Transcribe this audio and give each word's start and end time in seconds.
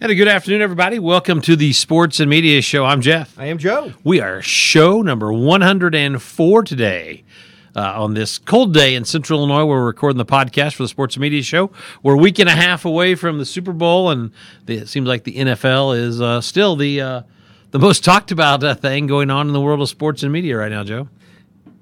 And 0.00 0.10
a 0.10 0.14
good 0.14 0.28
afternoon, 0.28 0.62
everybody. 0.62 0.98
Welcome 0.98 1.40
to 1.42 1.54
the 1.54 1.72
Sports 1.72 2.18
and 2.18 2.28
Media 2.28 2.60
Show. 2.60 2.84
I'm 2.84 3.00
Jeff. 3.00 3.38
I 3.38 3.46
am 3.46 3.58
Joe. 3.58 3.92
We 4.02 4.20
are 4.20 4.42
show 4.42 5.00
number 5.02 5.32
104 5.32 6.62
today. 6.64 7.24
Uh, 7.74 8.02
on 8.02 8.12
this 8.12 8.36
cold 8.36 8.74
day 8.74 8.94
in 8.94 9.02
Central 9.02 9.38
Illinois, 9.38 9.64
where 9.64 9.78
we're 9.78 9.86
recording 9.86 10.18
the 10.18 10.26
podcast 10.26 10.74
for 10.74 10.82
the 10.82 10.88
Sports 10.88 11.16
and 11.16 11.22
Media 11.22 11.42
Show. 11.42 11.70
We're 12.02 12.16
a 12.16 12.18
week 12.18 12.38
and 12.38 12.46
a 12.46 12.52
half 12.52 12.84
away 12.84 13.14
from 13.14 13.38
the 13.38 13.46
Super 13.46 13.72
Bowl, 13.72 14.10
and 14.10 14.30
the, 14.66 14.76
it 14.76 14.88
seems 14.88 15.08
like 15.08 15.24
the 15.24 15.36
NFL 15.36 15.96
is 15.96 16.20
uh, 16.20 16.42
still 16.42 16.76
the 16.76 17.00
uh, 17.00 17.22
the 17.70 17.78
most 17.78 18.04
talked 18.04 18.30
about 18.30 18.62
uh, 18.62 18.74
thing 18.74 19.06
going 19.06 19.30
on 19.30 19.46
in 19.46 19.54
the 19.54 19.60
world 19.60 19.80
of 19.80 19.88
sports 19.88 20.22
and 20.22 20.30
media 20.30 20.58
right 20.58 20.70
now, 20.70 20.84
Joe. 20.84 21.08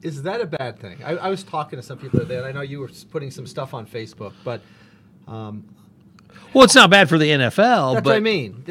Is 0.00 0.22
that 0.22 0.40
a 0.40 0.46
bad 0.46 0.78
thing? 0.78 1.02
I, 1.04 1.16
I 1.16 1.28
was 1.28 1.42
talking 1.42 1.76
to 1.76 1.82
some 1.82 1.98
people 1.98 2.20
today, 2.20 2.36
and 2.36 2.46
I 2.46 2.52
know 2.52 2.60
you 2.60 2.78
were 2.78 2.90
putting 3.10 3.32
some 3.32 3.48
stuff 3.48 3.74
on 3.74 3.84
Facebook, 3.84 4.34
but 4.44 4.60
um, 5.26 5.64
Well, 6.52 6.64
it's 6.64 6.74
not 6.74 6.90
bad 6.90 7.08
for 7.08 7.18
the 7.18 7.26
NFL, 7.26 7.94
that's 7.94 8.04
but 8.04 8.10
what 8.10 8.16
I 8.16 8.20
mean. 8.20 8.64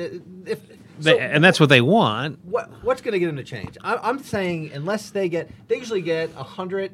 If, 0.45 0.61
they, 0.99 1.13
so 1.13 1.17
and 1.17 1.43
that's 1.43 1.59
what 1.59 1.69
they 1.69 1.81
want. 1.81 2.43
what, 2.45 2.69
what's 2.83 3.01
going 3.01 3.13
to 3.13 3.19
get 3.19 3.27
them 3.27 3.37
to 3.37 3.43
change? 3.43 3.77
I, 3.83 3.95
I'm 3.97 4.19
saying 4.19 4.71
unless 4.73 5.11
they 5.11 5.29
get, 5.29 5.49
they 5.67 5.77
usually 5.77 6.01
get 6.01 6.35
100, 6.35 6.91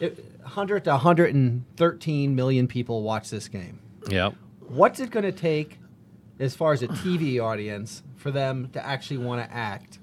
100 0.00 0.76
eh, 0.76 0.80
to 0.80 0.90
113 0.90 2.34
million 2.34 2.68
people 2.68 3.02
watch 3.02 3.30
this 3.30 3.48
game. 3.48 3.80
Yep. 4.10 4.34
What's 4.68 5.00
it 5.00 5.10
going 5.10 5.24
to 5.24 5.32
take 5.32 5.78
as 6.38 6.54
far 6.54 6.72
as 6.72 6.82
a 6.82 6.88
TV 6.88 7.40
audience 7.42 8.02
for 8.16 8.30
them 8.30 8.68
to 8.72 8.84
actually 8.84 9.18
want 9.18 9.42
to 9.48 9.54
act 9.54 9.98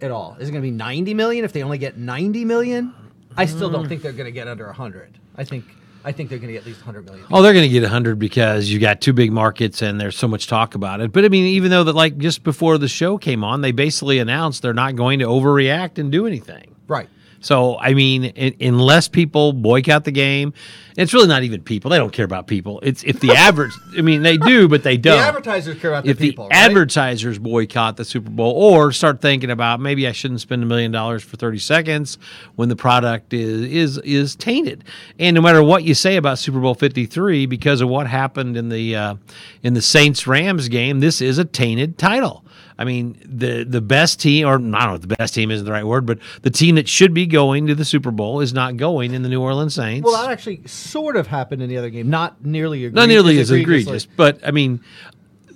at 0.00 0.10
all? 0.10 0.36
Is 0.40 0.48
it 0.48 0.52
going 0.52 0.62
to 0.62 0.66
be 0.66 0.74
90 0.74 1.14
million 1.14 1.44
if 1.44 1.52
they 1.52 1.62
only 1.62 1.78
get 1.78 1.98
90 1.98 2.44
million? 2.46 2.94
I 3.36 3.46
still 3.46 3.68
don't 3.68 3.86
mm. 3.86 3.88
think 3.88 4.02
they're 4.02 4.12
going 4.12 4.26
to 4.26 4.32
get 4.32 4.48
under 4.48 4.66
100. 4.66 5.18
I 5.36 5.44
think 5.44 5.64
I 6.04 6.12
think 6.12 6.28
they're 6.28 6.38
going 6.38 6.48
to 6.48 6.52
get 6.52 6.62
at 6.62 6.66
least 6.66 6.80
100 6.80 7.06
million. 7.06 7.26
Oh, 7.32 7.40
they're 7.40 7.54
going 7.54 7.66
to 7.66 7.72
get 7.72 7.82
100 7.82 8.18
because 8.18 8.68
you 8.68 8.78
got 8.78 9.00
two 9.00 9.14
big 9.14 9.32
markets 9.32 9.80
and 9.80 9.98
there's 9.98 10.16
so 10.16 10.28
much 10.28 10.46
talk 10.46 10.74
about 10.74 11.00
it. 11.00 11.12
But 11.12 11.24
I 11.24 11.28
mean, 11.28 11.46
even 11.46 11.70
though 11.70 11.84
that, 11.84 11.94
like, 11.94 12.18
just 12.18 12.42
before 12.42 12.76
the 12.76 12.88
show 12.88 13.16
came 13.16 13.42
on, 13.42 13.62
they 13.62 13.72
basically 13.72 14.18
announced 14.18 14.60
they're 14.60 14.74
not 14.74 14.96
going 14.96 15.20
to 15.20 15.26
overreact 15.26 15.98
and 15.98 16.12
do 16.12 16.26
anything. 16.26 16.74
Right. 16.86 17.08
So, 17.44 17.78
I 17.78 17.92
mean, 17.92 18.32
i 18.38 18.56
unless 18.58 19.06
people 19.06 19.52
boycott 19.52 20.04
the 20.04 20.10
game, 20.10 20.54
it's 20.96 21.12
really 21.12 21.28
not 21.28 21.42
even 21.42 21.62
people. 21.62 21.90
They 21.90 21.98
don't 21.98 22.12
care 22.12 22.24
about 22.24 22.46
people. 22.46 22.80
It's 22.82 23.02
if 23.04 23.20
the 23.20 23.32
average, 23.36 23.72
I 23.98 24.00
mean, 24.00 24.22
they 24.22 24.38
do, 24.38 24.66
but 24.66 24.82
they 24.82 24.96
don't. 24.96 25.18
The 25.18 25.24
advertisers 25.24 25.78
care 25.78 25.90
about 25.90 26.06
if 26.06 26.16
the 26.16 26.30
people. 26.30 26.44
the 26.44 26.50
right? 26.50 26.70
advertisers 26.70 27.38
boycott 27.38 27.98
the 27.98 28.04
Super 28.06 28.30
Bowl 28.30 28.50
or 28.52 28.92
start 28.92 29.20
thinking 29.20 29.50
about 29.50 29.78
maybe 29.78 30.08
I 30.08 30.12
shouldn't 30.12 30.40
spend 30.40 30.62
a 30.62 30.66
million 30.66 30.90
dollars 30.90 31.22
for 31.22 31.36
30 31.36 31.58
seconds 31.58 32.16
when 32.54 32.70
the 32.70 32.76
product 32.76 33.34
is 33.34 33.62
is 33.62 33.98
is 33.98 34.36
tainted. 34.36 34.82
And 35.18 35.34
no 35.34 35.42
matter 35.42 35.62
what 35.62 35.84
you 35.84 35.92
say 35.92 36.16
about 36.16 36.38
Super 36.38 36.60
Bowl 36.60 36.74
53 36.74 37.44
because 37.44 37.82
of 37.82 37.90
what 37.90 38.06
happened 38.06 38.56
in 38.56 38.70
the 38.70 38.96
uh, 38.96 39.16
in 39.62 39.74
the 39.74 39.82
Saints 39.82 40.26
Rams 40.26 40.68
game, 40.68 41.00
this 41.00 41.20
is 41.20 41.36
a 41.36 41.44
tainted 41.44 41.98
title. 41.98 42.43
I 42.76 42.84
mean, 42.84 43.16
the 43.24 43.64
the 43.64 43.80
best 43.80 44.20
team, 44.20 44.46
or 44.48 44.54
I 44.54 44.58
don't 44.58 44.70
know 44.72 44.94
if 44.94 45.00
the 45.02 45.14
best 45.16 45.32
team 45.34 45.50
isn't 45.50 45.64
the 45.64 45.70
right 45.72 45.86
word, 45.86 46.06
but 46.06 46.18
the 46.42 46.50
team 46.50 46.74
that 46.74 46.88
should 46.88 47.14
be 47.14 47.24
going 47.26 47.68
to 47.68 47.74
the 47.74 47.84
Super 47.84 48.10
Bowl 48.10 48.40
is 48.40 48.52
not 48.52 48.76
going 48.76 49.14
in 49.14 49.22
the 49.22 49.28
New 49.28 49.40
Orleans 49.40 49.74
Saints. 49.74 50.04
Well, 50.04 50.20
that 50.20 50.30
actually 50.32 50.62
sort 50.66 51.14
of 51.16 51.28
happened 51.28 51.62
in 51.62 51.68
the 51.68 51.76
other 51.76 51.90
game. 51.90 52.10
Not 52.10 52.44
nearly 52.44 52.84
egregious. 52.84 52.96
not 52.96 53.08
nearly 53.08 53.38
as 53.38 53.50
egregious, 53.52 54.06
but 54.06 54.40
I 54.44 54.50
mean, 54.50 54.80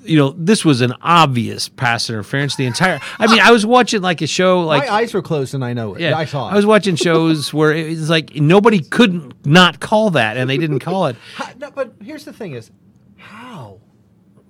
you 0.04 0.16
know, 0.16 0.32
this 0.38 0.64
was 0.64 0.80
an 0.80 0.94
obvious 1.02 1.68
pass 1.68 2.08
interference. 2.08 2.54
The 2.54 2.66
entire, 2.66 3.00
I 3.18 3.26
mean, 3.26 3.40
I 3.40 3.50
was 3.50 3.66
watching 3.66 4.00
like 4.00 4.22
a 4.22 4.26
show, 4.28 4.60
like 4.60 4.86
My 4.86 4.94
eyes 4.94 5.12
were 5.12 5.20
closed 5.20 5.54
and 5.54 5.64
I 5.64 5.72
know 5.72 5.96
it. 5.96 6.00
yeah, 6.02 6.16
I 6.16 6.24
saw 6.24 6.48
it. 6.48 6.52
I 6.52 6.54
was 6.54 6.66
watching 6.66 6.94
shows 6.94 7.52
where 7.52 7.72
it 7.72 7.88
was 7.88 8.08
like 8.08 8.36
nobody 8.36 8.78
couldn't 8.80 9.44
not 9.44 9.80
call 9.80 10.10
that, 10.10 10.36
and 10.36 10.48
they 10.48 10.56
didn't 10.56 10.78
call 10.78 11.06
it. 11.06 11.16
No, 11.58 11.72
but 11.72 11.94
here's 12.00 12.24
the 12.24 12.32
thing: 12.32 12.52
is 12.52 12.70
how, 13.16 13.80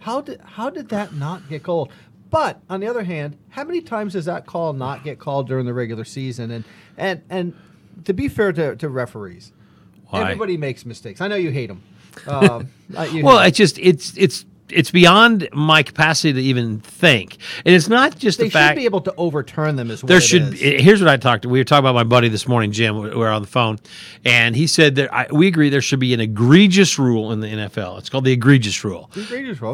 how 0.01 0.21
did 0.21 0.41
how 0.45 0.69
did 0.69 0.91
that 0.91 1.15
not 1.15 1.49
get 1.49 1.63
called? 1.63 1.91
But 2.31 2.61
on 2.69 2.81
the 2.81 2.87
other 2.87 3.05
hand, 3.05 3.37
how 3.51 3.65
many 3.65 3.81
times 3.81 4.12
does 4.12 4.27
that 4.27 4.47
call 4.47 4.73
not 4.73 5.03
get 5.05 5.19
called 5.19 5.48
during 5.48 5.65
the 5.67 5.73
regular 5.75 6.05
season? 6.05 6.51
And 6.51 6.65
and 6.97 7.22
and 7.31 7.55
to 8.05 8.12
be 8.12 8.28
fair 8.28 8.53
to, 8.53 8.77
to 8.77 8.89
referees, 8.89 9.53
Why? 10.09 10.22
everybody 10.22 10.56
makes 10.56 10.84
mistakes. 10.84 11.21
I 11.21 11.28
know 11.28 11.37
you 11.37 11.50
hate 11.50 11.66
them. 11.69 11.83
Um, 12.27 12.69
Well, 13.25 13.39
it's 13.41 13.56
just 13.56 13.78
it's 13.78 14.16
it's 14.16 14.44
it's 14.71 14.91
beyond 14.91 15.49
my 15.53 15.83
capacity 15.83 16.33
to 16.34 16.41
even 16.41 16.81
think, 16.81 17.37
and 17.65 17.75
it's 17.75 17.89
not 17.89 18.19
just 18.19 18.39
they 18.39 18.49
the 18.49 18.69
should 18.69 18.77
be 18.77 18.84
able 18.84 19.01
to 19.03 19.15
overturn 19.17 19.77
them 19.77 19.91
as 19.91 20.03
well. 20.03 20.09
there 20.09 20.21
should 20.21 20.53
be, 20.53 20.81
here's 20.83 21.01
what 21.01 21.09
I 21.09 21.17
talked 21.17 21.43
to. 21.43 21.49
We 21.49 21.59
were 21.59 21.65
talking 21.65 21.84
about 21.84 21.95
my 21.95 22.05
buddy 22.05 22.29
this 22.29 22.47
morning, 22.49 22.73
Jim. 22.73 22.99
We 22.99 23.11
were 23.11 23.28
on 23.28 23.43
the 23.43 23.49
phone, 23.49 23.78
and 24.25 24.55
he 24.57 24.67
said 24.67 24.97
that 24.97 25.12
I, 25.12 25.27
we 25.33 25.47
agree 25.47 25.71
there 25.71 25.81
should 25.81 26.01
be 26.01 26.15
an 26.15 26.21
egregious 26.21 26.99
rule 26.99 27.33
in 27.33 27.41
the 27.41 27.49
NFL. 27.49 27.99
It's 27.99 28.09
called 28.09 28.25
the 28.25 28.33
egregious 28.33 28.84
rule. 28.84 29.11
the 29.15 29.23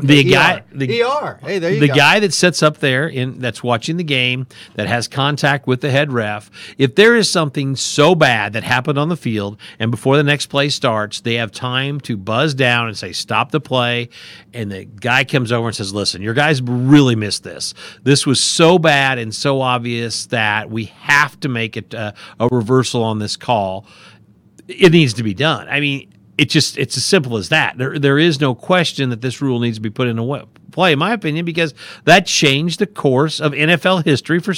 the 0.02 0.24
guy- 0.24 0.62
the- 0.72 1.02
ER. 1.02 1.38
Hey, 1.42 1.58
there 1.58 1.72
you 1.72 1.80
the 1.80 1.88
go. 1.88 1.94
guy 1.94 2.20
that 2.20 2.32
sits 2.32 2.62
up 2.62 2.78
there 2.78 3.06
in 3.08 3.38
that's 3.40 3.62
watching 3.62 3.96
the 3.96 4.04
game 4.04 4.46
that 4.74 4.86
has 4.86 5.08
contact 5.08 5.66
with 5.66 5.80
the 5.80 5.90
head 5.90 6.12
ref 6.12 6.50
if 6.78 6.94
there 6.94 7.16
is 7.16 7.30
something 7.30 7.76
so 7.76 8.14
bad 8.14 8.52
that 8.52 8.62
happened 8.62 8.98
on 8.98 9.08
the 9.08 9.16
field 9.16 9.58
and 9.78 9.90
before 9.90 10.16
the 10.16 10.22
next 10.22 10.46
play 10.46 10.68
starts 10.68 11.20
they 11.20 11.34
have 11.34 11.50
time 11.52 12.00
to 12.00 12.16
buzz 12.16 12.54
down 12.54 12.88
and 12.88 12.96
say 12.96 13.12
stop 13.12 13.50
the 13.50 13.60
play 13.60 14.08
and 14.52 14.70
the 14.70 14.83
guy 14.84 15.24
comes 15.24 15.52
over 15.52 15.66
and 15.66 15.76
says 15.76 15.92
listen 15.92 16.22
your 16.22 16.34
guys 16.34 16.62
really 16.62 17.16
missed 17.16 17.42
this 17.42 17.74
this 18.02 18.26
was 18.26 18.40
so 18.40 18.78
bad 18.78 19.18
and 19.18 19.34
so 19.34 19.60
obvious 19.60 20.26
that 20.26 20.70
we 20.70 20.84
have 20.84 21.38
to 21.40 21.48
make 21.48 21.76
it 21.76 21.94
uh, 21.94 22.12
a 22.40 22.48
reversal 22.48 23.02
on 23.02 23.18
this 23.18 23.36
call 23.36 23.86
it 24.68 24.92
needs 24.92 25.14
to 25.14 25.22
be 25.22 25.34
done. 25.34 25.68
I 25.68 25.80
mean, 25.80 26.13
it 26.38 26.50
just 26.50 26.78
it's 26.78 26.96
as 26.96 27.04
simple 27.04 27.36
as 27.36 27.48
that. 27.50 27.78
There 27.78 27.98
there 27.98 28.18
is 28.18 28.40
no 28.40 28.54
question 28.54 29.10
that 29.10 29.20
this 29.20 29.40
rule 29.40 29.60
needs 29.60 29.76
to 29.78 29.80
be 29.82 29.90
put 29.90 30.08
into 30.08 30.46
play, 30.72 30.92
in 30.92 30.98
my 30.98 31.12
opinion, 31.12 31.44
because 31.44 31.72
that 32.04 32.26
changed 32.26 32.80
the 32.80 32.86
course 32.86 33.40
of 33.40 33.52
NFL 33.52 34.04
history 34.04 34.40
for 34.40 34.52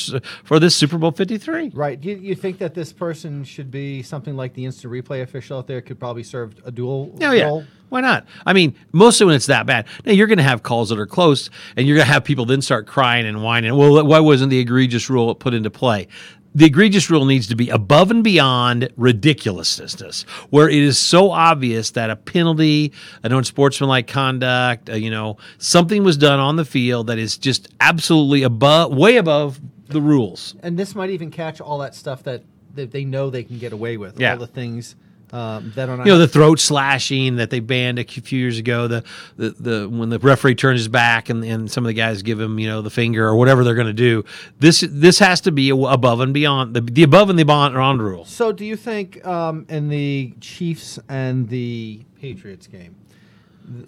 for 0.44 0.58
this 0.58 0.74
Super 0.74 0.98
Bowl 0.98 1.10
Fifty 1.12 1.38
Three. 1.38 1.70
Right. 1.74 2.02
You, 2.02 2.16
you 2.16 2.34
think 2.34 2.58
that 2.58 2.74
this 2.74 2.92
person 2.92 3.44
should 3.44 3.70
be 3.70 4.02
something 4.02 4.36
like 4.36 4.54
the 4.54 4.64
instant 4.64 4.92
replay 4.92 5.22
official 5.22 5.58
out 5.58 5.66
there? 5.66 5.80
Could 5.82 5.98
probably 6.00 6.22
serve 6.22 6.54
a 6.64 6.70
dual 6.70 7.14
Oh 7.20 7.30
yeah. 7.32 7.44
role. 7.44 7.64
Why 7.88 8.00
not? 8.00 8.26
I 8.44 8.52
mean, 8.52 8.74
mostly 8.90 9.26
when 9.26 9.36
it's 9.36 9.46
that 9.46 9.64
bad. 9.64 9.86
Now 10.04 10.12
you're 10.12 10.26
going 10.26 10.38
to 10.38 10.44
have 10.44 10.64
calls 10.64 10.88
that 10.88 10.98
are 10.98 11.06
close, 11.06 11.50
and 11.76 11.86
you're 11.86 11.96
going 11.96 12.06
to 12.06 12.12
have 12.12 12.24
people 12.24 12.44
then 12.44 12.60
start 12.60 12.88
crying 12.88 13.26
and 13.26 13.44
whining. 13.44 13.76
Well, 13.76 14.04
why 14.04 14.18
wasn't 14.18 14.50
the 14.50 14.58
egregious 14.58 15.08
rule 15.08 15.32
put 15.36 15.54
into 15.54 15.70
play? 15.70 16.08
The 16.56 16.64
egregious 16.64 17.10
rule 17.10 17.26
needs 17.26 17.48
to 17.48 17.54
be 17.54 17.68
above 17.68 18.10
and 18.10 18.24
beyond 18.24 18.88
ridiculousness, 18.96 20.22
where 20.48 20.70
it 20.70 20.78
is 20.78 20.96
so 20.96 21.30
obvious 21.30 21.90
that 21.90 22.08
a 22.08 22.16
penalty, 22.16 22.94
an 23.22 23.32
unsportsmanlike 23.32 24.06
conduct, 24.06 24.88
uh, 24.88 24.94
you 24.94 25.10
know, 25.10 25.36
something 25.58 26.02
was 26.02 26.16
done 26.16 26.40
on 26.40 26.56
the 26.56 26.64
field 26.64 27.08
that 27.08 27.18
is 27.18 27.36
just 27.36 27.68
absolutely 27.78 28.42
above, 28.42 28.96
way 28.96 29.18
above 29.18 29.60
the 29.88 30.00
rules. 30.00 30.56
and 30.62 30.78
this 30.78 30.94
might 30.94 31.10
even 31.10 31.30
catch 31.30 31.60
all 31.60 31.76
that 31.76 31.94
stuff 31.94 32.22
that, 32.22 32.42
that 32.74 32.90
they 32.90 33.04
know 33.04 33.28
they 33.28 33.44
can 33.44 33.58
get 33.58 33.74
away 33.74 33.98
with. 33.98 34.18
Yeah. 34.18 34.32
All 34.32 34.38
the 34.38 34.46
things 34.46 34.96
um, 35.32 35.72
that 35.74 35.88
are 35.88 35.96
not. 35.96 36.06
you 36.06 36.12
know 36.12 36.18
the 36.18 36.28
throat 36.28 36.60
slashing 36.60 37.36
that 37.36 37.50
they 37.50 37.60
banned 37.60 37.98
a 37.98 38.04
few 38.04 38.38
years 38.38 38.58
ago 38.58 38.86
the 38.86 39.04
the, 39.36 39.50
the 39.50 39.88
when 39.88 40.08
the 40.08 40.18
referee 40.18 40.54
turns 40.54 40.80
his 40.80 40.88
back 40.88 41.28
and, 41.28 41.44
and 41.44 41.70
some 41.70 41.84
of 41.84 41.88
the 41.88 41.94
guys 41.94 42.22
give 42.22 42.40
him 42.40 42.58
you 42.58 42.68
know 42.68 42.80
the 42.82 42.90
finger 42.90 43.26
or 43.26 43.34
whatever 43.36 43.64
they're 43.64 43.74
going 43.74 43.86
to 43.86 43.92
do 43.92 44.24
this 44.60 44.84
this 44.88 45.18
has 45.18 45.40
to 45.40 45.50
be 45.50 45.70
above 45.70 46.20
and 46.20 46.32
beyond 46.32 46.74
the, 46.74 46.80
the 46.80 47.02
above 47.02 47.28
and 47.28 47.38
the 47.38 47.44
beyond 47.44 47.74
beyond 47.74 48.02
rule 48.02 48.24
so, 48.24 48.52
do 48.52 48.64
you 48.64 48.76
think 48.76 49.24
um, 49.26 49.66
in 49.68 49.88
the 49.88 50.32
Chiefs 50.40 50.98
and 51.08 51.48
the 51.48 52.02
Patriots 52.20 52.66
game, 52.66 52.94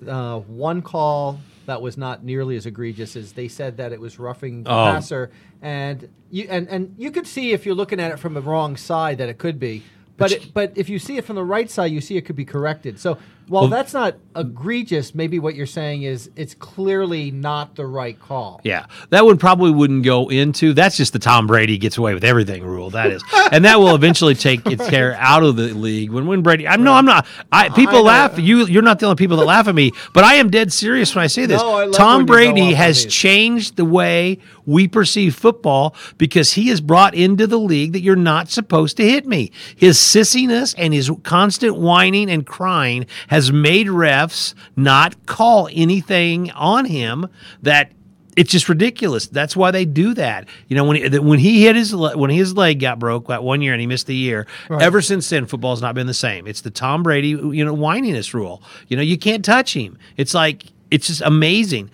uh, 0.06 0.38
one 0.40 0.82
call 0.82 1.40
that 1.66 1.80
was 1.82 1.96
not 1.98 2.24
nearly 2.24 2.56
as 2.56 2.66
egregious 2.66 3.14
as 3.14 3.32
they 3.32 3.46
said 3.48 3.76
that 3.76 3.92
it 3.92 4.00
was 4.00 4.18
roughing 4.18 4.62
the 4.64 4.70
Oh. 4.70 4.92
passer, 4.92 5.30
and 5.62 6.08
you 6.30 6.46
and 6.48 6.68
and 6.68 6.94
you 6.98 7.10
could 7.10 7.26
see 7.26 7.52
if 7.52 7.66
you're 7.66 7.74
looking 7.74 8.00
at 8.00 8.10
it 8.10 8.18
from 8.18 8.34
the 8.34 8.40
wrong 8.40 8.76
side 8.76 9.18
that 9.18 9.28
it 9.28 9.38
could 9.38 9.58
be. 9.60 9.82
But 10.18 10.32
it, 10.32 10.52
but 10.52 10.72
if 10.76 10.88
you 10.88 10.98
see 10.98 11.16
it 11.16 11.24
from 11.24 11.36
the 11.36 11.44
right 11.44 11.70
side, 11.70 11.92
you 11.92 12.00
see 12.00 12.16
it 12.16 12.22
could 12.22 12.36
be 12.36 12.44
corrected. 12.44 12.98
So 12.98 13.18
while 13.48 13.62
Well- 13.62 13.70
that's 13.70 13.94
not 13.94 14.16
egregious, 14.36 15.14
maybe 15.14 15.38
what 15.38 15.54
you're 15.54 15.66
saying 15.66 16.02
is 16.02 16.30
it's 16.36 16.54
clearly 16.54 17.30
not 17.30 17.74
the 17.74 17.86
right 17.86 18.18
call. 18.20 18.60
Yeah, 18.64 18.86
that 19.10 19.24
one 19.24 19.36
probably 19.36 19.70
wouldn't 19.70 20.04
go 20.04 20.28
into. 20.30 20.72
That's 20.72 20.96
just 20.96 21.12
the 21.12 21.18
Tom 21.18 21.46
Brady 21.46 21.78
gets 21.78 21.98
away 21.98 22.14
with 22.14 22.24
everything 22.24 22.64
rule. 22.64 22.90
That 22.90 23.10
is, 23.10 23.22
and 23.52 23.64
that 23.64 23.78
will 23.80 23.94
eventually 23.94 24.34
take 24.34 24.66
its 24.66 24.86
hair 24.86 25.16
out 25.18 25.42
of 25.42 25.56
the 25.56 25.74
league 25.74 26.10
when 26.10 26.26
when 26.26 26.42
Brady. 26.42 26.68
I'm 26.68 26.82
no, 26.82 26.92
I'm 26.92 27.04
not. 27.04 27.26
I 27.50 27.68
people 27.70 27.94
know. 27.94 28.02
laugh. 28.02 28.38
You 28.38 28.66
you're 28.66 28.82
not 28.82 28.98
the 28.98 29.06
only 29.06 29.16
people 29.16 29.36
that 29.38 29.44
laugh 29.44 29.68
at 29.68 29.74
me, 29.74 29.92
but 30.14 30.24
I 30.24 30.34
am 30.34 30.50
dead 30.50 30.72
serious 30.72 31.14
when 31.14 31.24
I 31.24 31.26
say 31.26 31.46
this. 31.46 31.60
No, 31.60 31.88
I 31.88 31.90
Tom 31.90 32.08
when 32.08 32.20
you 32.20 32.26
go 32.26 32.32
Brady 32.32 32.74
has 32.74 33.06
changed 33.06 33.76
the 33.76 33.84
way 33.84 34.38
we 34.66 34.86
perceive 34.86 35.34
football 35.34 35.94
because 36.18 36.52
he 36.52 36.68
has 36.68 36.80
brought 36.80 37.14
into 37.14 37.46
the 37.46 37.58
league 37.58 37.92
that 37.94 38.00
you're 38.00 38.16
not 38.16 38.50
supposed 38.50 38.96
to 38.98 39.02
hit 39.08 39.26
me. 39.26 39.50
His 39.74 39.96
sissiness 39.96 40.74
and 40.76 40.92
his 40.92 41.10
constant 41.22 41.76
whining 41.76 42.30
and 42.30 42.46
crying 42.46 43.06
has 43.28 43.37
made 43.52 43.86
refs 43.86 44.54
not 44.76 45.26
call 45.26 45.68
anything 45.72 46.50
on 46.52 46.84
him 46.84 47.28
that 47.62 47.92
it's 48.36 48.52
just 48.52 48.68
ridiculous. 48.68 49.26
That's 49.26 49.56
why 49.56 49.72
they 49.72 49.84
do 49.84 50.14
that. 50.14 50.46
You 50.68 50.76
know, 50.76 50.84
when 50.84 50.96
he, 50.96 51.18
when 51.18 51.40
he 51.40 51.64
hit 51.64 51.74
his 51.74 51.94
when 51.94 52.30
his 52.30 52.56
leg 52.56 52.78
got 52.78 53.00
broke 53.00 53.26
that 53.26 53.42
one 53.42 53.62
year 53.62 53.72
and 53.72 53.80
he 53.80 53.86
missed 53.86 54.06
the 54.06 54.14
year. 54.14 54.46
Ever 54.70 55.02
since 55.02 55.28
then, 55.28 55.46
football's 55.46 55.82
not 55.82 55.96
been 55.96 56.06
the 56.06 56.14
same. 56.14 56.46
It's 56.46 56.60
the 56.60 56.70
Tom 56.70 57.02
Brady, 57.02 57.30
you 57.30 57.64
know, 57.64 57.74
whininess 57.74 58.32
rule. 58.34 58.62
You 58.86 58.96
know, 58.96 59.02
you 59.02 59.18
can't 59.18 59.44
touch 59.44 59.74
him. 59.74 59.98
It's 60.16 60.34
like 60.34 60.66
it's 60.90 61.06
just 61.08 61.20
amazing. 61.22 61.90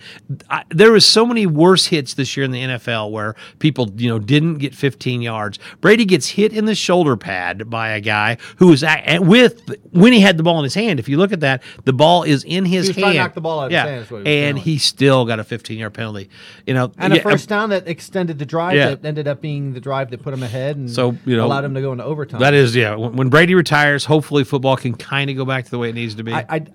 I, 0.49 0.63
there 0.69 0.91
was 0.91 1.05
so 1.05 1.25
many 1.25 1.45
worse 1.45 1.87
hits 1.87 2.13
this 2.13 2.37
year 2.37 2.43
in 2.45 2.51
the 2.51 2.61
NFL 2.61 3.11
where 3.11 3.35
people, 3.59 3.91
you 3.97 4.07
know, 4.09 4.19
didn't 4.19 4.55
get 4.59 4.73
15 4.73 5.21
yards. 5.21 5.59
Brady 5.81 6.05
gets 6.05 6.29
hit 6.29 6.53
in 6.53 6.65
the 6.65 6.75
shoulder 6.75 7.17
pad 7.17 7.69
by 7.69 7.89
a 7.89 7.99
guy 7.99 8.37
who 8.57 8.67
was 8.67 8.83
at, 8.83 9.19
with 9.25 9.61
when 9.91 10.13
he 10.13 10.19
had 10.21 10.37
the 10.37 10.43
ball 10.43 10.57
in 10.59 10.63
his 10.63 10.73
hand. 10.75 10.99
If 10.99 11.09
you 11.09 11.17
look 11.17 11.33
at 11.33 11.41
that, 11.41 11.61
the 11.83 11.93
ball 11.93 12.23
is 12.23 12.43
in 12.45 12.63
his 12.65 12.87
He 12.89 13.01
hand. 13.01 13.15
knock 13.17 13.33
the 13.33 13.41
ball 13.41 13.59
out 13.59 13.65
of 13.65 13.71
his 13.71 14.09
hand 14.09 14.27
and 14.27 14.57
he 14.57 14.77
still 14.77 15.25
got 15.25 15.39
a 15.39 15.43
15 15.43 15.77
yard 15.77 15.93
penalty. 15.93 16.29
You 16.65 16.73
know, 16.73 16.91
And 16.97 17.13
a 17.13 17.21
first 17.21 17.49
down 17.49 17.69
that 17.71 17.87
extended 17.87 18.39
the 18.39 18.45
drive 18.45 18.75
Yeah. 18.75 18.89
that 18.95 19.05
ended 19.05 19.27
up 19.27 19.41
being 19.41 19.73
the 19.73 19.79
drive 19.81 20.09
that 20.11 20.21
put 20.21 20.33
him 20.33 20.43
ahead 20.43 20.77
and 20.77 20.89
So, 20.89 21.17
you 21.25 21.35
know, 21.35 21.45
allowed 21.45 21.65
him 21.65 21.73
to 21.73 21.81
go 21.81 21.91
into 21.91 22.03
overtime. 22.03 22.39
That 22.39 22.53
is, 22.53 22.75
yeah. 22.75 22.95
When, 22.95 23.15
when 23.15 23.29
Brady 23.29 23.55
retires, 23.55 24.05
hopefully 24.05 24.43
football 24.43 24.77
can 24.77 24.93
kind 24.95 25.29
of 25.29 25.35
go 25.35 25.43
back 25.45 25.65
to 25.65 25.71
the 25.71 25.77
way 25.77 25.89
it 25.89 25.95
needs 25.95 26.15
to 26.15 26.23
be. 26.23 26.33
I, 26.33 26.45
I, 26.49 26.65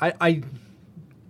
I, 0.00 0.12
I 0.20 0.42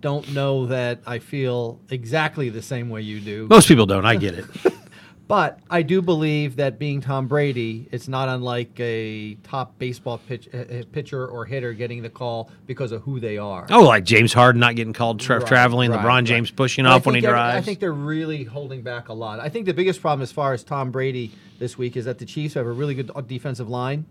don't 0.05 0.31
know 0.33 0.67
that 0.67 0.99
I 1.07 1.17
feel 1.17 1.79
exactly 1.89 2.49
the 2.49 2.61
same 2.61 2.91
way 2.91 3.01
you 3.01 3.19
do, 3.19 3.47
Most 3.49 3.67
people 3.67 3.87
don't. 3.87 4.05
I 4.05 4.15
get 4.17 4.35
it. 4.35 4.45
but 5.27 5.57
I 5.67 5.81
do 5.81 5.99
believe 6.03 6.57
that 6.57 6.77
being 6.77 7.01
Tom 7.01 7.27
Brady, 7.27 7.89
it's 7.91 8.07
not 8.07 8.29
unlike 8.29 8.79
a 8.79 9.33
top 9.41 9.79
baseball 9.79 10.19
pitch, 10.19 10.47
uh, 10.53 10.83
pitcher 10.91 11.25
or 11.25 11.43
hitter 11.45 11.73
getting 11.73 12.03
the 12.03 12.11
call 12.11 12.51
because 12.67 12.91
of 12.91 13.01
who 13.01 13.19
they 13.19 13.39
are. 13.39 13.65
oh, 13.71 13.81
like 13.81 14.03
James 14.03 14.31
Harden 14.31 14.59
not 14.59 14.75
getting 14.75 14.93
called 14.93 15.21
tra- 15.21 15.39
Right, 15.39 15.47
traveling, 15.47 15.89
right, 15.89 15.99
LeBron 15.99 16.05
right. 16.05 16.23
James 16.23 16.51
pushing 16.51 16.85
off 16.85 17.07
when 17.07 17.15
he 17.15 17.21
drives. 17.21 17.57
I 17.57 17.61
think 17.61 17.79
they're 17.79 17.91
really 17.91 18.43
holding 18.43 18.83
back 18.83 19.09
a 19.09 19.13
lot. 19.13 19.39
I 19.39 19.49
think 19.49 19.65
the 19.65 19.73
biggest 19.73 20.01
problem 20.01 20.21
as 20.21 20.31
far 20.31 20.53
as 20.53 20.63
Tom 20.63 20.91
Brady 20.91 21.31
this 21.57 21.79
week 21.79 21.97
is 21.97 22.05
that 22.05 22.19
the 22.19 22.25
Chiefs 22.25 22.53
have 22.53 22.67
a 22.67 22.71
really 22.71 22.93
good 22.93 23.09
defensive 23.25 23.69
line. 23.69 24.05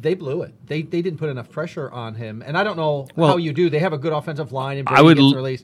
They 0.00 0.14
blew 0.14 0.42
it. 0.42 0.54
They 0.66 0.82
they 0.82 1.02
didn't 1.02 1.18
put 1.18 1.28
enough 1.28 1.50
pressure 1.50 1.90
on 1.90 2.14
him, 2.14 2.42
and 2.46 2.56
I 2.56 2.64
don't 2.64 2.76
know 2.76 3.06
Well, 3.16 3.28
how 3.28 3.36
you 3.36 3.52
do. 3.52 3.68
They 3.68 3.80
have 3.80 3.92
a 3.92 3.98
good 3.98 4.12
offensive 4.12 4.52
line, 4.52 4.78
and 4.78 4.88
I 4.88 5.02
would. 5.02 5.18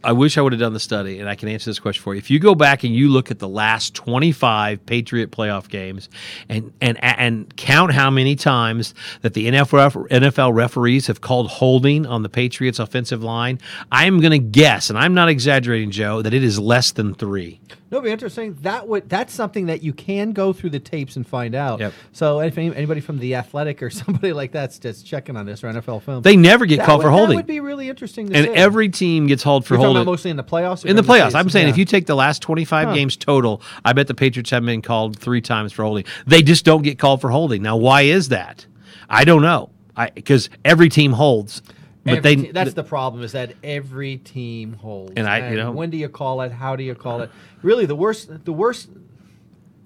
I 0.05 0.13
wish 0.13 0.37
I 0.37 0.43
would 0.43 0.53
have 0.53 0.61
done 0.61 0.75
the 0.75 0.81
study, 0.81 1.19
and 1.21 1.29
I 1.29 1.35
can 1.35 1.49
answer 1.49 1.71
this 1.71 1.79
question 1.79 2.03
for 2.03 2.15
you. 2.15 2.19
If 2.19 2.31
you 2.31 2.39
go 2.39 2.55
back 2.55 2.85
and 2.85 2.95
you 2.95 3.09
look 3.09 3.31
at 3.31 3.39
the 3.39 3.49
last 3.49 3.95
twenty-five 3.95 4.85
Patriot 4.85 5.31
playoff 5.31 5.69
games, 5.69 6.09
and 6.49 6.73
and 6.81 7.03
and 7.03 7.57
count 7.57 7.93
how 7.93 8.11
many 8.11 8.37
times 8.37 8.95
that 9.23 9.35
the 9.35 9.47
NFL 9.49 10.09
NFL 10.09 10.55
referees 10.55 11.07
have 11.07 11.21
called 11.21 11.49
holding 11.49 12.05
on 12.05 12.23
the 12.23 12.29
Patriots' 12.29 12.79
offensive 12.79 13.23
line, 13.23 13.59
I 13.91 14.07
am 14.07 14.21
going 14.21 14.33
to 14.33 14.39
guess, 14.39 14.91
and 14.91 14.99
I'm 14.99 15.15
not 15.15 15.29
exaggerating, 15.29 15.91
Joe, 15.91 16.23
that 16.23 16.35
it 16.35 16.45
is 16.45 16.59
less 16.59 16.93
than 16.93 17.15
three. 17.15 17.61
No, 17.97 18.01
it'd 18.01 18.09
be 18.09 18.13
interesting. 18.13 18.59
That 18.61 18.87
would 18.89 19.09
that's 19.09 19.33
something 19.33 19.67
that 19.67 19.83
you 19.83 19.95
can 19.95 20.33
go 20.33 20.53
through 20.53 20.69
the 20.69 20.79
tapes 20.79 21.17
and 21.17 21.27
find 21.27 21.55
out. 21.55 21.81
Yep. 21.81 21.95
So 22.13 22.41
if 22.41 22.59
any, 22.59 22.75
anybody 22.77 23.01
from 23.01 23.19
the 23.19 23.37
Athletic 23.37 23.83
or 23.83 23.89
somebody 24.03 24.35
like 24.35 24.53
that's 24.53 24.79
just 24.79 25.07
checking 25.07 25.35
on 25.35 25.47
this 25.47 25.65
or 25.65 25.69
NFL 25.69 26.03
film, 26.03 26.21
They 26.23 26.37
never 26.37 26.67
get 26.67 26.77
that 26.79 26.85
called 26.87 26.99
would, 26.99 27.05
for 27.05 27.11
That 27.11 27.17
holding, 27.17 27.37
would 27.37 27.47
be 27.47 27.61
really 27.61 27.89
interesting. 27.89 28.29
To 28.29 28.35
and 28.37 28.45
see. 28.49 28.53
every 28.53 28.91
team 28.91 29.27
gets 29.29 29.43
hauled 29.43 29.65
for 29.65 29.75
You're 29.77 29.85
holding. 29.85 30.05
mostly 30.05 30.31
in 30.31 30.37
the 30.37 30.45
playoffs. 30.45 30.85
in 30.85 30.95
the 30.95 31.03
playoffs. 31.03 31.35
I'm 31.35 31.49
saying 31.49 31.69
Yeah. 31.69 31.73
if 31.73 31.79
you 31.79 31.87
take 31.87 32.05
the 32.05 32.15
last 32.17 32.43
25 32.43 32.89
Huh. 32.89 32.95
games 32.95 33.17
total, 33.17 33.63
I 33.83 33.95
bet 33.95 34.09
the 34.09 34.15
Patriots 34.15 34.51
have 34.51 34.63
been 34.67 34.83
called 34.83 35.19
three 35.19 35.41
times 35.41 35.73
for 35.73 35.83
holding. 35.83 36.05
They 36.27 36.43
just 36.43 36.67
don't 36.67 36.83
get 36.83 36.99
called 36.99 37.23
for 37.23 37.31
holding. 37.31 37.63
Now, 37.63 37.79
why 37.79 38.03
is 38.03 38.29
that? 38.29 38.67
I 39.09 39.25
don't 39.25 39.41
know. 39.41 39.71
I 39.97 40.11
because 40.11 40.51
every 40.67 40.91
team 40.91 41.13
holds, 41.13 41.63
but 42.07 42.19
Every 42.19 42.35
they 42.37 42.43
te- 42.47 42.53
that's 42.53 42.73
the 42.75 42.83
problem 42.85 43.23
is 43.23 43.33
that 43.33 43.53
every 43.63 44.17
team 44.19 44.73
holds. 44.75 45.13
And 45.17 45.27
I- 45.29 45.51
you 45.51 45.57
know- 45.57 45.73
when 45.73 45.91
do 45.91 45.97
you 45.97 46.09
call 46.09 46.41
it? 46.41 46.53
How 46.53 46.77
do 46.77 46.83
you 46.85 46.95
call 46.95 47.21
it? 47.23 47.31
Really, 47.63 47.85
the 47.87 47.97
worst, 47.97 48.45
the 48.45 48.53
worst, 48.53 48.89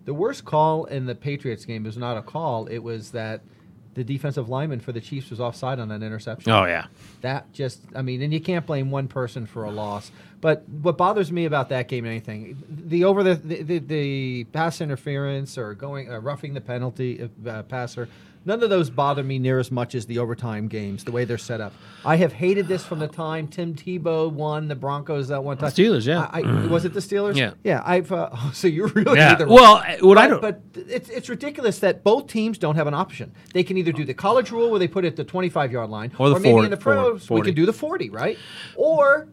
the 0.05 0.14
worst 0.14 0.44
call 0.44 0.84
in 0.84 1.06
the 1.06 1.14
Patriots 1.14 1.64
game 1.64 1.84
was 1.84 1.96
not 1.96 2.17
a 2.17 2.22
call. 2.22 2.67
It 2.67 2.78
was 2.78 3.11
that 3.12 3.40
the 3.94 4.05
defensive 4.05 4.49
lineman 4.49 4.78
for 4.81 4.93
the 4.93 5.00
Chiefs 5.00 5.31
was 5.31 5.40
offside 5.40 5.81
on 5.81 5.88
that 5.88 6.02
interception. 6.02 6.52
oh 6.52 6.64
yeah. 6.64 6.87
That 7.22 7.52
just, 7.52 7.81
I 7.94 8.02
mean, 8.02 8.22
and 8.22 8.32
you 8.32 8.40
can't 8.40 8.64
blame 8.64 8.90
one 8.90 9.08
person 9.08 9.46
for 9.46 9.64
a 9.64 9.70
loss. 9.70 10.12
But 10.40 10.67
what 10.69 10.96
bothers 10.96 11.31
me 11.32 11.44
about 11.44 11.69
that 11.70 11.88
game, 11.88 12.06
anything, 12.06 12.56
the 12.69 13.05
over 13.05 13.22
the 13.22 13.34
the, 13.34 13.62
the, 13.62 13.78
the 13.78 14.44
pass 14.44 14.81
interference 14.81 15.58
or 15.58 15.75
going 15.75 16.11
uh, 16.11 16.19
roughing 16.20 16.55
the 16.55 16.61
penalty 16.61 17.28
uh, 17.46 17.62
passer, 17.64 18.08
none 18.44 18.62
of 18.62 18.70
those 18.70 18.90
bother 18.90 19.22
me 19.22 19.38
near 19.38 19.58
as 19.58 19.70
much 19.70 19.94
as 19.94 20.06
the 20.06 20.19
overtime 20.19 20.69
games, 20.69 21.04
the 21.04 21.12
way 21.12 21.25
they're 21.25 21.38
set 21.38 21.60
up. 21.60 21.72
I 22.04 22.16
have 22.16 22.32
hated 22.32 22.66
this 22.69 22.84
from 22.84 22.98
the 22.98 23.08
time 23.08 23.46
Tim 23.48 23.75
Tebow 23.75 24.31
won 24.32 24.69
the 24.69 24.75
Broncos 24.75 25.28
that 25.28 25.42
one 25.44 25.58
time. 25.58 25.70
Steelers, 25.70 26.06
yeah. 26.06 26.28
I, 26.32 26.40
I, 26.42 26.66
was 26.66 26.84
it 26.84 26.94
the 26.94 27.00
Steelers? 27.00 27.37
Yeah. 27.37 27.52
yeah. 27.64 27.82
I've 27.84 28.10
uh, 28.12 28.31
so 28.52 28.69
you 28.69 28.87
really 28.87 29.19
Yeah. 29.19 29.32
either- 29.32 29.46
Well, 29.48 29.82
what 30.00 30.16
I 30.19 30.28
but, 30.28 30.40
don't- 30.40 30.40
but 30.75 30.87
it's 30.88 31.08
it's 31.10 31.28
ridiculous 31.28 31.78
that 31.81 32.02
both 32.02 32.26
teams 32.28 32.56
don't 32.58 32.76
have 32.76 32.87
an 32.87 32.94
option. 32.94 33.32
They 33.52 33.62
can 33.62 33.76
either 33.76 33.92
do 33.92 34.04
the 34.04 34.14
college 34.14 34.50
rule 34.50 34.70
where 34.70 34.78
they 34.78 34.88
put 34.88 35.04
it 35.04 35.08
at 35.08 35.16
the 35.16 35.25
25 35.25 35.72
yard 35.72 35.90
line, 35.90 36.12
Or 36.19 36.31
the 36.31 36.40
maybe 36.40 36.52
40 36.52 36.64
in 36.66 36.70
the 36.70 36.76
pros 36.76 37.22
we 37.22 37.26
40. 37.36 37.48
can 37.50 37.54
do 37.54 37.66
the 37.66 37.72
40, 37.72 38.10
right? 38.10 38.38
Or 38.76 39.28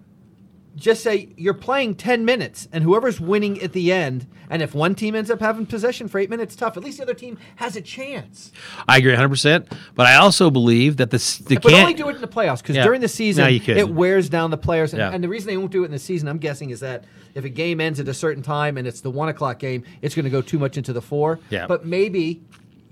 just 0.78 1.02
say 1.04 1.28
you're 1.36 1.54
playing 1.56 1.96
10 1.96 2.24
minutes 2.24 2.68
and 2.72 2.84
whoever's 2.84 3.20
winning 3.20 3.60
at 3.62 3.74
the 3.74 3.92
end, 3.92 4.28
and 4.50 4.62
if 4.62 4.74
one 4.76 4.96
team 4.96 5.16
ends 5.16 5.30
up 5.30 5.40
having 5.42 5.66
possession 5.66 6.08
for 6.08 6.20
eight 6.20 6.30
minutes, 6.30 6.56
tough. 6.56 6.78
At 6.78 6.84
least 6.84 6.98
the 7.00 7.04
other 7.04 7.14
team 7.16 7.38
has 7.58 7.76
a 7.76 7.82
chance. 7.82 8.52
I 8.88 8.98
agree 8.98 9.12
100. 9.12 9.28
percent 9.30 9.74
But 9.96 10.06
I 10.06 10.16
also 10.16 10.50
believe 10.50 10.98
that 10.98 11.10
the 11.10 11.18
the 11.48 11.56
But 11.56 11.64
can't. 11.72 11.82
only 11.82 11.94
do 11.96 12.08
it 12.10 12.16
in 12.16 12.22
the 12.22 12.28
playoffs 12.28 12.62
because 12.62 12.76
Yeah. 12.78 12.84
during 12.84 13.02
the 13.02 13.08
season 13.10 13.44
No, 13.44 13.74
it 13.76 13.90
wears 13.90 14.30
down 14.30 14.52
the 14.52 14.58
players. 14.58 14.94
And, 14.94 15.00
Yeah. 15.00 15.12
and 15.12 15.24
the 15.24 15.28
reason 15.30 15.48
they 15.48 15.58
won't 15.58 15.72
do 15.72 15.82
it 15.82 15.88
in 15.88 15.92
the 15.92 16.00
season, 16.00 16.28
I'm 16.30 16.38
guessing, 16.38 16.70
is 16.70 16.80
that 16.82 17.04
if 17.36 17.44
a 17.44 17.50
game 17.50 17.82
ends 17.82 18.00
at 18.00 18.08
a 18.08 18.14
certain 18.14 18.44
time 18.44 18.78
and 18.78 18.88
it's 18.88 19.02
the 19.02 19.12
one 19.12 19.28
o'clock 19.30 19.60
game, 19.60 19.84
it's 20.02 20.16
going 20.16 20.26
to 20.26 20.32
go 20.32 20.42
too 20.42 20.60
much 20.60 20.78
into 20.78 20.94
the 20.94 21.02
four. 21.02 21.40
Yeah. 21.50 21.68
But 21.68 21.86
maybe 21.86 22.42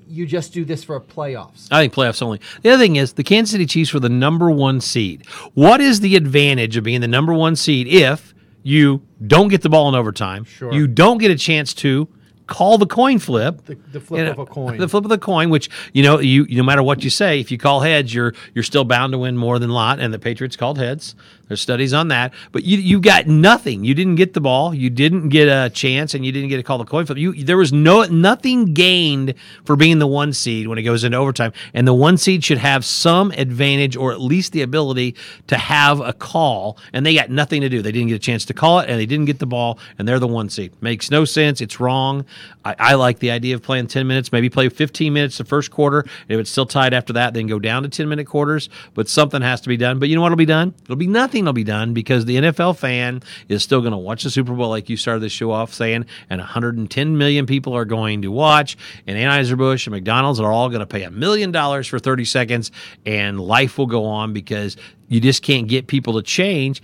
you 0.07 0.25
just 0.25 0.53
do 0.53 0.65
this 0.65 0.83
for 0.83 0.99
playoffs. 0.99 1.67
I 1.71 1.81
think 1.81 1.93
playoffs 1.93 2.21
only. 2.21 2.39
The 2.61 2.69
other 2.69 2.83
thing 2.83 2.95
is 2.95 3.13
the 3.13 3.23
Kansas 3.23 3.51
City 3.51 3.65
Chiefs 3.65 3.93
were 3.93 3.99
the 3.99 4.09
number 4.09 4.49
one 4.51 4.81
seed. 4.81 5.25
What 5.53 5.81
is 5.81 5.99
the 5.99 6.15
advantage 6.15 6.77
of 6.77 6.83
being 6.83 7.01
the 7.01 7.07
number 7.07 7.33
one 7.33 7.55
seed 7.55 7.87
if 7.87 8.33
you 8.63 9.01
don't 9.25 9.47
get 9.47 9.61
the 9.61 9.69
ball 9.69 9.89
in 9.89 9.95
overtime? 9.95 10.43
Sure. 10.45 10.73
You 10.73 10.87
don't 10.87 11.17
get 11.17 11.31
a 11.31 11.35
chance 11.35 11.73
to 11.75 12.07
call 12.47 12.77
the 12.77 12.85
coin 12.85 13.19
flip. 13.19 13.65
The- 13.65 13.77
the 13.91 13.99
flip 13.99 14.25
know, 14.25 14.31
of 14.31 14.39
a 14.39 14.45
coin. 14.45 14.77
The 14.77 14.87
flip 14.87 15.03
of 15.03 15.09
the 15.09 15.17
coin, 15.17 15.49
which 15.49 15.69
you 15.93 16.03
know, 16.03 16.19
you 16.19 16.45
no 16.49 16.63
matter 16.63 16.83
what 16.83 17.03
you 17.03 17.09
say, 17.09 17.39
if 17.39 17.51
you 17.51 17.57
call 17.57 17.81
heads, 17.81 18.13
you're 18.13 18.33
you're 18.53 18.63
still 18.63 18.83
bound 18.83 19.13
to 19.13 19.17
win 19.17 19.37
more 19.37 19.59
than 19.59 19.69
lot. 19.69 19.99
And 19.99 20.13
the 20.13 20.19
Patriots 20.19 20.55
called 20.55 20.77
heads. 20.77 21.15
There's 21.47 21.61
studies 21.61 21.93
on 21.93 22.07
that. 22.07 22.33
But 22.51 22.63
you 22.63 22.77
you 22.77 22.99
got 22.99 23.27
nothing. 23.27 23.83
You 23.83 23.93
didn't 23.93 24.15
get 24.15 24.33
the 24.33 24.41
ball. 24.41 24.73
You 24.73 24.89
didn't 24.89 25.29
get 25.29 25.47
a 25.47 25.69
chance, 25.69 26.13
and 26.13 26.25
you 26.25 26.31
didn't 26.31 26.49
get 26.49 26.57
to 26.57 26.63
call 26.63 26.77
the 26.77 26.85
coin 26.85 27.05
flip. 27.05 27.17
You 27.17 27.43
there 27.43 27.57
was 27.57 27.71
no 27.71 28.03
nothing 28.03 28.73
gained 28.73 29.35
for 29.63 29.75
being 29.75 29.99
the 29.99 30.07
one 30.07 30.33
seed 30.33 30.67
when 30.67 30.77
it 30.77 30.83
goes 30.83 31.03
into 31.03 31.17
overtime. 31.17 31.53
And 31.73 31.87
the 31.87 31.93
one 31.93 32.17
seed 32.17 32.43
should 32.43 32.57
have 32.57 32.83
some 32.83 33.31
advantage, 33.31 33.95
or 33.95 34.11
at 34.11 34.21
least 34.21 34.53
the 34.53 34.63
ability 34.63 35.15
to 35.47 35.57
have 35.57 35.99
a 35.99 36.13
call. 36.13 36.77
And 36.93 37.05
they 37.05 37.13
got 37.13 37.29
nothing 37.29 37.61
to 37.61 37.69
do. 37.69 37.81
They 37.81 37.91
didn't 37.91 38.07
get 38.07 38.15
a 38.15 38.19
chance 38.19 38.45
to 38.45 38.53
call 38.53 38.79
it, 38.79 38.89
and 38.89 38.99
they 38.99 39.05
didn't 39.05 39.25
get 39.25 39.39
the 39.39 39.45
ball, 39.45 39.77
and 39.99 40.07
they're 40.07 40.19
the 40.19 40.27
one 40.27 40.49
seed. 40.49 40.73
Makes 40.81 41.11
no 41.11 41.25
sense. 41.25 41.61
It's 41.61 41.79
wrong. 41.79 42.25
I, 42.63 42.75
I 42.79 42.93
like 42.95 43.19
the 43.19 43.31
idea 43.31 43.55
of 43.55 43.61
playing 43.61 43.87
10 43.87 44.07
minutes, 44.07 44.31
maybe 44.31 44.49
play 44.49 44.69
15 44.69 45.13
minutes 45.13 45.37
the 45.37 45.45
first 45.45 45.69
quarter. 45.69 45.99
And 45.99 46.11
if 46.29 46.39
it's 46.39 46.49
still 46.49 46.65
tied 46.65 46.93
after 46.93 47.13
that, 47.13 47.33
then 47.33 47.47
go 47.47 47.59
down 47.59 47.83
to 47.83 47.89
10 47.89 48.09
minute 48.09 48.25
quarters. 48.25 48.69
But 48.93 49.07
something 49.07 49.41
has 49.41 49.61
to 49.61 49.69
be 49.69 49.77
done. 49.77 49.99
But 49.99 50.09
you 50.09 50.15
know 50.15 50.21
what 50.21 50.31
will 50.31 50.37
be 50.37 50.45
done? 50.45 50.73
It'll 50.83 50.95
be 50.95 51.07
nothing 51.07 51.34
will 51.43 51.53
be 51.53 51.65
done 51.65 51.93
because 51.93 52.25
the 52.25 52.37
NFL 52.37 52.77
fan 52.77 53.21
is 53.49 53.63
still 53.63 53.81
going 53.81 53.91
to 53.91 53.97
watch 53.97 54.23
the 54.23 54.29
Super 54.29 54.53
Bowl 54.53 54.69
like 54.69 54.87
you 54.87 54.95
started 54.95 55.19
the 55.19 55.29
show 55.29 55.51
off 55.51 55.73
saying, 55.73 56.05
and 56.29 56.39
110 56.39 57.17
million 57.17 57.45
people 57.45 57.73
are 57.73 57.83
going 57.83 58.21
to 58.21 58.31
watch. 58.31 58.77
And 59.05 59.17
Anheuser-Busch 59.17 59.87
and 59.87 59.93
McDonald's 59.93 60.39
are 60.39 60.51
all 60.51 60.69
going 60.69 60.79
to 60.79 60.85
pay 60.85 61.03
a 61.03 61.11
million 61.11 61.51
dollars 61.51 61.87
for 61.87 61.99
30 61.99 62.23
seconds, 62.23 62.71
and 63.05 63.39
life 63.39 63.77
will 63.77 63.87
go 63.87 64.05
on 64.05 64.31
because 64.31 64.77
you 65.09 65.19
just 65.19 65.43
can't 65.43 65.67
get 65.67 65.87
people 65.87 66.13
to 66.13 66.21
change 66.21 66.81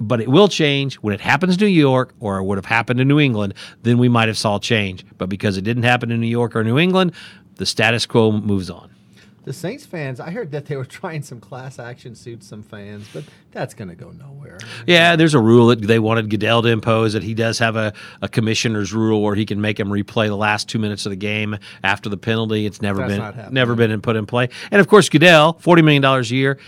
but 0.00 0.20
it 0.20 0.28
will 0.28 0.46
change 0.48 0.94
when 0.96 1.12
it 1.12 1.20
happens 1.20 1.54
in 1.54 1.60
New 1.60 1.66
York 1.66 2.14
or 2.20 2.38
it 2.38 2.44
would 2.44 2.56
have 2.56 2.64
happened 2.64 3.00
in 3.00 3.08
New 3.08 3.18
England, 3.18 3.54
then 3.82 3.98
we 3.98 4.08
might 4.08 4.28
have 4.28 4.38
saw 4.38 4.58
change. 4.58 5.04
But 5.16 5.28
because 5.28 5.56
it 5.56 5.62
didn't 5.62 5.82
happen 5.82 6.10
in 6.10 6.20
New 6.20 6.28
York 6.28 6.54
or 6.54 6.62
New 6.62 6.78
England, 6.78 7.12
the 7.56 7.66
status 7.66 8.06
quo 8.06 8.32
moves 8.32 8.70
on. 8.70 8.90
The 9.44 9.52
Saints 9.52 9.86
fans, 9.86 10.20
I 10.20 10.30
heard 10.30 10.50
that 10.52 10.66
they 10.66 10.76
were 10.76 10.84
trying 11.00 11.22
some 11.22 11.40
class 11.40 11.78
action 11.78 12.14
suits, 12.14 12.46
some 12.46 12.62
fans, 12.62 13.08
but 13.12 13.24
that's 13.52 13.74
going 13.74 13.88
to 13.88 13.94
go 13.94 14.10
nowhere. 14.10 14.58
Yeah, 14.86 15.16
there's 15.16 15.34
a 15.34 15.40
rule 15.40 15.68
that 15.68 15.80
they 15.80 15.98
wanted 15.98 16.28
Goodell 16.28 16.62
to 16.62 16.68
impose 16.68 17.12
that 17.14 17.22
he 17.22 17.34
does 17.34 17.58
have 17.58 17.76
a, 17.76 17.92
a 18.20 18.28
commissioner's 18.28 18.92
rule 18.92 19.22
where 19.22 19.34
he 19.34 19.46
can 19.46 19.60
make 19.60 19.78
him 19.80 19.88
replay 19.88 20.26
the 20.26 20.36
last 20.36 20.68
two 20.68 20.78
minutes 20.78 21.06
of 21.06 21.10
the 21.10 21.16
game 21.16 21.56
after 21.82 22.08
the 22.08 22.16
penalty. 22.16 22.66
It's 22.66 22.82
never 22.82 23.06
That's 23.08 23.36
been 23.36 23.54
never 23.54 23.74
been 23.74 24.00
put 24.02 24.16
in 24.16 24.26
play. 24.26 24.48
And 24.70 24.80
of 24.80 24.88
course, 24.88 25.08
Goodell, 25.08 25.54
forty 25.54 25.82
million 25.82 26.02
dollars 26.02 26.30
a 26.30 26.36
year. 26.36 26.58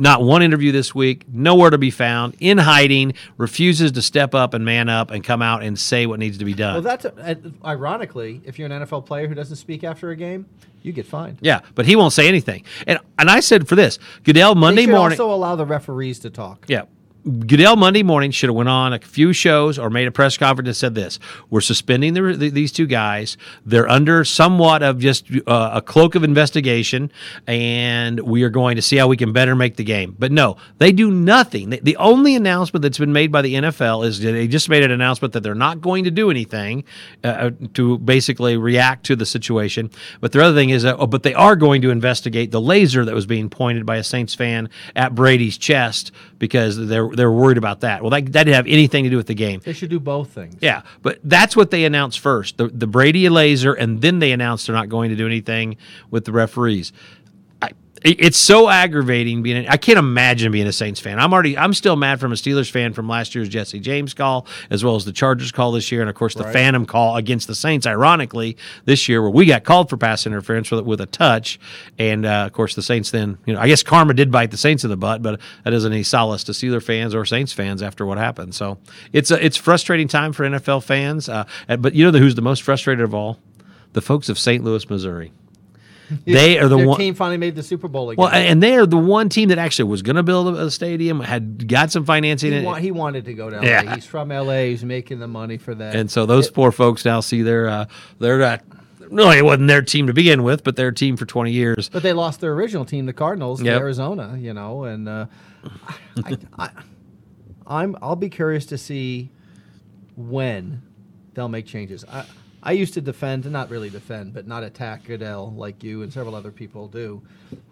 Not 0.00 0.22
one 0.22 0.42
interview 0.42 0.70
this 0.70 0.94
week, 0.94 1.24
nowhere 1.28 1.70
to 1.70 1.78
be 1.78 1.90
found, 1.90 2.36
in 2.38 2.56
hiding, 2.58 3.14
refuses 3.36 3.90
to 3.92 4.02
step 4.02 4.32
up 4.34 4.54
and 4.54 4.64
man 4.64 4.88
up 4.88 5.10
and 5.10 5.24
come 5.24 5.42
out 5.42 5.62
and 5.64 5.76
say 5.78 6.06
what 6.06 6.20
needs 6.20 6.38
to 6.38 6.44
be 6.44 6.54
done. 6.54 6.74
Well, 6.74 6.82
that's 6.82 7.04
uh, 7.04 7.34
ironically, 7.64 8.40
if 8.44 8.58
you're 8.58 8.70
an 8.70 8.82
NFL 8.86 9.06
player 9.06 9.26
who 9.26 9.34
doesn't 9.34 9.56
speak 9.56 9.82
after 9.82 10.10
a 10.10 10.16
game, 10.16 10.46
you 10.82 10.92
get 10.92 11.06
fined. 11.06 11.38
Yeah, 11.40 11.60
but 11.74 11.84
he 11.86 11.96
won't 11.96 12.12
say 12.12 12.28
anything. 12.28 12.62
And 12.86 13.00
and 13.18 13.28
I 13.28 13.40
said 13.40 13.66
for 13.68 13.74
this, 13.74 13.98
Goodell 14.22 14.54
They 14.54 14.60
Monday 14.60 14.82
should 14.84 14.90
morning. 14.92 15.18
also 15.20 15.34
allow 15.34 15.56
the 15.56 15.66
referees 15.66 16.20
to 16.20 16.30
talk. 16.30 16.64
yeah. 16.68 16.82
Goodell 17.28 17.76
Monday 17.76 18.02
morning 18.02 18.30
should 18.30 18.48
have 18.48 18.56
went 18.56 18.68
on 18.68 18.92
a 18.92 18.98
few 18.98 19.32
shows 19.32 19.78
or 19.78 19.90
made 19.90 20.08
a 20.08 20.10
press 20.10 20.36
conference 20.36 20.68
and 20.68 20.76
said 20.76 20.94
this: 20.94 21.18
We're 21.50 21.60
suspending 21.60 22.14
the, 22.14 22.34
the, 22.34 22.50
these 22.50 22.72
two 22.72 22.86
guys. 22.86 23.36
They're 23.66 23.88
under 23.88 24.24
somewhat 24.24 24.82
of 24.82 24.98
just 24.98 25.26
uh, 25.46 25.70
a 25.74 25.82
cloak 25.82 26.14
of 26.14 26.24
investigation, 26.24 27.12
and 27.46 28.20
we 28.20 28.42
are 28.44 28.50
going 28.50 28.76
to 28.76 28.82
see 28.82 28.96
how 28.96 29.08
we 29.08 29.16
can 29.16 29.32
better 29.32 29.54
make 29.54 29.76
the 29.76 29.84
game. 29.84 30.16
But 30.18 30.32
no, 30.32 30.56
they 30.78 30.92
do 30.92 31.10
nothing. 31.10 31.70
The, 31.70 31.80
the 31.80 31.96
only 31.96 32.34
announcement 32.34 32.82
that's 32.82 32.98
been 32.98 33.12
made 33.12 33.30
by 33.30 33.42
the 33.42 33.54
NFL 33.54 34.06
is 34.06 34.20
they 34.20 34.48
just 34.48 34.68
made 34.68 34.82
an 34.82 34.90
announcement 34.90 35.34
that 35.34 35.42
they're 35.42 35.54
not 35.54 35.80
going 35.80 36.04
to 36.04 36.10
do 36.10 36.30
anything 36.30 36.84
uh, 37.24 37.50
to 37.74 37.98
basically 37.98 38.56
react 38.56 39.04
to 39.06 39.16
the 39.16 39.26
situation. 39.26 39.90
But 40.20 40.32
the 40.32 40.42
other 40.42 40.54
thing 40.54 40.70
is, 40.70 40.84
that, 40.84 40.96
oh, 40.98 41.06
but 41.06 41.24
they 41.24 41.34
are 41.34 41.56
going 41.56 41.82
to 41.82 41.90
investigate 41.90 42.52
the 42.52 42.60
laser 42.60 43.04
that 43.04 43.14
was 43.14 43.26
being 43.26 43.50
pointed 43.50 43.84
by 43.84 43.96
a 43.96 44.04
Saints 44.04 44.34
fan 44.34 44.70
at 44.94 45.14
Brady's 45.14 45.58
chest 45.58 46.12
because 46.38 46.86
they're 46.86 47.08
they're 47.18 47.32
worried 47.32 47.58
about 47.58 47.80
that. 47.80 48.02
Well, 48.02 48.10
that, 48.10 48.24
that 48.32 48.44
didn't 48.44 48.54
have 48.54 48.66
anything 48.66 49.04
to 49.04 49.10
do 49.10 49.16
with 49.16 49.26
the 49.26 49.34
game. 49.34 49.60
They 49.64 49.72
should 49.72 49.90
do 49.90 50.00
both 50.00 50.30
things. 50.30 50.56
Yeah, 50.60 50.82
but 51.02 51.18
that's 51.24 51.56
what 51.56 51.70
they 51.70 51.84
announced 51.84 52.20
first 52.20 52.56
the, 52.56 52.68
the 52.68 52.86
Brady 52.86 53.28
laser, 53.28 53.74
and 53.74 54.00
then 54.00 54.20
they 54.20 54.32
announced 54.32 54.66
they're 54.66 54.76
not 54.76 54.88
going 54.88 55.10
to 55.10 55.16
do 55.16 55.26
anything 55.26 55.76
with 56.10 56.24
the 56.24 56.32
referees. 56.32 56.92
It's 58.04 58.38
so 58.38 58.68
aggravating 58.68 59.42
being. 59.42 59.68
I 59.68 59.76
can't 59.76 59.98
imagine 59.98 60.52
being 60.52 60.66
a 60.66 60.72
Saints 60.72 61.00
fan. 61.00 61.18
I'm 61.18 61.32
already. 61.32 61.56
I'm 61.58 61.74
still 61.74 61.96
mad 61.96 62.20
from 62.20 62.32
a 62.32 62.34
Steelers 62.34 62.70
fan 62.70 62.92
from 62.92 63.08
last 63.08 63.34
year's 63.34 63.48
Jesse 63.48 63.80
James 63.80 64.14
call, 64.14 64.46
as 64.70 64.84
well 64.84 64.96
as 64.96 65.04
the 65.04 65.12
Chargers 65.12 65.52
call 65.52 65.72
this 65.72 65.90
year, 65.90 66.00
and 66.00 66.10
of 66.10 66.16
course 66.16 66.34
the 66.34 66.44
Phantom 66.44 66.86
call 66.86 67.16
against 67.16 67.48
the 67.48 67.54
Saints. 67.54 67.86
Ironically, 67.86 68.56
this 68.84 69.08
year 69.08 69.20
where 69.22 69.30
we 69.30 69.46
got 69.46 69.64
called 69.64 69.90
for 69.90 69.96
pass 69.96 70.26
interference 70.26 70.70
with, 70.70 70.84
with 70.84 71.00
a 71.00 71.06
touch, 71.06 71.58
and 71.98 72.24
uh, 72.24 72.44
of 72.46 72.52
course 72.52 72.74
the 72.74 72.82
Saints. 72.82 73.10
Then 73.10 73.38
you 73.46 73.54
know, 73.54 73.60
I 73.60 73.68
guess 73.68 73.82
karma 73.82 74.14
did 74.14 74.30
bite 74.30 74.50
the 74.50 74.56
Saints 74.56 74.84
in 74.84 74.90
the 74.90 74.96
butt, 74.96 75.22
but 75.22 75.40
that 75.64 75.72
isn't 75.72 75.92
any 75.92 76.02
solace 76.02 76.44
to 76.44 76.52
Steeler 76.52 76.82
fans 76.82 77.14
or 77.14 77.24
Saints 77.24 77.52
fans 77.52 77.82
after 77.82 78.06
what 78.06 78.18
happened. 78.18 78.54
So 78.54 78.78
it's 79.12 79.30
a 79.30 79.44
it's 79.44 79.56
frustrating 79.56 80.08
time 80.08 80.32
for 80.32 80.44
NFL 80.44 80.84
fans. 80.84 81.28
Uh, 81.28 81.44
but 81.78 81.94
you 81.94 82.10
know 82.10 82.18
who's 82.18 82.34
the 82.34 82.42
most 82.42 82.62
frustrated 82.62 83.04
of 83.04 83.14
all? 83.14 83.38
The 83.94 84.02
folks 84.02 84.28
of 84.28 84.38
St. 84.38 84.62
Louis, 84.62 84.88
Missouri. 84.88 85.32
They 86.24 86.58
are 86.58 86.68
the 86.68 86.76
Their 86.76 86.86
one. 86.88 86.98
team 86.98 87.14
finally 87.14 87.36
made 87.36 87.54
the 87.54 87.62
Super 87.62 87.88
Bowl 87.88 88.10
again. 88.10 88.22
Well, 88.22 88.32
and 88.32 88.62
they 88.62 88.76
are 88.76 88.86
the 88.86 88.96
one 88.96 89.28
team 89.28 89.48
that 89.50 89.58
actually 89.58 89.90
was 89.90 90.02
going 90.02 90.16
to 90.16 90.22
build 90.22 90.54
a, 90.56 90.66
a 90.66 90.70
stadium, 90.70 91.20
had 91.20 91.68
got 91.68 91.90
some 91.92 92.04
financing, 92.04 92.52
he, 92.52 92.62
wa- 92.64 92.74
he 92.74 92.90
wanted 92.90 93.24
to 93.26 93.34
go 93.34 93.50
to 93.50 93.56
LA. 93.56 93.62
Yeah. 93.62 93.94
He's 93.94 94.06
from 94.06 94.28
LA. 94.30 94.60
He's 94.64 94.84
making 94.84 95.18
the 95.18 95.28
money 95.28 95.58
for 95.58 95.74
that. 95.74 95.94
and 95.94 96.10
so 96.10 96.24
those 96.26 96.50
poor 96.50 96.72
folks 96.72 97.04
now 97.04 97.20
see 97.20 97.42
their 97.42 97.68
uh, 97.68 97.86
their 98.18 98.42
uh, 98.42 98.58
no, 99.10 99.30
it 99.30 99.44
wasn't 99.44 99.68
their 99.68 99.82
team 99.82 100.06
to 100.08 100.12
begin 100.12 100.42
with, 100.42 100.64
but 100.64 100.76
their 100.76 100.92
team 100.92 101.16
for 101.16 101.24
twenty 101.26 101.52
years. 101.52 101.88
But 101.88 102.02
they 102.02 102.12
lost 102.12 102.40
their 102.40 102.52
original 102.52 102.84
team, 102.84 103.06
the 103.06 103.12
Cardinals, 103.14 103.62
Yep. 103.62 103.74
to 103.74 103.80
Arizona. 103.80 104.36
You 104.38 104.52
know, 104.54 104.84
and 104.84 105.08
uh, 105.08 105.26
I, 106.24 106.36
I, 106.58 106.70
I'm 107.66 107.96
I'll 108.02 108.16
be 108.16 108.28
curious 108.28 108.66
to 108.66 108.78
see 108.78 109.30
when 110.16 110.82
they'll 111.34 111.48
make 111.48 111.66
changes. 111.66 112.04
I 112.10 112.24
I 112.68 112.72
used 112.72 112.92
to 112.94 113.00
defend, 113.00 113.50
not 113.50 113.70
really 113.70 113.88
defend, 113.88 114.34
but 114.34 114.46
not 114.46 114.62
attack 114.62 115.04
Goodell 115.04 115.54
like 115.56 115.82
you 115.82 116.02
and 116.02 116.12
several 116.12 116.34
other 116.34 116.50
people 116.50 116.86
do. 116.86 117.22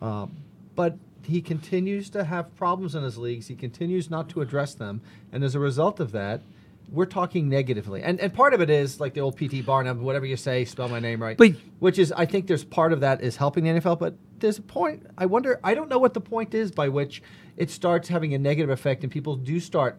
Um, 0.00 0.34
but 0.74 0.96
he 1.22 1.42
continues 1.42 2.08
to 2.10 2.24
have 2.24 2.56
problems 2.56 2.94
in 2.94 3.02
his 3.02 3.18
leagues. 3.18 3.46
He 3.46 3.56
continues 3.56 4.08
not 4.08 4.30
to 4.30 4.40
address 4.40 4.72
them, 4.72 5.02
and 5.32 5.44
as 5.44 5.54
a 5.54 5.60
result 5.60 6.00
of 6.00 6.12
that. 6.12 6.40
We're 6.88 7.04
talking 7.04 7.48
negatively, 7.48 8.00
and 8.04 8.20
and 8.20 8.32
part 8.32 8.54
of 8.54 8.60
it 8.60 8.70
is 8.70 9.00
like 9.00 9.12
the 9.12 9.20
old 9.20 9.36
PT 9.36 9.66
Barnum, 9.66 10.02
whatever 10.02 10.24
you 10.24 10.36
say, 10.36 10.64
spell 10.64 10.88
my 10.88 11.00
name 11.00 11.20
right. 11.20 11.36
But- 11.36 11.56
which 11.80 11.98
is 11.98 12.12
I 12.12 12.26
think 12.26 12.46
there's 12.46 12.62
part 12.62 12.92
of 12.92 13.00
that 13.00 13.22
is 13.22 13.34
helping 13.34 13.64
the 13.64 13.70
NFL, 13.70 13.98
but 13.98 14.14
there's 14.38 14.58
a 14.58 14.62
point. 14.62 15.04
I 15.18 15.26
wonder. 15.26 15.58
I 15.64 15.74
don't 15.74 15.90
know 15.90 15.98
what 15.98 16.14
the 16.14 16.20
point 16.20 16.54
is 16.54 16.70
by 16.70 16.88
which 16.88 17.24
it 17.56 17.70
starts 17.70 18.06
having 18.06 18.34
a 18.34 18.38
negative 18.38 18.70
effect, 18.70 19.02
and 19.02 19.10
people 19.10 19.34
do 19.34 19.58
start 19.58 19.98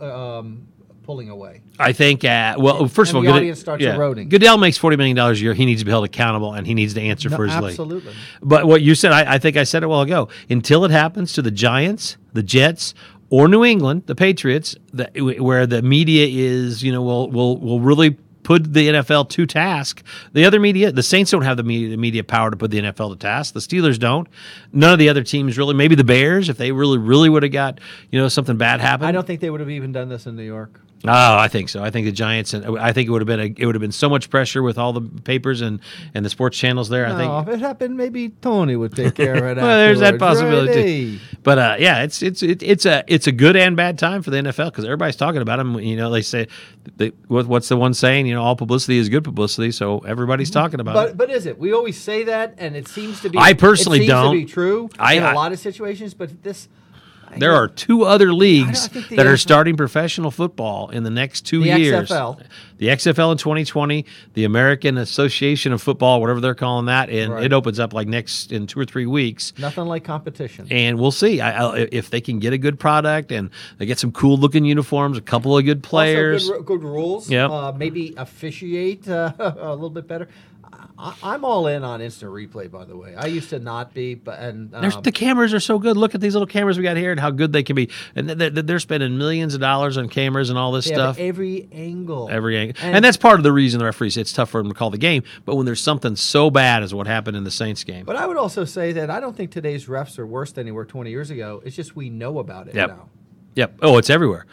um, 0.00 0.66
pulling 1.06 1.30
away. 1.30 1.62
I 1.78 1.92
think. 1.92 2.24
Uh, 2.24 2.56
well, 2.58 2.88
first 2.88 3.10
And 3.12 3.16
of 3.16 3.16
all, 3.16 3.22
the 3.22 3.26
Goodell- 3.28 3.36
audience 3.38 3.60
starts 3.60 3.84
eroding. 3.84 4.28
Goodell 4.28 4.58
makes 4.58 4.76
forty 4.76 4.96
million 4.96 5.16
dollars 5.16 5.40
a 5.40 5.44
year. 5.44 5.54
He 5.54 5.64
needs 5.64 5.80
to 5.80 5.84
be 5.84 5.90
held 5.92 6.04
accountable, 6.04 6.52
and 6.52 6.66
he 6.66 6.74
needs 6.74 6.94
to 6.94 7.00
answer 7.00 7.30
No, 7.30 7.36
for 7.36 7.46
his 7.46 7.54
league. 7.56 7.64
absolutely. 7.70 8.12
But 8.42 8.66
what 8.66 8.82
you 8.82 8.94
said, 8.94 9.12
I, 9.12 9.34
I 9.34 9.38
think 9.38 9.56
I 9.56 9.64
said 9.64 9.82
it 9.82 9.86
a 9.86 9.88
while 9.88 10.02
ago. 10.02 10.28
Until 10.50 10.84
it 10.84 10.90
happens 10.90 11.32
to 11.34 11.42
the 11.42 11.50
Giants, 11.50 12.16
the 12.32 12.42
Jets, 12.42 12.92
or 13.30 13.48
New 13.48 13.64
England, 13.64 14.02
the 14.06 14.14
Patriots, 14.14 14.76
the, 14.92 15.08
where 15.40 15.66
the 15.66 15.82
media 15.82 16.26
is, 16.28 16.82
you 16.82 16.92
know, 16.92 17.02
will 17.02 17.30
will 17.30 17.56
will 17.58 17.80
really 17.80 18.16
put 18.42 18.72
the 18.74 18.86
NFL 18.88 19.28
to 19.28 19.44
task. 19.44 20.04
The 20.32 20.44
other 20.44 20.60
media, 20.60 20.92
the 20.92 21.02
Saints 21.02 21.32
don't 21.32 21.42
have 21.42 21.56
the 21.56 21.64
media, 21.64 21.88
the 21.88 21.96
media 21.96 22.22
power 22.22 22.48
to 22.48 22.56
put 22.56 22.70
the 22.70 22.78
NFL 22.80 23.10
to 23.10 23.16
task. 23.16 23.54
The 23.54 23.58
Steelers 23.58 23.98
don't. 23.98 24.28
None 24.72 24.92
of 24.92 25.00
the 25.00 25.08
other 25.08 25.24
teams 25.24 25.58
really. 25.58 25.74
Maybe 25.74 25.96
the 25.96 26.04
Bears, 26.04 26.48
if 26.48 26.56
they 26.56 26.70
really 26.70 26.96
really 26.98 27.28
would 27.28 27.42
have 27.42 27.50
got, 27.50 27.80
you 28.12 28.20
know, 28.20 28.28
something 28.28 28.56
bad 28.56 28.80
happen. 28.80 29.04
I 29.04 29.10
don't 29.10 29.26
think 29.26 29.40
they 29.40 29.50
would 29.50 29.58
have 29.58 29.70
even 29.70 29.90
done 29.90 30.08
this 30.08 30.26
in 30.26 30.36
New 30.36 30.44
York. 30.44 30.80
Oh, 31.08 31.36
I 31.36 31.48
think 31.48 31.68
so. 31.68 31.82
I 31.82 31.90
think 31.90 32.06
the 32.06 32.12
Giants, 32.12 32.54
and 32.54 32.78
I 32.78 32.92
think 32.92 33.08
it 33.08 33.10
would 33.12 33.20
have 33.22 33.26
been 33.26 33.40
a, 33.40 33.54
it 33.56 33.66
would 33.66 33.74
have 33.74 33.80
been 33.80 33.92
so 33.92 34.08
much 34.08 34.30
pressure 34.30 34.62
with 34.62 34.78
all 34.78 34.92
the 34.92 35.00
papers 35.22 35.60
and 35.60 35.80
and 36.14 36.24
the 36.24 36.30
sports 36.30 36.58
channels 36.58 36.88
there. 36.88 37.06
I 37.06 37.10
think 37.16 37.30
No, 37.30 37.38
if 37.40 37.48
it 37.48 37.60
happened, 37.60 37.96
maybe 37.96 38.28
Tony 38.28 38.76
would 38.76 38.94
take 38.94 39.14
care 39.14 39.34
of 39.36 39.44
it. 39.44 39.56
well, 39.62 39.76
there's 39.78 40.00
that 40.00 40.18
possibility. 40.18 41.12
right? 41.12 41.20
But 41.42 41.58
uh, 41.58 41.76
yeah, 41.78 42.02
it's 42.02 42.22
it's 42.22 42.42
it, 42.42 42.62
it's 42.62 42.86
a 42.86 43.04
it's 43.06 43.26
a 43.26 43.32
good 43.32 43.56
and 43.56 43.76
bad 43.76 43.98
time 43.98 44.22
for 44.22 44.30
the 44.30 44.38
NFL 44.38 44.66
because 44.72 44.84
everybody's 44.84 45.16
talking 45.16 45.42
about 45.42 45.56
them. 45.58 45.78
You 45.78 45.96
know, 45.96 46.10
they 46.10 46.22
say 46.22 46.48
they, 46.96 47.08
what's 47.28 47.68
the 47.68 47.76
one 47.76 47.94
saying? 47.94 48.26
You 48.26 48.34
know, 48.34 48.42
all 48.42 48.56
publicity 48.56 48.98
is 48.98 49.08
good 49.08 49.24
publicity, 49.24 49.70
so 49.72 49.98
everybody's 50.00 50.50
talking 50.50 50.80
about 50.80 50.94
But 50.94 51.08
it. 51.10 51.16
but 51.16 51.30
is 51.30 51.46
it? 51.46 51.58
We 51.58 51.72
always 51.72 52.00
say 52.00 52.24
that, 52.24 52.54
and 52.58 52.74
it 52.76 52.88
seems 52.88 53.20
to 53.20 53.30
be. 53.30 53.38
I 53.38 53.52
personally 53.52 53.98
it 53.98 54.00
seems 54.02 54.10
don't. 54.10 54.34
To 54.34 54.40
be 54.40 54.44
true 54.46 54.88
I- 54.98 55.14
in 55.14 55.22
a 55.22 55.26
I- 55.26 55.32
lot 55.34 55.52
of 55.52 55.58
situations, 55.58 56.14
but 56.14 56.42
this. 56.42 56.68
There 57.38 57.52
are 57.54 57.68
two 57.68 58.04
other 58.04 58.32
leagues 58.32 58.88
that 59.10 59.26
are 59.26 59.36
starting 59.36 59.76
professional 59.76 60.30
football 60.30 60.88
in 60.90 61.02
the 61.02 61.10
next 61.10 61.42
two 61.42 61.60
The 61.62 61.78
years. 61.78 62.08
XFL. 62.10 62.40
The 62.78 62.88
XFL 62.88 63.32
in 63.32 63.38
2020, 63.38 64.04
the 64.34 64.44
American 64.44 64.98
Association 64.98 65.72
of 65.72 65.80
Football, 65.80 66.20
whatever 66.20 66.40
they're 66.40 66.54
calling 66.54 66.86
that, 66.86 67.08
and 67.08 67.32
Right. 67.32 67.44
it 67.44 67.52
opens 67.54 67.80
up 67.80 67.94
like 67.94 68.06
next 68.06 68.52
in 68.52 68.66
two 68.66 68.78
or 68.78 68.84
three 68.84 69.06
weeks. 69.06 69.52
Nothing 69.58 69.86
like 69.86 70.04
competition. 70.04 70.66
and 70.70 70.98
we'll 70.98 71.10
see 71.10 71.40
I, 71.40 71.64
I, 71.64 71.88
if 71.90 72.10
they 72.10 72.20
can 72.20 72.38
get 72.38 72.52
a 72.52 72.58
good 72.58 72.78
product 72.78 73.32
and 73.32 73.50
they 73.78 73.86
get 73.86 73.98
some 73.98 74.12
cool 74.12 74.36
looking 74.36 74.64
uniforms, 74.64 75.16
a 75.16 75.22
couple 75.22 75.56
of 75.56 75.64
good 75.64 75.82
players. 75.82 76.48
Also 76.50 76.62
good, 76.62 76.80
good 76.80 76.84
rules. 76.88 77.30
Yep. 77.30 77.50
Uh, 77.50 77.72
maybe 77.72 78.14
officiate 78.18 79.08
uh, 79.08 79.32
a 79.38 79.72
little 79.72 79.88
bit 79.90 80.06
better. 80.06 80.28
I, 80.98 81.14
I'm 81.22 81.44
all 81.44 81.66
in 81.66 81.82
on 81.84 82.00
instant 82.00 82.32
replay. 82.32 82.70
By 82.70 82.84
the 82.84 82.96
way, 82.96 83.14
I 83.14 83.26
used 83.26 83.50
to 83.50 83.58
not 83.58 83.92
be, 83.94 84.14
but 84.14 84.38
and 84.38 84.70
There's, 84.70 84.96
um, 84.96 85.02
the 85.02 85.12
cameras 85.12 85.52
are 85.54 85.60
so 85.60 85.78
good. 85.78 85.96
Look 85.96 86.14
at 86.14 86.20
these 86.20 86.34
little 86.34 86.46
cameras 86.46 86.76
we 86.78 86.82
got 86.84 86.96
here 86.96 87.10
and 87.10 87.20
how 87.20 87.30
good 87.30 87.52
they 87.52 87.62
can 87.62 87.76
be. 87.76 87.90
And 88.14 88.28
th- 88.28 88.54
th- 88.54 88.66
they're 88.66 88.78
spending 88.78 89.18
millions 89.18 89.54
of 89.54 89.60
dollars 89.60 89.96
on 89.98 90.08
cameras 90.08 90.50
and 90.50 90.58
all 90.58 90.72
this 90.72 90.86
stuff. 90.86 91.18
every 91.18 91.68
angle. 91.72 92.28
Every 92.30 92.56
angle. 92.56 92.76
And, 92.82 92.96
And- 92.96 93.04
that's 93.04 93.16
part 93.16 93.38
of 93.38 93.42
the 93.44 93.52
reason 93.52 93.78
the 93.78 93.84
referees, 93.84 94.16
it's 94.16 94.32
tough 94.32 94.50
for 94.50 94.62
them 94.62 94.68
to 94.72 94.74
call 94.78 94.90
the 94.90 94.98
game. 94.98 95.22
But 95.44 95.56
when 95.56 95.66
there's 95.66 95.80
something 95.82 96.16
so 96.16 96.50
bad 96.50 96.82
as 96.82 96.94
what 96.94 97.06
happened 97.06 97.36
in 97.36 97.44
the 97.44 97.50
Saints 97.50 97.84
game. 97.84 98.04
But 98.04 98.16
I 98.16 98.26
would 98.26 98.36
also 98.36 98.64
say 98.64 98.92
that 98.92 99.10
I 99.10 99.20
don't 99.20 99.36
think 99.36 99.50
today's 99.50 99.86
refs 99.86 100.18
are 100.18 100.26
worse 100.26 100.52
than 100.52 100.66
they 100.66 100.72
were 100.72 100.84
20 100.84 101.10
years 101.10 101.30
ago. 101.30 101.62
It's 101.64 101.76
just 101.76 101.94
we 101.96 102.10
know 102.10 102.38
about 102.38 102.68
it 102.68 102.74
Yep. 102.74 102.88
now. 102.90 103.08
Yep. 103.54 103.78
Oh, 103.82 103.96
it's 103.98 104.10
everywhere. 104.10 104.46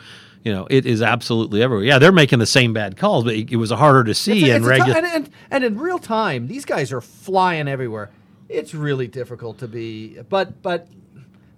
You 0.43 0.51
know, 0.53 0.67
it 0.69 0.85
is 0.85 1.01
absolutely 1.01 1.63
everywhere. 1.63 1.85
Yeah, 1.85 2.00
they're 2.00 2.12
making 2.12 2.39
the 2.39 2.45
same 2.45 2.73
bad 2.73 2.97
calls, 2.97 3.23
but 3.23 3.33
it, 3.33 3.51
it 3.51 3.55
was 3.55 3.71
harder 3.71 4.03
to 4.03 4.13
see 4.13 4.39
It's 4.39 4.43
a- 4.43 4.50
in 4.51 4.57
it's 4.57 4.65
a 4.65 4.69
regular. 4.69 4.97
and, 4.97 5.05
and, 5.07 5.29
and 5.51 5.63
in 5.63 5.77
real 5.79 6.00
time, 6.00 6.47
these 6.47 6.65
guys 6.65 6.91
are 6.91 7.01
flying 7.01 7.67
everywhere. 7.67 8.09
It's 8.50 8.73
really 8.75 9.07
difficult 9.07 9.59
to 9.59 9.67
be, 9.67 10.19
but 10.29 10.62
but 10.62 10.88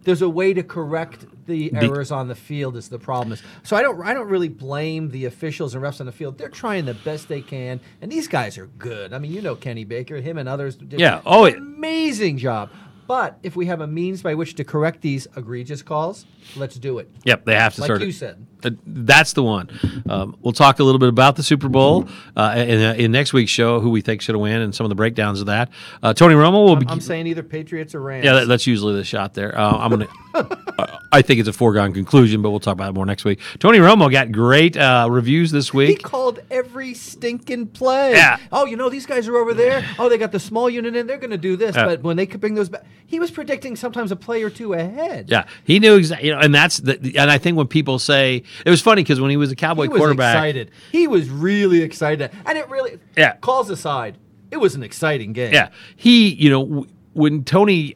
there's 0.04 0.22
a 0.22 0.30
way 0.30 0.54
to 0.54 0.62
correct 0.62 1.26
the 1.48 1.74
errors 1.74 2.12
on 2.12 2.28
the 2.28 2.36
field. 2.36 2.78
Is 2.78 2.90
the 2.90 3.00
problem 3.00 3.34
is 3.34 3.42
so 3.64 3.76
I 3.76 3.82
don't 3.82 4.00
I 4.06 4.14
don't 4.14 4.30
really 4.30 4.50
blame 4.50 5.10
the 5.10 5.26
officials 5.26 5.74
and 5.74 5.84
refs 5.84 6.00
on 6.00 6.06
the 6.06 6.12
field. 6.12 6.38
They're 6.38 6.48
trying 6.48 6.86
the 6.86 6.94
best 6.94 7.28
they 7.28 7.42
can, 7.42 7.80
and 8.02 8.12
these 8.12 8.28
guys 8.28 8.58
are 8.60 8.68
good. 8.78 9.14
I 9.14 9.18
mean, 9.18 9.32
you 9.32 9.42
know 9.42 9.56
Kenny 9.56 9.84
Baker, 9.84 10.18
him 10.22 10.38
and 10.38 10.48
others. 10.48 10.76
Did 10.76 11.00
Yeah. 11.00 11.18
an 11.18 11.22
Oh, 11.26 11.46
it- 11.46 11.58
amazing 11.58 12.38
job. 12.38 12.70
But 13.08 13.38
if 13.44 13.56
we 13.56 13.68
have 13.68 13.82
a 13.82 13.88
means 13.88 14.22
by 14.24 14.34
which 14.34 14.56
to 14.56 14.64
correct 14.64 15.02
these 15.02 15.28
egregious 15.38 15.82
calls, 15.84 16.26
let's 16.56 16.76
do 16.76 16.98
it. 17.00 17.10
Yep, 17.24 17.46
they 17.46 17.54
have 17.56 17.76
to 17.76 17.82
Like 17.82 17.88
start. 17.88 18.02
you 18.02 18.08
it. 18.08 18.14
said. 18.14 18.46
Uh, 18.64 18.72
that's 18.88 19.34
the 19.34 19.44
one. 19.44 19.70
Um, 20.10 20.36
we'll 20.42 20.54
talk 20.54 20.80
a 20.80 20.84
little 20.84 20.98
bit 20.98 21.10
about 21.10 21.36
the 21.36 21.44
Super 21.44 21.70
Bowl 21.70 22.08
uh, 22.36 22.56
in, 22.58 22.82
uh, 22.82 22.94
in 22.98 23.12
next 23.12 23.32
week's 23.32 23.52
show, 23.52 23.80
who 23.80 23.92
we 23.92 24.02
think 24.02 24.22
should 24.22 24.36
win, 24.36 24.60
and 24.62 24.74
some 24.74 24.86
of 24.86 24.90
the 24.90 24.96
breakdowns 24.96 25.40
of 25.40 25.46
that. 25.48 25.70
Uh, 26.02 26.14
Tony 26.16 26.34
Romo 26.34 26.66
will 26.66 26.76
be. 26.78 26.88
I'm 26.88 27.00
saying 27.00 27.28
either 27.28 27.44
Patriots 27.44 27.94
or 27.94 28.02
Rams. 28.02 28.26
yeah, 28.26 28.34
that, 28.34 28.48
that's 28.48 28.66
usually 28.66 28.96
the 28.96 29.04
shot 29.04 29.36
there. 29.36 29.56
Uh, 29.56 29.78
I'm 29.78 29.90
gonna. 29.92 30.08
I 31.12 31.22
think 31.22 31.40
it's 31.40 31.50
a 31.50 31.54
foregone 31.54 31.94
conclusion, 31.94 32.42
but 32.42 32.50
we'll 32.52 32.60
talk 32.60 32.74
about 32.74 32.90
it 32.90 32.94
more 32.94 33.06
next 33.06 33.26
week. 33.26 33.40
Tony 33.60 33.78
Romo 33.80 34.12
got 34.12 34.32
great 34.32 34.76
uh, 34.76 35.08
reviews 35.10 35.52
this 35.52 35.74
week. 35.74 35.90
He 35.90 35.96
called 35.96 36.40
every 36.52 36.94
stinking 36.94 37.68
play. 37.68 38.14
Yeah. 38.14 38.38
Oh, 38.52 38.66
you 38.66 38.76
know 38.76 38.90
these 38.90 39.06
guys 39.06 39.28
are 39.28 39.38
over 39.38 39.54
there. 39.54 39.86
Oh, 39.98 40.10
they 40.10 40.18
got 40.18 40.32
the 40.32 40.40
small 40.40 40.70
unit 40.70 40.96
in. 40.96 41.08
They're 41.08 41.18
going 41.18 41.32
to 41.32 41.38
do 41.38 41.56
this. 41.56 41.76
Yeah. 41.76 41.86
But 41.86 42.04
when 42.04 42.18
they 42.18 42.26
could 42.26 42.42
bring 42.42 42.56
those 42.56 42.70
back, 42.70 42.84
he 43.06 43.20
was 43.20 43.32
predicting 43.32 43.76
sometimes 43.76 44.12
a 44.12 44.16
play 44.16 44.44
or 44.44 44.50
two 44.50 44.74
ahead. 44.74 45.30
Yeah, 45.30 45.46
he 45.64 45.80
knew 45.80 45.96
exactly. 45.96 46.28
You 46.28 46.36
know, 46.36 46.42
and 46.42 46.54
that's 46.54 46.78
the. 46.78 47.00
And 47.18 47.32
I 47.32 47.38
think 47.38 47.56
when 47.58 47.68
people 47.68 48.00
say 48.00 48.44
it 48.66 48.70
was 48.70 48.82
funny 48.82 49.04
because 49.04 49.22
when 49.22 49.30
he 49.30 49.38
was 49.38 49.52
a 49.52 49.56
Cowboy 49.56 49.84
he 49.84 49.90
was 49.90 50.00
quarterback, 50.00 50.36
excited. 50.36 50.72
He 50.92 51.08
was 51.08 51.30
really 51.30 51.82
excited, 51.82 52.32
and 52.46 52.58
it 52.58 52.70
really. 52.70 53.00
Yeah. 53.16 53.38
Calls 53.38 53.70
aside, 53.70 54.18
it 54.52 54.58
was 54.58 54.76
an 54.76 54.84
exciting 54.84 55.34
game. 55.34 55.54
Yeah, 55.54 55.70
he, 55.96 56.30
you 56.34 56.50
know, 56.50 56.66
w- 56.66 56.88
when 57.14 57.44
Tony 57.44 57.96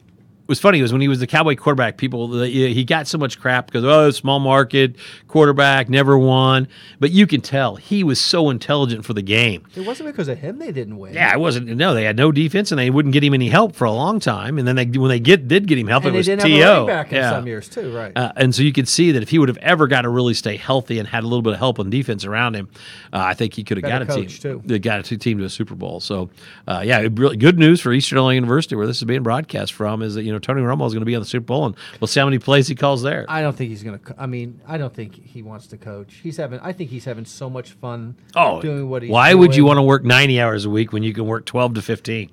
was 0.50 0.60
funny 0.60 0.82
was 0.82 0.92
when 0.92 1.00
he 1.00 1.08
was 1.08 1.20
the 1.20 1.26
Cowboy 1.26 1.54
quarterback, 1.54 1.96
people 1.96 2.42
he 2.42 2.84
got 2.84 3.06
so 3.06 3.16
much 3.16 3.40
crap 3.40 3.66
because 3.66 3.84
oh, 3.84 4.10
small 4.10 4.40
market 4.40 4.96
quarterback, 5.28 5.88
never 5.88 6.18
won. 6.18 6.68
But 6.98 7.12
you 7.12 7.26
can 7.26 7.40
tell 7.40 7.76
he 7.76 8.04
was 8.04 8.20
so 8.20 8.50
intelligent 8.50 9.04
for 9.04 9.14
the 9.14 9.22
game. 9.22 9.64
It 9.74 9.86
wasn't 9.86 10.08
because 10.08 10.28
of 10.28 10.38
him 10.38 10.58
they 10.58 10.72
didn't 10.72 10.98
win. 10.98 11.14
Yeah, 11.14 11.32
it 11.32 11.38
wasn't. 11.38 11.68
No, 11.68 11.94
they 11.94 12.04
had 12.04 12.16
no 12.16 12.32
defense, 12.32 12.72
and 12.72 12.78
they 12.78 12.90
wouldn't 12.90 13.12
get 13.12 13.22
him 13.24 13.32
any 13.32 13.48
help 13.48 13.74
for 13.74 13.84
a 13.84 13.92
long 13.92 14.18
time. 14.18 14.58
And 14.58 14.66
then 14.66 14.74
they, 14.76 14.86
when 14.86 15.08
they 15.08 15.20
get 15.20 15.48
did 15.48 15.66
get 15.68 15.78
him 15.78 15.86
help, 15.86 16.04
and 16.04 16.08
it 16.08 16.12
they 16.12 16.18
was 16.18 16.26
didn't 16.26 16.44
To. 16.44 16.50
have 16.50 16.60
a 16.60 16.70
running 16.72 16.86
back 16.88 17.12
in 17.12 17.16
yeah. 17.16 17.30
some 17.30 17.46
years 17.46 17.68
too, 17.68 17.96
right? 17.96 18.12
Uh, 18.16 18.32
and 18.36 18.52
so 18.52 18.62
you 18.62 18.72
could 18.72 18.88
see 18.88 19.12
that 19.12 19.22
if 19.22 19.28
he 19.28 19.38
would 19.38 19.48
have 19.48 19.58
ever 19.58 19.86
got 19.86 20.02
to 20.02 20.08
really 20.08 20.34
stay 20.34 20.56
healthy 20.56 20.98
and 20.98 21.06
had 21.06 21.22
a 21.22 21.28
little 21.28 21.42
bit 21.42 21.52
of 21.52 21.60
help 21.60 21.78
on 21.78 21.90
defense 21.90 22.24
around 22.24 22.54
him, 22.56 22.68
uh, 23.12 23.18
I 23.18 23.34
think 23.34 23.54
he 23.54 23.62
could 23.62 23.76
have 23.76 23.84
got 23.88 24.02
a 24.02 24.06
team. 24.06 24.26
too. 24.26 24.62
They 24.64 24.80
got 24.80 24.98
a 24.98 25.02
two 25.04 25.16
team 25.16 25.38
to 25.38 25.44
a 25.44 25.48
Super 25.48 25.76
Bowl. 25.76 26.00
So, 26.00 26.28
uh, 26.66 26.82
yeah, 26.84 27.06
really 27.14 27.36
good 27.36 27.56
news 27.56 27.80
for 27.80 27.92
Eastern 27.92 28.18
Illinois 28.18 28.34
University, 28.34 28.74
where 28.74 28.88
this 28.88 28.96
is 28.96 29.04
being 29.04 29.22
broadcast 29.22 29.72
from, 29.72 30.02
is 30.02 30.16
that 30.16 30.24
you 30.24 30.32
know 30.32 30.39
Tony 30.42 30.62
Romo 30.62 30.86
is 30.86 30.92
going 30.92 31.00
to 31.00 31.06
be 31.06 31.14
on 31.14 31.22
the 31.22 31.26
Super 31.26 31.44
Bowl, 31.46 31.66
and 31.66 31.76
we'll 32.00 32.08
see 32.08 32.20
how 32.20 32.26
many 32.26 32.38
plays 32.38 32.68
he 32.68 32.74
calls 32.74 33.02
there. 33.02 33.24
I 33.28 33.42
don't 33.42 33.56
think 33.56 33.70
he's 33.70 33.82
gonna. 33.82 33.98
co- 33.98 34.14
I 34.18 34.26
mean, 34.26 34.60
I 34.66 34.78
don't 34.78 34.94
think 34.94 35.14
he 35.14 35.42
wants 35.42 35.66
to 35.68 35.76
coach. 35.76 36.14
He's 36.22 36.36
having. 36.36 36.60
I 36.60 36.72
think 36.72 36.90
he's 36.90 37.04
having 37.04 37.24
so 37.24 37.48
much 37.50 37.72
fun. 37.72 38.16
oh, 38.36 38.60
doing 38.60 38.88
what 38.88 39.02
he's. 39.02 39.10
why 39.10 39.34
would 39.34 39.54
you 39.54 39.64
want 39.64 39.78
to 39.78 39.82
work 39.82 40.04
ninety 40.04 40.40
hours 40.40 40.64
a 40.64 40.70
week 40.70 40.92
when 40.92 41.02
you 41.02 41.12
can 41.12 41.26
work 41.26 41.44
twelve 41.46 41.74
to 41.74 41.82
fifteen? 41.82 42.30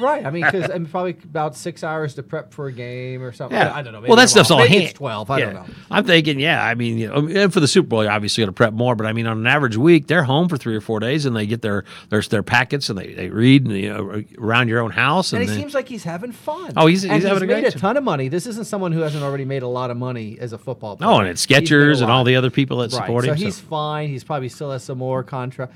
Right. 0.00 0.26
I 0.26 0.30
mean, 0.30 0.44
because 0.44 0.70
I'm 0.70 0.86
probably 0.86 1.16
about 1.24 1.56
six 1.56 1.84
hours 1.84 2.14
to 2.14 2.22
prep 2.22 2.52
for 2.52 2.66
a 2.66 2.72
game 2.72 3.22
or 3.22 3.32
something. 3.32 3.56
Yeah, 3.56 3.72
I 3.74 3.82
don't 3.82 3.92
know. 3.92 4.00
well, 4.00 4.16
that 4.16 4.28
stuff's 4.28 4.50
all 4.50 4.58
Maybe 4.58 4.70
hand. 4.70 4.84
It's 4.84 4.92
Twelve. 4.94 5.30
I 5.30 5.38
Yeah. 5.38 5.44
don't 5.46 5.54
know. 5.54 5.66
I'm 5.90 6.04
thinking, 6.04 6.40
yeah. 6.40 6.64
I 6.64 6.74
mean, 6.74 6.98
you 6.98 7.08
know, 7.08 7.14
um, 7.14 7.36
and 7.36 7.52
for 7.52 7.60
the 7.60 7.68
Super 7.68 7.88
Bowl, 7.88 8.02
you're 8.02 8.12
obviously 8.12 8.42
got 8.42 8.46
to 8.46 8.52
prep 8.52 8.72
more. 8.72 8.94
But 8.96 9.06
I 9.06 9.12
mean, 9.12 9.26
on 9.26 9.38
an 9.38 9.46
average 9.46 9.76
week, 9.76 10.06
they're 10.08 10.24
home 10.24 10.48
for 10.48 10.56
three 10.56 10.74
or 10.74 10.80
four 10.80 11.00
days, 11.00 11.26
and 11.26 11.36
they 11.36 11.46
get 11.46 11.62
their 11.62 11.84
their 12.10 12.22
their 12.22 12.42
packets, 12.42 12.88
and 12.88 12.98
they, 12.98 13.14
they 13.14 13.28
read, 13.30 13.66
and, 13.66 13.76
you 13.76 13.92
know, 13.92 14.22
around 14.38 14.68
your 14.68 14.80
own 14.80 14.90
house, 14.90 15.32
and, 15.32 15.40
And 15.42 15.48
he 15.50 15.54
they- 15.56 15.62
seems 15.62 15.74
like 15.74 15.88
he's 15.88 16.04
having 16.04 16.32
fun. 16.32 16.72
Oh, 16.76 16.86
he's- 16.86 17.02
he's 17.02 17.22
having 17.24 17.42
a 17.50 17.54
made 17.54 17.64
a 17.64 17.70
ton 17.70 17.96
of 17.96 18.04
money. 18.04 18.28
This 18.28 18.46
isn't 18.46 18.64
someone 18.66 18.92
who 18.92 19.00
hasn't 19.00 19.22
already 19.22 19.44
made 19.44 19.62
a 19.62 19.68
lot 19.68 19.90
of 19.90 19.96
money 19.96 20.36
as 20.40 20.52
a 20.52 20.58
football 20.58 20.96
player. 20.96 21.10
oh, 21.10 21.18
and 21.18 21.28
it's 21.28 21.44
He's 21.44 21.56
Skechers 21.70 22.02
and 22.02 22.10
all 22.10 22.24
the 22.24 22.36
other 22.36 22.50
people 22.50 22.78
that 22.78 22.92
Right. 22.92 23.00
support 23.02 23.24
so 23.26 23.30
him. 23.32 23.38
So 23.38 23.44
he's 23.44 23.60
fine. 23.60 24.08
He's 24.08 24.24
probably 24.24 24.48
still 24.48 24.70
has 24.72 24.82
some 24.82 24.98
more 24.98 25.22
contract. 25.22 25.72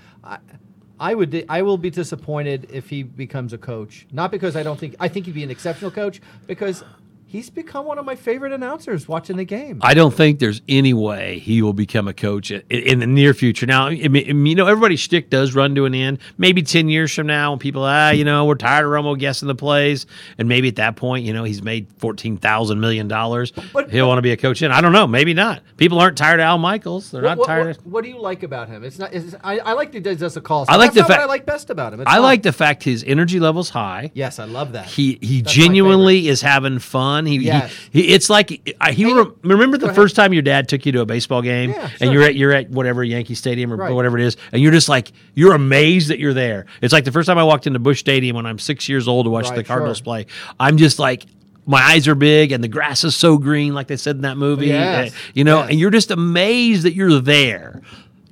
I, 1.01 1.15
would. 1.15 1.45
I 1.49 1.63
will 1.63 1.79
be 1.79 1.91
disappointed 1.91 2.69
if 2.73 2.91
he 2.91 3.03
becomes 3.03 3.53
a 3.53 3.59
coach. 3.59 4.07
Not 4.13 4.31
because 4.31 4.57
I 4.57 4.63
don't 4.63 4.79
think. 4.79 4.97
I 4.99 5.09
think 5.09 5.27
he'd 5.27 5.35
be 5.35 5.45
an 5.45 5.51
exceptional 5.51 5.91
coach 5.91 6.21
because 6.47 6.85
he's 7.29 7.51
become 7.51 7.85
one 7.87 7.99
of 7.99 8.05
my 8.05 8.17
favorite 8.17 8.53
announcers 8.53 9.07
watching 9.07 9.37
the 9.37 9.45
game. 9.45 9.79
I 9.83 9.95
don't 9.95 10.13
think 10.15 10.39
there's 10.39 10.63
any 10.69 10.95
way 10.95 11.39
he 11.39 11.61
will 11.63 11.73
become 11.75 12.09
a 12.09 12.15
coach 12.15 12.51
in, 12.51 12.63
in 12.71 12.99
the 13.01 13.07
near 13.07 13.35
future. 13.35 13.67
Now, 13.67 13.87
I 13.89 14.09
mean, 14.09 14.47
you 14.47 14.55
know, 14.55 14.67
everybody's 14.67 15.01
shtick 15.01 15.29
does 15.31 15.55
run 15.55 15.75
to 15.75 15.85
an 15.85 15.95
end. 15.95 16.19
Maybe 16.39 16.63
ten 16.63 16.89
years 16.89 17.15
from 17.15 17.27
now, 17.27 17.51
when 17.53 17.59
people, 17.59 17.85
ah, 17.85 18.11
you 18.11 18.25
know, 18.25 18.47
we're 18.47 18.55
tired 18.57 18.85
of 18.87 18.91
Romo 18.91 19.17
guessing 19.19 19.47
the 19.47 19.55
plays, 19.55 20.07
and 20.39 20.49
maybe 20.49 20.69
at 20.69 20.77
that 20.77 20.97
point, 20.97 21.25
you 21.25 21.33
know, 21.33 21.45
he's 21.45 21.63
made 21.63 21.87
fourteen 21.99 22.37
thousand 22.39 22.81
million 22.81 23.07
dollars. 23.09 23.53
But- 23.73 23.91
He'll 23.91 24.09
want 24.09 24.19
to 24.19 24.23
be 24.23 24.33
a 24.33 24.37
coach. 24.37 24.63
In 24.63 24.71
I 24.73 24.81
don't 24.81 24.93
know. 24.93 25.07
Maybe 25.07 25.35
not. 25.35 25.63
People 25.77 25.99
aren't 26.01 26.17
tired 26.19 26.41
of 26.41 26.45
Al 26.45 26.59
Michaels. 26.59 27.11
They're 27.11 27.23
What, 27.23 27.29
not 27.29 27.39
what, 27.39 27.47
tired. 27.47 27.67
what, 27.69 27.77
of, 27.79 27.87
what 27.87 28.05
do 28.05 28.11
you 28.11 28.21
like 28.21 28.43
about 28.43 28.69
him? 28.69 28.85
It's 28.85 28.99
not. 28.99 29.13
It's, 29.13 29.35
I, 29.45 29.59
I 29.59 29.73
like 29.75 29.93
that 29.93 30.07
he 30.07 30.15
does 30.15 30.37
a 30.37 30.41
call. 30.41 30.65
I 30.69 30.77
like 30.77 30.93
That's 30.93 31.07
the 31.07 31.13
fact- 31.15 31.23
I 31.23 31.27
like 31.27 31.45
best 31.47 31.71
about 31.71 31.93
him. 31.93 32.01
It's 32.01 32.09
I 32.11 32.15
fun. 32.15 32.23
like 32.23 32.43
the 32.43 32.53
fact 32.53 32.83
his 32.85 33.05
energy 33.05 33.39
level's 33.41 33.71
high. 33.71 34.11
Yes, 34.15 34.39
I 34.39 34.45
love 34.45 34.73
that. 34.73 34.87
He 34.87 35.19
he 35.21 35.43
That's 35.43 35.53
genuinely 35.55 36.29
is 36.29 36.41
having 36.43 36.79
fun. 36.79 37.18
He, 37.27 37.37
Yes. 37.39 37.73
he, 37.91 38.03
he 38.03 38.15
it's 38.15 38.29
like 38.31 38.77
I, 38.81 38.93
he 38.93 39.05
Hey, 39.05 39.13
re- 39.13 39.31
remember 39.43 39.79
the 39.79 39.87
ahead. 39.87 39.97
first 39.97 40.17
time 40.17 40.33
your 40.33 40.43
dad 40.43 40.69
took 40.69 40.85
you 40.87 40.93
to 40.93 41.01
a 41.01 41.07
baseball 41.07 41.43
game 41.43 41.71
Yeah, 41.71 41.91
and 42.01 42.13
you're 42.13 42.23
at 42.23 42.35
you're 42.35 42.53
at 42.53 42.71
whatever 42.71 43.03
Yankee 43.05 43.35
Stadium 43.35 43.73
or 43.73 43.77
Right. 43.77 43.93
whatever 43.93 44.19
it 44.19 44.25
is 44.25 44.37
and 44.53 44.61
you're 44.63 44.73
just 44.73 44.89
like 44.89 45.13
you're 45.35 45.55
amazed 45.55 46.09
that 46.11 46.19
you're 46.19 46.35
there. 46.35 46.67
It's 46.83 46.93
like 46.93 47.05
the 47.05 47.13
first 47.13 47.27
time 47.27 47.39
I 47.39 47.45
walked 47.45 47.67
into 47.67 47.79
Busch 47.79 48.01
Stadium 48.01 48.37
when 48.37 48.47
I'm 48.47 48.59
6 48.59 48.89
years 48.89 49.09
old 49.09 49.27
to 49.27 49.31
watch 49.31 49.47
Right, 49.49 49.57
the 49.57 49.65
Cardinals 49.65 49.99
sure. 49.99 50.05
play. 50.05 50.27
I'm 50.61 50.77
just 50.77 50.99
like 50.99 51.25
my 51.67 51.83
eyes 51.83 52.09
are 52.09 52.15
big 52.15 52.51
and 52.53 52.65
the 52.65 52.69
grass 52.69 53.05
is 53.05 53.15
so 53.15 53.37
green 53.37 53.75
like 53.75 53.89
they 53.89 53.97
said 53.99 54.17
in 54.17 54.23
that 54.23 54.39
movie. 54.39 54.69
Yes, 54.69 55.13
Uh, 55.13 55.17
you 55.35 55.45
know, 55.45 55.59
yes. 55.61 55.71
and 55.71 55.79
you're 55.79 55.91
just 55.91 56.11
amazed 56.11 56.85
that 56.85 56.95
you're 56.95 57.21
there. 57.21 57.83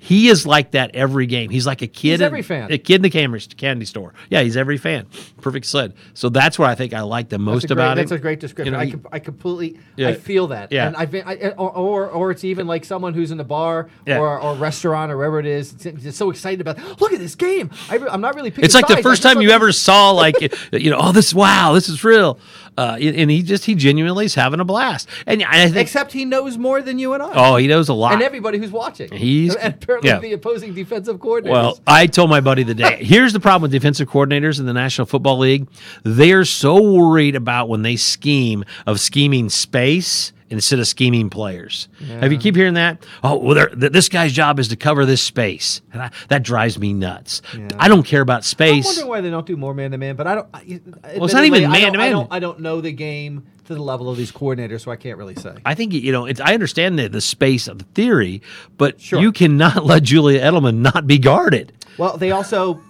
He 0.06 0.28
is 0.28 0.46
like 0.46 0.70
that 0.70 0.94
every 0.94 1.26
game. 1.26 1.50
He's 1.50 1.66
like 1.66 1.82
a 1.82 1.88
kid. 1.88 2.10
He's 2.12 2.20
in- 2.20 2.26
every 2.26 2.42
fan. 2.42 2.70
A 2.70 2.78
kid 2.78 2.94
in 2.96 3.02
the 3.02 3.10
candy 3.10 3.40
candy 3.56 3.84
store. 3.84 4.14
Yeah, 4.30 4.42
he's 4.42 4.56
every 4.56 4.78
fan. 4.78 5.06
Perfect 5.40 5.66
sled. 5.66 5.94
So 6.14 6.28
that's 6.28 6.60
what 6.60 6.70
I 6.70 6.76
think 6.76 6.94
I 6.94 7.00
like 7.00 7.28
the 7.28 7.40
most 7.40 7.62
That's 7.62 7.72
great, 7.72 7.84
about 7.84 7.96
that's 7.96 8.12
him. 8.12 8.18
a 8.18 8.20
great 8.20 8.38
description. 8.38 8.72
You 8.74 8.78
know, 8.78 8.82
I, 8.82 8.86
he- 8.86 8.94
I 9.10 9.18
completely, 9.18 9.80
Yeah. 9.96 10.10
I 10.10 10.14
feel 10.14 10.46
that. 10.46 10.70
Yeah. 10.70 10.86
And 10.86 10.96
I've 10.96 11.10
been, 11.10 11.24
I, 11.26 11.48
or, 11.56 12.06
or, 12.08 12.30
it's 12.30 12.44
even 12.44 12.68
like 12.68 12.84
someone 12.84 13.14
who's 13.14 13.32
in 13.32 13.40
a 13.40 13.44
bar 13.44 13.88
Yeah. 14.06 14.18
or, 14.20 14.40
or 14.40 14.54
restaurant 14.54 15.10
or 15.10 15.16
wherever 15.16 15.40
it 15.40 15.46
is, 15.46 15.74
it's, 15.84 16.16
so 16.16 16.30
excited 16.30 16.60
about. 16.60 16.78
Look 17.00 17.12
at 17.12 17.18
this 17.18 17.34
game. 17.34 17.70
I, 17.90 17.96
am 17.96 18.20
not 18.20 18.36
really. 18.36 18.50
Picking 18.52 18.64
It's 18.64 18.74
like 18.74 18.86
the 18.86 19.02
first 19.02 19.24
time 19.24 19.40
you 19.40 19.50
ever 19.50 19.72
saw 19.72 20.12
like 20.12 20.40
you 20.72 20.90
know, 20.90 20.98
oh 21.00 21.10
this 21.10 21.34
wow, 21.34 21.72
this 21.72 21.88
is 21.88 22.04
real. 22.04 22.38
Uh, 22.76 22.96
and 23.00 23.30
he 23.30 23.42
just 23.42 23.64
he 23.64 23.74
genuinely 23.74 24.26
is 24.26 24.34
having 24.34 24.60
a 24.60 24.64
blast. 24.64 25.08
And 25.26 25.42
I 25.42 25.64
think 25.66 25.76
Except 25.76 26.12
he 26.12 26.24
knows 26.24 26.58
more 26.58 26.82
than 26.82 26.98
you 26.98 27.14
and 27.14 27.22
I. 27.22 27.32
oh, 27.34 27.56
he 27.56 27.66
knows 27.66 27.88
a 27.88 27.94
lot. 27.94 28.12
and 28.12 28.22
everybody 28.22 28.58
who's 28.58 28.70
watching. 28.70 29.10
He's- 29.12 29.54
and 29.54 29.74
apparently 29.82 30.10
yeah. 30.10 30.18
the 30.18 30.32
opposing 30.32 30.74
defensive 30.74 31.18
coordinator. 31.20 31.52
Well, 31.52 31.80
I 31.86 32.06
told 32.06 32.30
my 32.30 32.40
buddy 32.40 32.62
the 32.62 32.74
day. 32.74 32.96
Here's 33.04 33.32
the 33.32 33.40
problem 33.40 33.62
with 33.62 33.72
defensive 33.72 34.08
coordinators 34.08 34.60
in 34.60 34.66
the 34.66 34.74
National 34.74 35.06
Football 35.06 35.38
League. 35.38 35.68
They're 36.02 36.44
so 36.44 36.82
worried 36.82 37.34
about 37.36 37.68
when 37.68 37.82
they 37.82 37.96
scheme 37.96 38.64
of 38.86 39.00
scheming 39.00 39.48
space 39.48 40.32
instead 40.50 40.78
of 40.78 40.86
scheming 40.86 41.28
players. 41.30 41.88
Have 42.08 42.30
you 42.32 42.38
keep 42.38 42.54
hearing 42.56 42.74
that? 42.74 43.04
Oh, 43.24 43.36
well, 43.36 43.66
th- 43.68 43.92
this 43.92 44.08
guy's 44.08 44.32
job 44.32 44.58
is 44.58 44.68
to 44.68 44.76
cover 44.76 45.04
this 45.04 45.20
space, 45.22 45.82
and 45.92 46.02
I, 46.02 46.10
that 46.28 46.42
drives 46.42 46.78
me 46.78 46.92
nuts. 46.92 47.42
I 47.78 47.88
don't 47.88 48.04
care 48.04 48.20
about 48.20 48.44
space. 48.44 48.84
I'm 48.86 48.90
wondering 48.90 49.08
why 49.08 49.20
they 49.22 49.30
don't 49.30 49.46
do 49.46 49.56
more 49.56 49.74
man 49.74 49.90
to 49.90 49.98
man, 49.98 50.16
but 50.16 50.26
I 50.26 50.34
don't. 50.36 50.48
I, 50.54 50.62
it's 51.04 51.34
not 51.34 51.44
even 51.44 51.62
don't- 51.62 51.72
man-to-man. 51.72 52.28
I 52.30 52.38
don't, 52.38 52.60
know 52.60 52.80
the 52.80 52.92
game 52.92 53.46
to 53.64 53.74
the 53.74 53.82
level 53.82 54.08
of 54.08 54.16
these 54.16 54.30
coordinators, 54.32 54.82
so 54.82 54.90
I 54.90 54.96
can't 54.96 55.18
really 55.18 55.34
say. 55.34 55.54
I 55.64 55.74
think 55.74 55.92
you 55.92 56.12
know. 56.12 56.26
It's, 56.26 56.40
I 56.40 56.54
understand 56.54 56.98
the, 56.98 57.08
the 57.08 57.20
space 57.20 57.66
of 57.68 57.78
the 57.78 57.84
theory, 57.94 58.40
but 58.78 59.00
Sure. 59.00 59.20
you 59.20 59.32
cannot 59.32 59.84
let 59.84 60.04
Julian 60.04 60.42
Edelman 60.42 60.76
not 60.76 61.06
be 61.06 61.18
guarded. 61.18 61.72
Well, 61.98 62.16
they 62.16 62.30
also, 62.30 62.80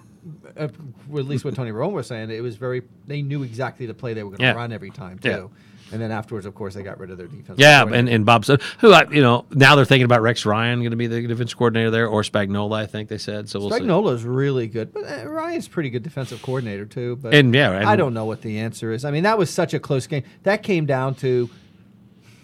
uh, 0.55 0.67
well, 1.07 1.21
at 1.23 1.27
least 1.27 1.43
what 1.45 1.55
Tony 1.55 1.71
Romo 1.71 1.93
was 1.93 2.07
saying, 2.07 2.29
it 2.29 2.41
was 2.41 2.55
very. 2.57 2.83
They 3.07 3.21
knew 3.23 3.41
exactly 3.43 3.85
the 3.87 3.93
play 3.95 4.13
they 4.13 4.23
were 4.23 4.29
going 4.31 4.39
to 4.39 4.43
Yeah. 4.45 4.53
run 4.53 4.71
every 4.71 4.91
time 4.91 5.17
too. 5.19 5.49
And 5.91 6.01
then 6.01 6.11
afterwards, 6.11 6.45
of 6.45 6.53
course, 6.53 6.73
they 6.73 6.83
got 6.83 6.99
rid 6.99 7.11
of 7.11 7.17
their 7.17 7.27
defense. 7.27 7.59
Yeah, 7.59 7.83
and, 7.83 8.09
and 8.09 8.25
Bob 8.25 8.45
said, 8.45 8.61
who 8.79 8.91
I, 8.91 9.09
you 9.09 9.21
know, 9.21 9.45
now 9.51 9.75
they're 9.75 9.85
thinking 9.85 10.05
about 10.05 10.21
Rex 10.21 10.45
Ryan 10.45 10.79
going 10.79 10.91
to 10.91 10.97
be 10.97 11.07
the 11.07 11.25
defense 11.27 11.53
coordinator 11.53 11.89
there, 11.91 12.07
or 12.07 12.23
Spagnuolo, 12.23 12.75
I 12.75 12.85
think 12.85 13.09
they 13.09 13.17
said. 13.17 13.49
So 13.49 13.59
we'll. 13.59 13.69
Spagnuolo 13.69 14.13
is 14.13 14.23
really 14.23 14.67
good, 14.67 14.93
but 14.93 15.03
uh, 15.03 15.27
Ryan's 15.27 15.67
pretty 15.67 15.89
good 15.89 16.03
defensive 16.03 16.41
coordinator 16.41 16.85
too. 16.85 17.15
But 17.17 17.33
And, 17.33 17.53
yeah, 17.53 17.71
and- 17.71 17.85
I 17.87 17.95
don't 17.95 18.13
know 18.13 18.25
what 18.25 18.41
the 18.41 18.59
answer 18.59 18.91
is. 18.91 19.05
I 19.05 19.11
mean, 19.11 19.23
that 19.23 19.37
was 19.37 19.49
such 19.49 19.73
a 19.73 19.79
close 19.79 20.07
game. 20.07 20.23
That 20.43 20.63
came 20.63 20.85
down 20.85 21.15
to 21.15 21.49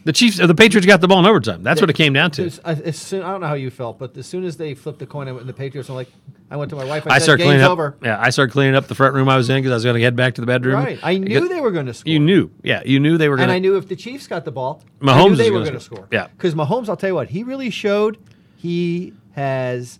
The 0.05 0.11
Chiefs, 0.11 0.37
the 0.37 0.53
Patriots 0.53 0.85
got 0.85 0.99
the 0.99 1.07
ball 1.07 1.19
in 1.19 1.25
overtime. 1.25 1.63
That's 1.63 1.79
what 1.79 1.89
it 1.89 1.95
came 1.95 2.11
down 2.11 2.31
to. 2.31 2.51
as, 2.65 2.99
soon, 2.99 3.23
I 3.23 3.31
don't 3.31 3.39
know 3.39 3.47
how 3.47 3.53
you 3.53 3.69
felt, 3.69 3.99
but 3.99 4.17
as 4.17 4.25
soon 4.25 4.43
as 4.43 4.57
they 4.57 4.73
flipped 4.73 4.99
the 4.99 5.05
coin 5.05 5.29
and 5.29 5.47
the 5.47 5.53
Patriots, 5.53 5.89
I'm 5.89 5.95
like, 5.95 6.09
I 6.51 6.57
went 6.57 6.69
to 6.71 6.75
my 6.75 6.83
wife. 6.83 7.07
I, 7.07 7.11
I 7.15 7.17
said, 7.17 7.23
started 7.23 7.43
"Game's 7.43 7.49
cleaning 7.51 7.65
up. 7.65 7.71
over." 7.71 7.97
Yeah, 8.03 8.19
I 8.19 8.29
started 8.29 8.51
cleaning 8.51 8.75
up 8.75 8.87
the 8.87 8.95
front 8.95 9.15
room 9.15 9.29
I 9.29 9.37
was 9.37 9.49
in 9.49 9.57
because 9.57 9.71
I 9.71 9.75
was 9.75 9.83
going 9.85 9.95
to 9.95 10.01
head 10.01 10.15
back 10.15 10.35
to 10.35 10.41
the 10.41 10.47
bedroom. 10.47 10.75
Right. 10.75 10.99
I 11.01 11.17
knew 11.17 11.47
they 11.47 11.61
were 11.61 11.71
going 11.71 11.85
to 11.85 11.93
score. 11.93 12.11
You 12.11 12.19
knew, 12.19 12.51
yeah, 12.63 12.83
you 12.85 12.99
knew 12.99 13.17
they 13.17 13.29
were 13.29 13.37
going 13.37 13.47
to 13.47 13.53
And. 13.53 13.55
I 13.55 13.59
knew 13.59 13.77
if 13.77 13.87
the 13.87 13.95
Chiefs 13.95 14.27
got 14.27 14.45
the 14.45 14.51
ball, 14.51 14.83
Mahomes 14.99 15.29
knew 15.31 15.35
they 15.37 15.51
were 15.51 15.61
going 15.61 15.73
to 15.73 15.79
score. 15.79 15.99
score. 15.99 16.07
Yeah. 16.11 16.27
Because 16.27 16.53
Mahomes, 16.53 16.89
I'll 16.89 16.97
tell 16.97 17.09
you 17.09 17.15
what, 17.15 17.29
he 17.29 17.43
really 17.43 17.69
showed 17.69 18.17
he 18.57 19.13
has 19.31 19.99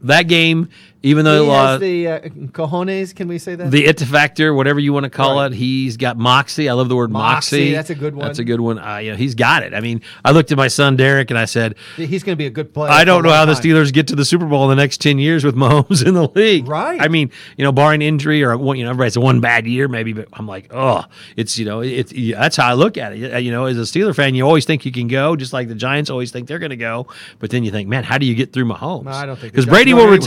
that 0.00 0.24
game, 0.24 0.68
even 1.04 1.24
though 1.24 1.44
he 1.44 1.50
has 1.50 1.80
the 1.80 2.08
uh, 2.08 2.20
cojones. 2.52 3.14
Can 3.14 3.28
we 3.28 3.38
say 3.38 3.54
that? 3.54 3.70
the 3.70 3.84
it 3.84 4.00
factor, 4.00 4.54
whatever 4.54 4.80
you 4.80 4.92
want 4.92 5.04
to 5.04 5.10
call 5.10 5.36
Right. 5.38 5.52
it. 5.52 5.54
He's 5.54 5.96
got 5.96 6.16
moxie. 6.16 6.68
I 6.68 6.72
love 6.72 6.88
the 6.88 6.96
word 6.96 7.10
moxie. 7.10 7.56
Moxie, 7.56 7.72
that's 7.72 7.90
a 7.90 7.94
good 7.94 8.14
one. 8.14 8.26
That's 8.26 8.38
a 8.38 8.44
good 8.44 8.60
one. 8.60 8.78
Uh, 8.78 8.96
you 8.96 9.10
know, 9.10 9.16
he's 9.16 9.34
got 9.34 9.62
it. 9.62 9.74
I 9.74 9.80
mean, 9.80 10.00
I 10.24 10.32
looked 10.32 10.50
at 10.50 10.58
my 10.58 10.68
son 10.68 10.96
Derek 10.96 11.30
and 11.30 11.38
I 11.38 11.44
said, 11.44 11.76
He's 11.96 12.22
going 12.22 12.34
to 12.34 12.38
be 12.38 12.46
a 12.46 12.50
good 12.50 12.72
player. 12.72 12.90
I 12.90 13.04
don't 13.04 13.22
know 13.22 13.30
how 13.30 13.44
long 13.44 13.54
the. 13.54 13.54
Steelers 13.54 13.92
get 13.92 14.08
to 14.08 14.16
the 14.16 14.24
Super 14.24 14.46
Bowl 14.46 14.64
in 14.70 14.76
the 14.76 14.82
next 14.82 15.00
ten 15.00 15.18
years 15.18 15.44
with 15.44 15.54
Mahomes 15.64 16.04
in 16.06 16.14
the 16.14 16.28
league. 16.28 16.66
Right. 16.66 17.00
I 17.00 17.08
mean, 17.08 17.30
you 17.56 17.64
know, 17.64 17.72
barring 17.72 18.02
injury 18.02 18.42
or 18.42 18.54
you 18.74 18.84
know, 18.84 18.90
everybody's 18.90 19.18
one 19.18 19.40
bad 19.40 19.66
year 19.66 19.88
maybe, 19.88 20.12
but 20.12 20.28
I'm 20.32 20.46
like, 20.46 20.72
oh, 20.72 21.04
it's 21.36 21.58
you 21.58 21.64
know, 21.64 21.80
it's 21.80 22.12
yeah, 22.12 22.40
that's 22.40 22.56
how 22.56 22.68
I 22.68 22.72
look 22.74 22.96
at 22.98 23.12
it. 23.12 23.42
You 23.42 23.50
know, 23.52 23.66
as 23.66 23.76
a 23.78 23.82
Steeler 23.82 24.14
fan, 24.14 24.34
you 24.34 24.44
always 24.44 24.64
think 24.64 24.84
you 24.84 24.92
can 24.92 25.08
go, 25.08 25.36
just 25.36 25.52
like 25.52 25.68
the 25.68 25.74
Giants 25.74 26.10
always 26.10 26.30
think 26.30 26.48
they're 26.48 26.58
going 26.58 26.70
to 26.70 26.76
go, 26.76 27.06
but 27.38 27.50
then 27.50 27.62
you 27.64 27.70
think, 27.70 27.88
man, 27.88 28.04
how 28.04 28.18
do 28.18 28.26
you 28.26 28.34
get 28.34 28.52
through 28.52 28.64
Mahomes? 28.64 29.04
No, 29.04 29.10
I 29.10 29.26
don't 29.26 29.38
think 29.38 29.52
because 29.52 29.66
Brady 29.66 29.94
will 29.94 30.02
anywhere 30.02 30.18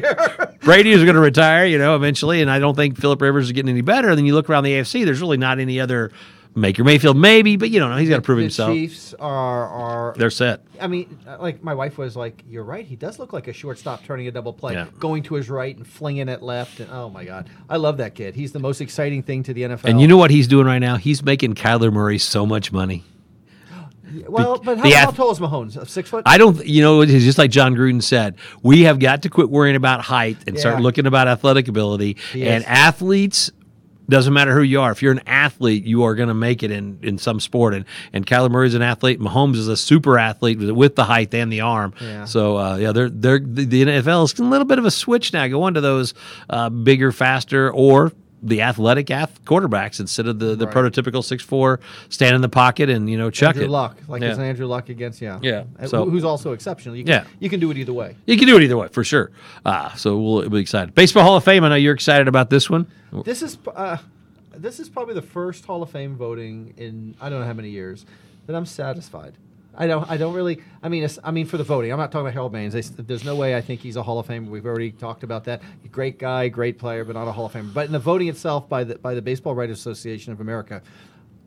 retire. 0.00 0.54
Brady 0.62 0.90
is 0.92 1.02
going 1.04 1.14
to 1.16 1.20
retire, 1.20 1.66
you 1.66 1.78
know, 1.78 1.96
eventually, 1.96 2.42
and 2.42 2.50
I 2.50 2.58
don't 2.58 2.74
think 2.74 2.98
Philip 2.98 3.20
Rivers 3.20 3.46
is 3.46 3.52
getting 3.52 3.70
any 3.70 3.80
better. 3.80 4.08
And 4.10 4.18
then 4.18 4.26
you 4.26 4.34
look 4.34 4.48
around 4.50 4.64
the 4.64 4.72
AFC, 4.72 5.04
there's 5.04 5.20
really 5.20 5.38
not 5.38 5.58
any 5.58 5.80
other. 5.80 6.12
Baker 6.58 6.82
Mayfield, 6.82 7.16
maybe, 7.16 7.56
but 7.56 7.70
you 7.70 7.78
don't 7.78 7.90
know. 7.90 7.96
He's 7.96 8.08
got 8.08 8.16
to 8.16 8.22
prove 8.22 8.38
the 8.38 8.42
himself. 8.42 8.72
Chiefs 8.74 9.14
are 9.20 9.68
are. 9.68 10.14
They're 10.18 10.30
set. 10.30 10.64
I 10.80 10.88
mean, 10.88 11.20
like 11.38 11.62
my 11.62 11.74
wife 11.74 11.96
was 11.96 12.16
like, 12.16 12.42
"You're 12.48 12.64
right. 12.64 12.84
He 12.84 12.96
does 12.96 13.20
look 13.20 13.32
like 13.32 13.46
a 13.46 13.52
shortstop 13.52 14.02
turning 14.02 14.26
a 14.26 14.32
double 14.32 14.52
play, 14.52 14.72
Yeah. 14.72 14.86
going 14.98 15.22
to 15.24 15.34
his 15.34 15.48
right 15.48 15.76
and 15.76 15.86
flinging 15.86 16.28
it 16.28 16.42
left." 16.42 16.80
And 16.80 16.90
oh 16.90 17.08
my 17.08 17.24
god, 17.24 17.48
I 17.68 17.76
love 17.76 17.98
that 17.98 18.16
kid. 18.16 18.34
He's 18.34 18.50
the 18.50 18.58
most 18.58 18.80
exciting 18.80 19.22
thing 19.22 19.44
to 19.44 19.54
the 19.54 19.62
NFL. 19.62 19.88
And 19.90 20.00
you 20.00 20.08
know 20.08 20.16
what 20.16 20.32
he's 20.32 20.48
doing 20.48 20.66
right 20.66 20.80
now? 20.80 20.96
He's 20.96 21.22
making 21.22 21.54
Kyler 21.54 21.92
Murray 21.92 22.18
so 22.18 22.44
much 22.44 22.72
money. 22.72 23.04
Well, 24.28 24.58
but 24.58 24.78
how, 24.78 24.90
how 24.90 25.10
tall 25.10 25.30
is 25.30 25.38
Mahomes? 25.38 25.88
Six 25.88 26.10
foot. 26.10 26.22
I 26.26 26.38
don't, 26.38 26.64
you 26.66 26.82
know, 26.82 27.00
it's 27.00 27.12
just 27.12 27.38
like 27.38 27.50
Jon 27.50 27.74
Gruden 27.74 28.02
said, 28.02 28.36
we 28.62 28.82
have 28.82 28.98
got 28.98 29.22
to 29.22 29.28
quit 29.28 29.50
worrying 29.50 29.76
about 29.76 30.00
height 30.00 30.38
and 30.46 30.58
start 30.58 30.80
looking 30.80 31.06
about 31.06 31.28
athletic 31.28 31.68
ability. 31.68 32.16
He 32.32 32.46
and 32.46 32.62
is. 32.62 32.68
athletes 32.68 33.50
Doesn't 34.08 34.32
matter 34.32 34.52
who 34.52 34.62
you 34.62 34.80
are. 34.80 34.90
If 34.90 35.02
you're 35.02 35.12
an 35.12 35.22
athlete, 35.26 35.84
you 35.84 36.02
are 36.02 36.16
going 36.16 36.28
to 36.28 36.34
make 36.34 36.64
it 36.64 36.72
in, 36.72 36.98
in 37.02 37.16
some 37.16 37.38
sport. 37.38 37.74
And 37.74 37.84
and 38.12 38.26
Kyler 38.26 38.50
Murray's 38.50 38.74
an 38.74 38.82
athlete. 38.82 39.20
Mahomes 39.20 39.54
is 39.54 39.68
a 39.68 39.76
super 39.76 40.18
athlete 40.18 40.58
with, 40.58 40.70
with 40.70 40.96
the 40.96 41.04
height 41.04 41.32
and 41.32 41.52
the 41.52 41.60
arm. 41.60 41.94
Yeah. 42.00 42.24
So 42.24 42.58
uh, 42.58 42.76
yeah, 42.76 42.90
they're 42.90 43.08
they're 43.08 43.38
the, 43.38 43.64
the 43.64 43.84
NFL 43.84 44.24
is 44.24 44.38
a 44.40 44.42
little 44.42 44.64
bit 44.66 44.80
of 44.80 44.84
a 44.84 44.90
switch 44.90 45.32
now. 45.32 45.46
Go 45.46 45.62
on 45.62 45.74
to 45.74 45.80
those 45.80 46.14
uh, 46.48 46.70
bigger, 46.70 47.12
faster, 47.12 47.70
or 47.70 48.12
the 48.42 48.62
athletic 48.62 49.10
ath- 49.10 49.44
quarterbacks 49.44 50.00
instead 50.00 50.26
of 50.26 50.38
the, 50.38 50.54
the 50.56 50.66
Right. 50.66 50.74
prototypical 50.74 51.22
six 51.22 51.42
four 51.42 51.80
stand 52.08 52.34
in 52.34 52.40
the 52.40 52.48
pocket 52.48 52.88
and 52.88 53.08
you 53.10 53.18
know 53.18 53.30
chuck 53.30 53.50
Andrew 53.56 53.64
it. 53.66 53.70
Luck, 53.70 53.96
like 54.08 54.22
Yeah. 54.22 54.30
it's 54.30 54.38
Andrew 54.38 54.66
Luck 54.66 54.88
against 54.88 55.20
yeah, 55.20 55.38
Yeah, 55.42 55.64
so- 55.86 56.08
who's 56.08 56.24
also 56.24 56.52
exceptional. 56.52 56.96
You 56.96 57.04
can, 57.04 57.10
Yeah. 57.12 57.24
you 57.38 57.50
can 57.50 57.60
do 57.60 57.70
it 57.70 57.76
either 57.78 57.92
way. 57.92 58.16
You 58.26 58.36
can 58.38 58.46
do 58.46 58.56
it 58.56 58.62
either 58.62 58.76
way 58.76 58.88
for 58.88 59.04
sure. 59.04 59.30
Uh, 59.64 59.92
so 59.94 60.18
we'll 60.18 60.48
be 60.48 60.58
excited. 60.58 60.94
Baseball 60.94 61.22
Hall 61.22 61.36
of 61.36 61.44
Fame. 61.44 61.64
I 61.64 61.68
know 61.68 61.74
you're 61.74 61.94
excited 61.94 62.28
about 62.28 62.48
this 62.50 62.70
one. 62.70 62.86
This 63.24 63.42
is 63.42 63.58
uh, 63.74 63.98
this 64.56 64.80
is 64.80 64.88
probably 64.88 65.14
the 65.14 65.22
first 65.22 65.64
Hall 65.66 65.82
of 65.82 65.90
Fame 65.90 66.16
voting 66.16 66.74
in 66.76 67.14
I 67.20 67.28
don't 67.28 67.40
know 67.40 67.46
how 67.46 67.52
many 67.52 67.70
years 67.70 68.06
that 68.46 68.56
I'm 68.56 68.66
satisfied. 68.66 69.34
I 69.76 69.86
don't. 69.86 70.10
I 70.10 70.16
don't 70.16 70.34
really. 70.34 70.60
I 70.82 70.88
mean, 70.88 71.08
I 71.22 71.30
mean, 71.30 71.46
for 71.46 71.56
the 71.56 71.64
voting, 71.64 71.92
I'm 71.92 71.98
not 71.98 72.10
talking 72.10 72.26
about 72.26 72.32
Harold 72.34 72.52
Baines. 72.52 72.90
There's 72.90 73.24
no 73.24 73.36
way 73.36 73.56
I 73.56 73.60
think 73.60 73.80
he's 73.80 73.96
a 73.96 74.02
Hall 74.02 74.18
of 74.18 74.26
Famer. 74.26 74.48
We've 74.48 74.66
already 74.66 74.90
talked 74.90 75.22
about 75.22 75.44
that. 75.44 75.62
Great 75.90 76.18
guy, 76.18 76.48
great 76.48 76.78
player, 76.78 77.04
but 77.04 77.14
not 77.14 77.28
a 77.28 77.32
Hall 77.32 77.46
of 77.46 77.52
Famer. 77.52 77.72
But 77.72 77.86
in 77.86 77.92
the 77.92 77.98
voting 77.98 78.28
itself 78.28 78.68
by 78.68 78.84
the 78.84 78.96
by 78.96 79.14
the 79.14 79.22
Baseball 79.22 79.54
Writers 79.54 79.78
Association 79.78 80.32
of 80.32 80.40
America, 80.40 80.82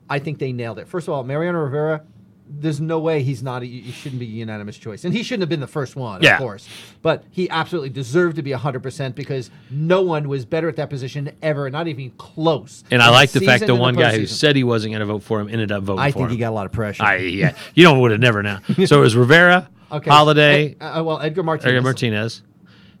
I 0.08 0.18
think 0.18 0.38
they 0.38 0.52
nailed 0.52 0.78
it. 0.78 0.88
First 0.88 1.08
of 1.08 1.14
all, 1.14 1.22
Mariano 1.24 1.58
Rivera. 1.58 2.02
There's 2.46 2.80
no 2.80 2.98
way 2.98 3.22
he's 3.22 3.42
not. 3.42 3.62
A, 3.62 3.66
he 3.66 3.90
shouldn't 3.90 4.20
be 4.20 4.26
a 4.26 4.28
unanimous 4.28 4.76
choice, 4.76 5.04
and 5.04 5.14
he 5.14 5.22
shouldn't 5.22 5.42
have 5.42 5.48
been 5.48 5.60
the 5.60 5.66
first 5.66 5.96
one, 5.96 6.22
Yeah. 6.22 6.34
of 6.34 6.38
course. 6.40 6.68
But 7.00 7.24
he 7.30 7.48
absolutely 7.48 7.88
deserved 7.88 8.36
to 8.36 8.42
be 8.42 8.52
100 8.52 8.82
percent 8.82 9.14
because 9.16 9.50
no 9.70 10.02
one 10.02 10.28
was 10.28 10.44
better 10.44 10.68
at 10.68 10.76
that 10.76 10.90
position 10.90 11.32
ever, 11.42 11.70
not 11.70 11.88
even 11.88 12.10
close. 12.18 12.84
And 12.90 13.00
I 13.02 13.08
like 13.08 13.30
the 13.30 13.40
fact 13.40 13.66
the 13.66 13.74
one 13.74 13.94
guy 13.94 14.16
who 14.18 14.26
said 14.26 14.56
he 14.56 14.64
wasn't 14.64 14.92
going 14.92 15.00
to 15.00 15.06
vote 15.06 15.22
for 15.22 15.40
him 15.40 15.48
ended 15.48 15.72
up 15.72 15.84
voting 15.84 15.96
for 15.98 16.02
him. 16.02 16.06
I 16.08 16.10
think 16.12 16.24
him. 16.26 16.30
he 16.32 16.36
got 16.36 16.50
a 16.50 16.54
lot 16.54 16.66
of 16.66 16.72
pressure. 16.72 17.02
I 17.02 17.16
yeah. 17.16 17.54
You 17.74 17.84
don't 17.84 17.94
know 17.96 18.00
would 18.02 18.10
have 18.10 18.20
never 18.20 18.42
now. 18.42 18.60
So 18.86 18.98
it 18.98 19.02
was 19.02 19.16
Rivera, 19.16 19.68
okay. 19.90 20.10
Halladay, 20.10 20.76
Ed- 20.80 20.98
uh, 20.98 21.02
well, 21.02 21.20
Edgar 21.20 21.42
Martinez, 21.42 21.66
Edgar 21.70 21.82
Martinez, 21.82 22.42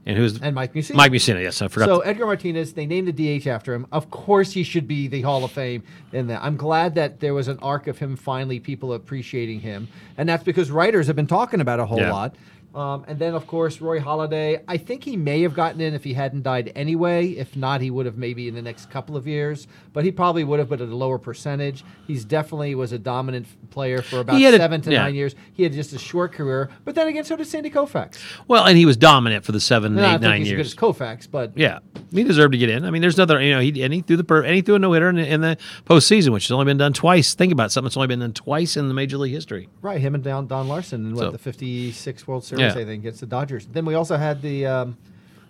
and 0.06 0.16
who's 0.16 0.40
and 0.40 0.54
Mike 0.54 0.74
Mussina. 0.74 0.94
Mike 0.94 1.12
Mussina. 1.12 1.42
Yes, 1.42 1.62
I 1.62 1.68
forgot. 1.68 1.86
So 1.86 2.00
Edgar 2.00 2.26
Martinez, 2.26 2.72
they 2.74 2.86
named 2.86 3.08
the 3.12 3.38
DH 3.40 3.46
after 3.46 3.74
him. 3.74 3.86
Of 3.92 4.10
course, 4.10 4.52
he 4.52 4.62
should 4.62 4.86
be 4.86 5.08
the 5.08 5.22
Hall 5.22 5.44
of 5.44 5.52
Fame 5.52 5.82
in 6.12 6.26
that. 6.28 6.42
I'm 6.42 6.56
glad 6.56 6.94
that 6.96 7.20
there 7.20 7.34
was 7.34 7.48
an 7.48 7.58
arc 7.60 7.86
of 7.86 7.98
him 7.98 8.16
finally 8.16 8.60
people 8.60 8.92
appreciating 8.92 9.60
him, 9.60 9.88
and 10.18 10.28
that's 10.28 10.44
because 10.44 10.70
writers 10.70 11.06
have 11.06 11.16
been 11.16 11.26
talking 11.26 11.60
about 11.60 11.80
a 11.80 11.86
whole 11.86 11.98
Yeah. 12.00 12.12
lot. 12.12 12.36
Um, 12.74 13.04
and 13.06 13.18
then, 13.20 13.34
of 13.34 13.46
course, 13.46 13.80
Roy 13.80 14.00
Halladay. 14.00 14.62
I 14.66 14.76
think 14.78 15.04
he 15.04 15.16
may 15.16 15.42
have 15.42 15.54
gotten 15.54 15.80
in 15.80 15.94
if 15.94 16.02
he 16.02 16.14
hadn't 16.14 16.42
died 16.42 16.72
anyway. 16.74 17.28
If 17.30 17.56
not, 17.56 17.80
he 17.80 17.90
would 17.90 18.04
have 18.06 18.18
maybe 18.18 18.48
in 18.48 18.54
the 18.54 18.62
next 18.62 18.90
couple 18.90 19.16
of 19.16 19.26
years. 19.28 19.68
But 19.92 20.02
he 20.04 20.10
probably 20.10 20.42
would 20.42 20.58
have, 20.58 20.68
but 20.68 20.80
at 20.80 20.88
a 20.88 20.96
lower 20.96 21.18
percentage. 21.18 21.84
He's 22.06 22.24
definitely 22.24 22.74
was 22.74 22.90
a 22.92 22.98
dominant 22.98 23.46
player 23.70 24.02
for 24.02 24.18
about 24.18 24.40
had 24.40 24.54
a- 24.54 24.56
seven 24.58 24.80
to 24.82 24.90
yeah. 24.90 25.02
nine 25.02 25.14
years. 25.14 25.34
He 25.52 25.62
had 25.62 25.72
just 25.72 25.92
a 25.92 25.98
short 25.98 26.32
career. 26.32 26.68
But 26.84 26.96
then 26.96 27.06
again, 27.06 27.24
so 27.24 27.36
did 27.36 27.46
Sandy 27.46 27.70
Koufax. 27.70 28.18
well, 28.48 28.64
and 28.64 28.76
he 28.76 28.86
was 28.86 28.96
dominant 28.96 29.44
for 29.44 29.52
the 29.52 29.60
seven, 29.60 29.96
And 29.96 30.22
eight, 30.24 30.26
nine 30.26 30.40
he's 30.40 30.50
years. 30.50 30.66
as 30.68 30.74
good 30.74 30.88
as 30.88 30.96
Koufax, 30.96 31.28
but 31.30 31.52
Yeah, 31.56 31.78
he 32.12 32.24
deserved 32.24 32.52
to 32.52 32.58
get 32.58 32.70
in. 32.70 32.84
I 32.84 32.90
mean, 32.90 33.02
there's 33.02 33.16
nothing. 33.16 33.40
You 33.42 33.54
know, 33.54 33.60
he 33.60 33.82
and 33.84 33.94
he 33.94 34.00
threw 34.00 34.16
the 34.16 34.24
per, 34.24 34.42
and 34.42 34.54
he 34.54 34.62
threw 34.62 34.74
a 34.74 34.78
no 34.80 34.92
hitter 34.92 35.08
in, 35.10 35.14
the- 35.16 35.26
in 35.32 35.40
the 35.42 35.56
postseason, 35.86 36.30
which 36.32 36.44
has 36.46 36.50
only 36.50 36.64
been 36.64 36.76
done 36.78 36.92
twice. 36.92 37.34
Think 37.34 37.52
about 37.52 37.70
something 37.70 37.86
that's 37.86 37.96
only 37.96 38.08
been 38.08 38.18
done 38.20 38.32
twice 38.32 38.76
in 38.76 38.88
the 38.88 38.94
major 38.94 39.16
league 39.16 39.32
history. 39.32 39.68
Right, 39.80 40.00
him 40.00 40.16
and 40.16 40.24
Don, 40.24 40.48
Don 40.48 40.66
Larsen 40.66 41.06
in 41.06 41.14
what 41.14 41.20
So- 41.26 41.30
the 41.30 41.38
'56 41.38 42.26
World 42.26 42.44
Series, 42.44 42.60
Yeah. 42.60 42.63
I 42.72 42.84
think, 42.84 43.02
against 43.02 43.20
the 43.20 43.26
Dodgers. 43.26 43.66
Then 43.66 43.84
we 43.84 43.94
also 43.94 44.16
had 44.16 44.42
the 44.42 44.66
um, 44.66 44.96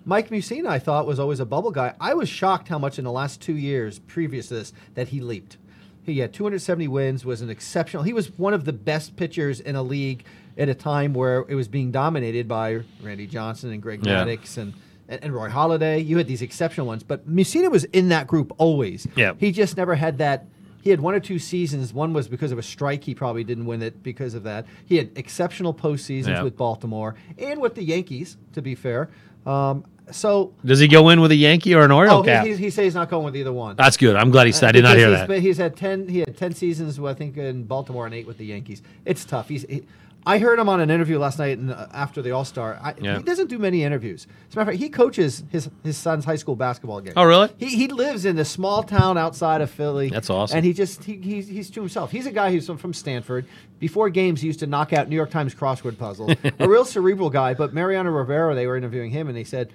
Mike 0.05 0.31
Mussina. 0.31 0.67
I 0.69 0.79
thought 0.79 1.07
was 1.07 1.19
always 1.21 1.41
a 1.41 1.47
bubble 1.47 1.71
guy. 1.71 1.95
I 2.01 2.15
was 2.15 2.29
shocked 2.29 2.69
how 2.69 2.79
much 2.79 2.99
in 2.99 3.05
the 3.05 3.13
last 3.13 3.41
two 3.41 3.57
years 3.57 3.99
previous 4.01 4.49
to 4.49 4.55
this 4.55 4.73
that 4.95 5.09
he 5.09 5.21
leaped. 5.21 5.57
He 6.03 6.19
had 6.19 6.35
270 6.35 6.87
wins, 6.89 7.25
was 7.25 7.41
an 7.41 7.49
exceptional. 7.49 8.03
He 8.03 8.13
was 8.13 8.37
one 8.39 8.53
of 8.53 8.65
the 8.67 8.75
best 8.75 9.17
pitchers 9.17 9.59
in 9.61 9.75
a 9.75 9.83
league 9.83 10.25
at 10.59 10.69
a 10.69 10.75
time 10.75 11.15
where 11.15 11.47
it 11.49 11.55
was 11.55 11.67
being 11.67 11.91
dominated 11.91 12.47
by 12.47 12.81
Randy 13.03 13.27
Johnson 13.27 13.73
and 13.73 13.81
Greg 13.83 14.05
Yeah. 14.05 14.25
Maddux 14.25 14.59
and. 14.59 14.75
And, 15.07 15.35
Roy 15.35 15.51
Halladay, 15.51 16.05
you 16.05 16.17
had 16.17 16.27
these 16.27 16.41
exceptional 16.41 16.87
ones, 16.87 17.03
but 17.03 17.29
Mussina 17.29 17.71
was 17.71 17.85
in 17.85 18.09
that 18.09 18.27
group 18.27 18.55
always. 18.57 19.07
Yeah. 19.15 19.35
he 19.39 19.53
just 19.53 19.77
never 19.77 19.95
had 19.95 20.17
that 20.17 20.47
he 20.85 20.91
had 20.91 21.01
one 21.01 21.15
or 21.15 21.21
two 21.21 21.39
seasons. 21.39 21.95
One 21.95 22.13
was 22.13 22.29
because 22.29 22.53
of 22.53 22.59
a 22.59 22.63
strike. 22.63 23.05
He 23.05 23.15
probably 23.15 23.43
didn't 23.43 23.65
win 23.65 23.81
it 23.81 24.03
because 24.03 24.35
of 24.35 24.43
that. 24.43 24.67
He 24.85 24.99
had 24.99 25.13
exceptional 25.17 25.73
postseasons 25.73 26.29
Yeah. 26.29 26.43
with 26.43 26.59
Baltimore 26.59 27.15
and 27.39 27.59
with 27.59 27.75
the 27.75 27.83
Yankees, 27.83 28.37
to 28.53 28.61
be 28.61 28.75
fair. 28.75 29.09
Um, 29.47 29.87
so, 30.11 30.53
Does 30.63 30.81
he 30.81 30.87
go 30.87 31.09
in 31.09 31.23
with 31.23 31.31
a 31.31 31.37
Yankee 31.37 31.75
or 31.75 31.87
an 31.87 31.91
Oriole 31.91 32.19
oh, 32.19 32.23
he, 32.23 32.29
cap? 32.29 32.45
he, 32.45 32.55
he 32.55 32.69
says 32.69 32.85
he's 32.85 32.95
not 32.95 33.09
going 33.09 33.25
with 33.25 33.35
either 33.35 33.53
one. 33.55 33.77
That's 33.77 33.97
good. 33.97 34.15
I'm 34.15 34.31
glad 34.31 34.45
he 34.45 34.53
said. 34.53 34.69
I 34.69 34.73
did 34.73 34.85
not 34.85 34.99
hear 34.99 35.11
that. 35.11 35.31
He's 35.41 35.57
had 35.57 35.75
ten. 35.75 36.07
He 36.07 36.19
had 36.19 36.37
ten 36.37 36.53
seasons, 36.53 37.01
I 37.01 37.15
think, 37.15 37.39
in 37.39 37.65
Baltimore 37.65 38.05
and 38.05 38.15
eight 38.15 38.27
with 38.27 38.37
the 38.37 38.45
Yankees. 38.45 38.83
It's 39.07 39.25
tough. 39.25 39.49
He's. 39.49 39.63
He, 39.63 39.85
I 40.27 40.39
heard 40.39 40.59
him 40.59 40.69
on 40.69 40.81
an 40.81 40.91
interview 40.91 41.19
last 41.19 41.39
night 41.39 41.59
and, 41.59 41.71
uh, 41.71 41.87
after 41.93 42.23
the 42.23 42.31
All 42.31 42.45
Star. 42.45 42.81
Yeah. 42.99 43.19
He 43.19 43.23
doesn't 43.23 43.49
do 43.49 43.59
many 43.59 43.83
interviews. 43.83 44.27
As 44.49 44.55
a 44.55 44.59
matter 44.59 44.71
of 44.71 44.75
fact, 44.75 44.83
he 44.83 44.89
coaches 44.89 45.45
his, 45.51 45.69
his 45.83 45.99
son's 45.99 46.25
high 46.25 46.37
school 46.37 46.57
basketball 46.57 47.01
game. 47.01 47.13
Oh, 47.17 47.25
really? 47.25 47.51
He, 47.59 47.77
he 47.77 47.89
lives 47.89 48.25
in 48.25 48.39
a 48.39 48.45
small 48.45 48.83
town 48.83 49.19
outside 49.19 49.61
of 49.61 49.71
Philly. 49.71 50.09
That's 50.09 50.31
awesome. 50.31 50.57
And 50.57 50.67
he 50.67 50.73
just 50.73 51.05
he, 51.05 51.17
he's, 51.19 51.49
he's 51.49 51.71
to 51.71 51.81
himself. 51.81 52.11
He's 52.11 52.27
a 52.27 52.33
guy 52.33 52.53
who's 52.53 52.67
from, 52.67 52.95
Stanford. 52.95 53.47
Before 53.79 54.09
games, 54.09 54.41
he 54.41 54.47
used 54.47 54.61
to 54.61 54.67
knock 54.67 54.93
out 54.93 55.09
New 55.09 55.17
York 55.17 55.31
Times 55.31 55.55
crossword 55.55 55.99
puzzles. 55.99 56.33
a 56.59 56.69
real 56.69 56.85
cerebral 56.85 57.29
guy. 57.29 57.55
But 57.55 57.75
Mariano 57.75 58.11
Rivera, 58.11 58.55
they 58.55 58.67
were 58.67 58.77
interviewing 58.77 59.11
him, 59.11 59.29
and 59.29 59.37
they 59.37 59.45
said, 59.45 59.73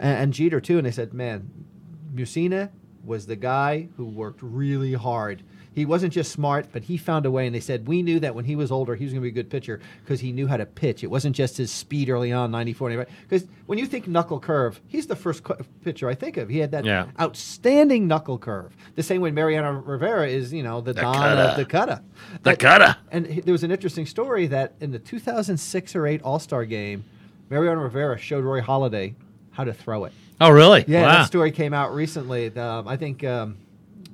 and, 0.00 0.18
and 0.18 0.32
Jeter 0.32 0.60
too, 0.60 0.78
and 0.78 0.86
they 0.86 0.90
said, 0.90 1.12
man, 1.14 1.48
Mussina 2.12 2.70
was 3.04 3.26
the 3.26 3.36
guy 3.36 3.88
who 3.96 4.04
worked 4.06 4.40
really 4.42 4.94
hard. 4.94 5.42
He 5.74 5.86
wasn't 5.86 6.12
just 6.12 6.32
smart, 6.32 6.66
but 6.72 6.82
he 6.82 6.96
found 6.98 7.24
a 7.24 7.30
way. 7.30 7.46
And 7.46 7.54
they 7.54 7.60
said, 7.60 7.86
we 7.88 8.02
knew 8.02 8.20
that 8.20 8.34
when 8.34 8.44
he 8.44 8.56
was 8.56 8.70
older, 8.70 8.94
he 8.94 9.04
was 9.04 9.12
going 9.14 9.22
to 9.22 9.24
be 9.24 9.28
a 9.30 9.42
good 9.42 9.48
pitcher 9.50 9.80
because 10.04 10.20
he 10.20 10.30
knew 10.32 10.46
how 10.46 10.58
to 10.58 10.66
pitch. 10.66 11.02
It 11.02 11.06
wasn't 11.06 11.34
just 11.34 11.56
his 11.56 11.70
speed 11.72 12.10
early 12.10 12.30
on, 12.32 12.50
94, 12.50 13.06
Because 13.28 13.46
when 13.66 13.78
you 13.78 13.86
think 13.86 14.06
knuckle 14.06 14.38
curve, 14.38 14.80
he's 14.86 15.06
the 15.06 15.16
first 15.16 15.42
cu- 15.44 15.54
pitcher 15.82 16.08
I 16.08 16.14
think 16.14 16.36
of. 16.36 16.48
He 16.50 16.58
had 16.58 16.72
that 16.72 16.84
Yeah. 16.84 17.06
outstanding 17.18 18.06
knuckle 18.06 18.38
curve. 18.38 18.76
The 18.96 19.02
same 19.02 19.20
way 19.22 19.30
Mariano 19.30 19.72
Rivera 19.80 20.28
is, 20.28 20.52
you 20.52 20.62
know, 20.62 20.80
the, 20.82 20.92
Don 20.92 21.14
cutter. 21.14 21.40
of 21.40 21.56
the 21.56 21.64
cutter. 21.64 22.00
The 22.42 22.56
cutter. 22.56 22.96
And 23.10 23.24
there 23.26 23.52
was 23.52 23.64
an 23.64 23.70
interesting 23.70 24.04
story 24.06 24.46
that 24.48 24.74
in 24.80 24.90
the 24.92 24.98
2006 24.98 25.96
or 25.96 26.06
8 26.06 26.20
All 26.22 26.38
Star 26.38 26.64
game, 26.66 27.04
Mariano 27.50 27.80
Rivera 27.80 28.18
showed 28.18 28.44
Roy 28.44 28.60
Halladay 28.60 29.14
how 29.52 29.64
to 29.64 29.72
throw 29.72 30.04
it. 30.04 30.12
Oh, 30.40 30.50
really? 30.50 30.84
Yeah, 30.88 31.02
Wow. 31.02 31.08
that 31.12 31.26
story 31.26 31.50
came 31.50 31.72
out 31.72 31.94
recently. 31.94 32.54
Um, 32.56 32.88
I 32.88 32.96
think 32.96 33.22
um, 33.24 33.56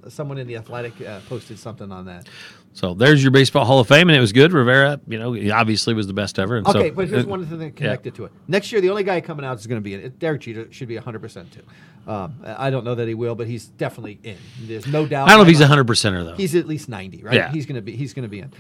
someone 0.09 0.39
in 0.39 0.47
the 0.47 0.57
Athletic 0.57 1.01
uh, 1.01 1.21
posted 1.29 1.59
something 1.59 1.91
on 1.93 2.07
that. 2.07 2.29
So 2.75 2.95
there's 2.95 3.23
your 3.23 3.33
baseball 3.33 3.65
Hall 3.65 3.81
of 3.81 3.89
Fame, 3.89 4.09
and 4.09 4.17
it 4.17 4.21
was 4.21 4.33
good. 4.33 4.53
Rivera, 4.53 5.01
you 5.09 5.19
know, 5.19 5.33
he 5.33 5.51
obviously 5.51 5.95
was 5.95 6.07
the 6.07 6.13
best 6.13 6.39
ever. 6.39 6.57
And 6.59 6.67
so- 6.67 6.79
Okay, 6.79 6.91
but 6.91 7.09
here's 7.09 7.27
one 7.27 7.45
thing 7.47 7.73
connected 7.73 8.15
to 8.17 8.27
it. 8.27 8.33
Next 8.47 8.71
year, 8.71 8.81
the 8.81 8.91
only 8.91 9.03
guy 9.03 9.21
coming 9.21 9.45
out 9.45 9.59
is 9.59 9.67
going 9.67 9.81
to 9.81 9.85
be 9.85 9.95
in 9.95 10.01
it. 10.01 10.19
Derek 10.19 10.43
Jeter 10.43 10.73
should 10.73 10.87
be 10.89 10.97
100% 10.97 11.51
too. 11.51 11.63
Um, 12.11 12.37
I 12.45 12.71
don't 12.71 12.85
know 12.85 12.95
that 12.95 13.09
he 13.09 13.15
will, 13.15 13.35
but 13.35 13.47
he's 13.47 13.67
definitely 13.67 14.19
in. 14.23 14.37
There's 14.63 14.87
no 14.87 15.07
doubt. 15.07 15.29
I 15.29 15.33
don't 15.33 15.39
know 15.39 15.43
if 15.43 15.49
he's 15.49 15.59
in 15.61 15.65
a 15.65 15.69
my 15.69 15.77
mind. 15.77 15.87
hundred 15.89 15.93
percenter 15.95 16.25
though. 16.25 16.37
He's 16.37 16.55
at 16.55 16.67
least 16.67 16.89
90, 16.89 17.23
right? 17.25 17.35
Yeah. 17.35 17.51
He's 17.53 17.67
going 17.67 17.75
to 17.77 17.83
be 17.83 17.97
he's 17.97 18.15
going 18.15 18.23
to 18.23 18.29
be 18.31 18.41
in. 18.41 18.53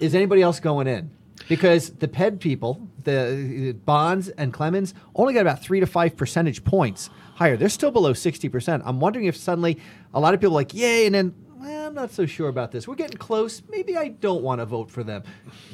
Is 0.00 0.14
anybody 0.14 0.42
else 0.42 0.58
going 0.60 0.86
in? 0.86 1.10
Because 1.48 1.90
the 1.90 2.08
PED 2.08 2.40
people, 2.40 2.88
the 3.04 3.70
uh, 3.70 3.72
Bonds 3.84 4.28
and 4.30 4.52
Clemens, 4.52 4.94
only 5.14 5.34
got 5.34 5.40
about 5.40 5.62
three 5.62 5.80
to 5.80 5.86
five 5.86 6.16
percentage 6.16 6.64
points 6.64 7.10
higher. 7.36 7.56
They're 7.56 7.68
still 7.68 7.90
below 7.90 8.12
60%. 8.12 8.82
I'm 8.84 9.00
wondering 9.00 9.26
if 9.26 9.36
suddenly 9.36 9.78
a 10.14 10.20
lot 10.20 10.34
of 10.34 10.40
people 10.40 10.54
are 10.54 10.60
like, 10.60 10.74
yay, 10.74 11.06
and 11.06 11.14
then, 11.14 11.34
well, 11.56 11.86
I'm 11.86 11.94
not 11.94 12.10
so 12.10 12.26
sure 12.26 12.48
about 12.48 12.72
this. 12.72 12.88
We're 12.88 12.94
getting 12.94 13.18
close. 13.18 13.62
Maybe 13.68 13.96
I 13.96 14.08
don't 14.08 14.42
want 14.42 14.60
to 14.60 14.66
vote 14.66 14.90
for 14.90 15.04
them. 15.04 15.22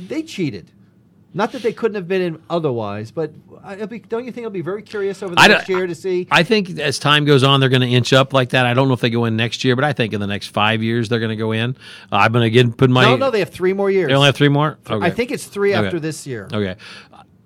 They 0.09 0.22
cheated. 0.22 0.72
Not 1.34 1.52
that 1.52 1.62
they 1.62 1.72
couldn't 1.72 1.94
have 1.94 2.06
been 2.06 2.20
in 2.20 2.42
otherwise, 2.50 3.10
but 3.10 3.32
it'll 3.72 3.86
be, 3.86 4.00
don't 4.00 4.24
you 4.26 4.32
think 4.32 4.44
I'll 4.44 4.50
be 4.50 4.60
very 4.60 4.82
curious 4.82 5.22
over 5.22 5.34
the 5.34 5.40
I 5.40 5.48
next 5.48 5.68
year 5.68 5.86
to 5.86 5.94
see? 5.94 6.28
I 6.30 6.42
think 6.42 6.78
as 6.78 6.98
time 6.98 7.24
goes 7.24 7.42
on, 7.42 7.60
they're 7.60 7.70
going 7.70 7.82
to 7.82 7.88
inch 7.88 8.12
up 8.12 8.34
like 8.34 8.50
that. 8.50 8.66
I 8.66 8.74
don't 8.74 8.88
know 8.88 8.94
if 8.94 9.00
they 9.00 9.08
go 9.08 9.24
in 9.24 9.34
next 9.36 9.64
year, 9.64 9.74
but 9.74 9.84
I 9.84 9.94
think 9.94 10.12
in 10.12 10.20
the 10.20 10.26
next 10.26 10.48
five 10.48 10.82
years 10.82 11.08
they're 11.08 11.20
going 11.20 11.30
to 11.30 11.36
go 11.36 11.52
in. 11.52 11.70
Uh, 12.10 12.16
I'm 12.16 12.32
going 12.32 12.42
to 12.42 12.46
again 12.46 12.72
put 12.72 12.90
my. 12.90 13.04
no, 13.04 13.16
no, 13.16 13.30
they 13.30 13.38
have 13.38 13.48
three 13.50 13.72
more 13.72 13.90
years. 13.90 14.08
They 14.08 14.14
only 14.14 14.26
have 14.26 14.36
three 14.36 14.50
more. 14.50 14.78
Okay. 14.88 15.06
I 15.06 15.10
think 15.10 15.30
it's 15.30 15.46
three 15.46 15.74
Okay. 15.74 15.86
after 15.86 15.98
this 15.98 16.26
year. 16.26 16.48
Okay. 16.52 16.76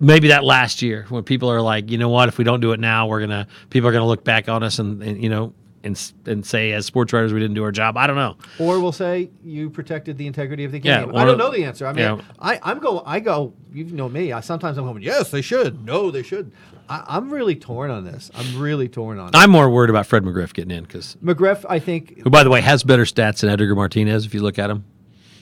Maybe 0.01 0.29
that 0.29 0.43
last 0.45 0.83
year 0.83 1.07
when 1.09 1.23
people 1.23 1.51
are 1.51 1.63
like, 1.63 1.91
you 1.91 1.97
know 1.97 2.09
what, 2.09 2.29
if 2.29 2.39
we 2.39 2.45
don't 2.45 2.61
do 2.61 2.73
it 2.73 2.81
now, 2.81 3.07
we're 3.07 3.21
gonna 3.21 3.47
people 3.71 3.89
are 3.89 3.93
gonna 3.93 4.07
look 4.07 4.25
back 4.25 4.49
on 4.49 4.63
us 4.63 4.79
and, 4.79 5.03
and 5.03 5.23
you 5.23 5.31
know 5.31 5.55
and 5.87 6.13
and 6.27 6.45
say 6.45 6.73
as 6.73 6.85
sports 6.85 7.13
writers 7.13 7.33
we 7.33 7.41
didn't 7.41 7.55
do 7.55 7.65
our 7.65 7.73
job. 7.73 7.97
I 7.97 8.07
don't 8.07 8.17
know. 8.17 8.37
Or 8.59 8.81
we'll 8.81 8.93
say 8.93 9.31
you 9.43 9.71
protected 9.71 10.19
the 10.19 10.27
integrity 10.27 10.65
of 10.65 10.73
the 10.73 10.81
Yeah, 10.81 11.01
game. 11.07 11.15
or- 11.15 11.19
I 11.21 11.25
don't 11.25 11.39
know 11.39 11.51
the 11.51 11.65
answer. 11.65 11.87
I 11.87 11.93
mean, 11.95 12.05
yeah. 12.05 12.21
I, 12.39 12.61
I'm 12.63 12.79
go. 12.81 13.03
I 13.07 13.21
go. 13.21 13.55
You 13.73 13.85
know 13.85 14.09
me. 14.09 14.33
I 14.33 14.41
sometimes 14.41 14.77
I'm 14.77 14.85
going. 14.85 15.03
Yes, 15.03 15.31
they 15.31 15.41
should. 15.43 15.85
No, 15.85 16.11
they 16.11 16.23
should. 16.23 16.53
I, 16.89 17.05
I'm 17.09 17.31
really 17.31 17.57
torn 17.57 17.91
on 17.91 18.05
this. 18.05 18.31
I'm 18.35 18.61
really 18.61 18.89
torn 18.89 19.19
on 19.19 19.29
it. 19.29 19.35
I'm 19.37 19.51
more 19.51 19.71
worried 19.71 19.91
about 19.91 20.07
Fred 20.07 20.23
McGriff 20.25 20.53
getting 20.53 20.71
in 20.77 20.85
because 20.85 21.17
McGriff, 21.25 21.65
I 21.69 21.79
think 21.79 22.21
who 22.23 22.31
by 22.31 22.43
the 22.45 22.51
way 22.51 22.61
has 22.61 22.83
better 22.85 23.05
stats 23.05 23.41
than 23.41 23.51
Edgar 23.51 23.75
Martinez 23.75 24.27
if 24.27 24.35
you 24.35 24.41
look 24.43 24.59
at 24.59 24.71
him. 24.71 24.85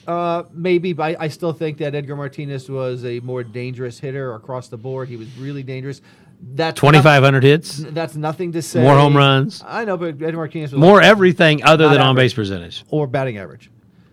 uh, 0.07 0.43
maybe, 0.51 0.93
but 0.93 1.03
I, 1.19 1.25
I 1.25 1.27
still 1.29 1.51
think 1.53 1.77
that 1.79 1.95
Edgar 1.95 2.15
Martinez 2.15 2.69
was 2.69 3.03
a 3.05 3.19
more 3.21 3.43
dangerous 3.43 3.99
hitter 3.99 4.33
across 4.35 4.67
the 4.67 4.77
board. 4.77 5.07
He 5.09 5.17
was 5.17 5.27
really 5.37 5.63
dangerous. 5.63 6.01
That's 6.41 6.79
five 6.79 7.23
hundred 7.23 7.43
hits, 7.43 7.77
that's 7.77 8.15
nothing 8.15 8.53
to 8.53 8.61
say. 8.61 8.81
more 8.81 8.95
home 8.95 9.15
runs, 9.15 9.61
I 9.65 9.85
know, 9.85 9.97
but 9.97 10.21
Eddie 10.21 10.33
Martinez 10.33 10.71
was 10.71 10.79
more 10.79 11.01
everything 11.01 11.63
other 11.63 11.89
than 11.89 11.99
on 11.99 12.15
base 12.15 12.33
percentage. 12.33 12.83
or 12.89 13.07
batting 13.07 13.37
average. 13.37 13.69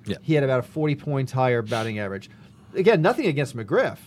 Yeah. 0.06 0.16
He 0.22 0.35
had 0.35 0.42
about 0.42 0.61
a 0.61 0.62
40 0.64 0.96
points 0.96 1.32
higher 1.32 1.62
batting 1.62 1.98
average. 2.00 2.28
Again, 2.74 3.02
nothing 3.02 3.26
against 3.26 3.56
McGriff, 3.56 3.98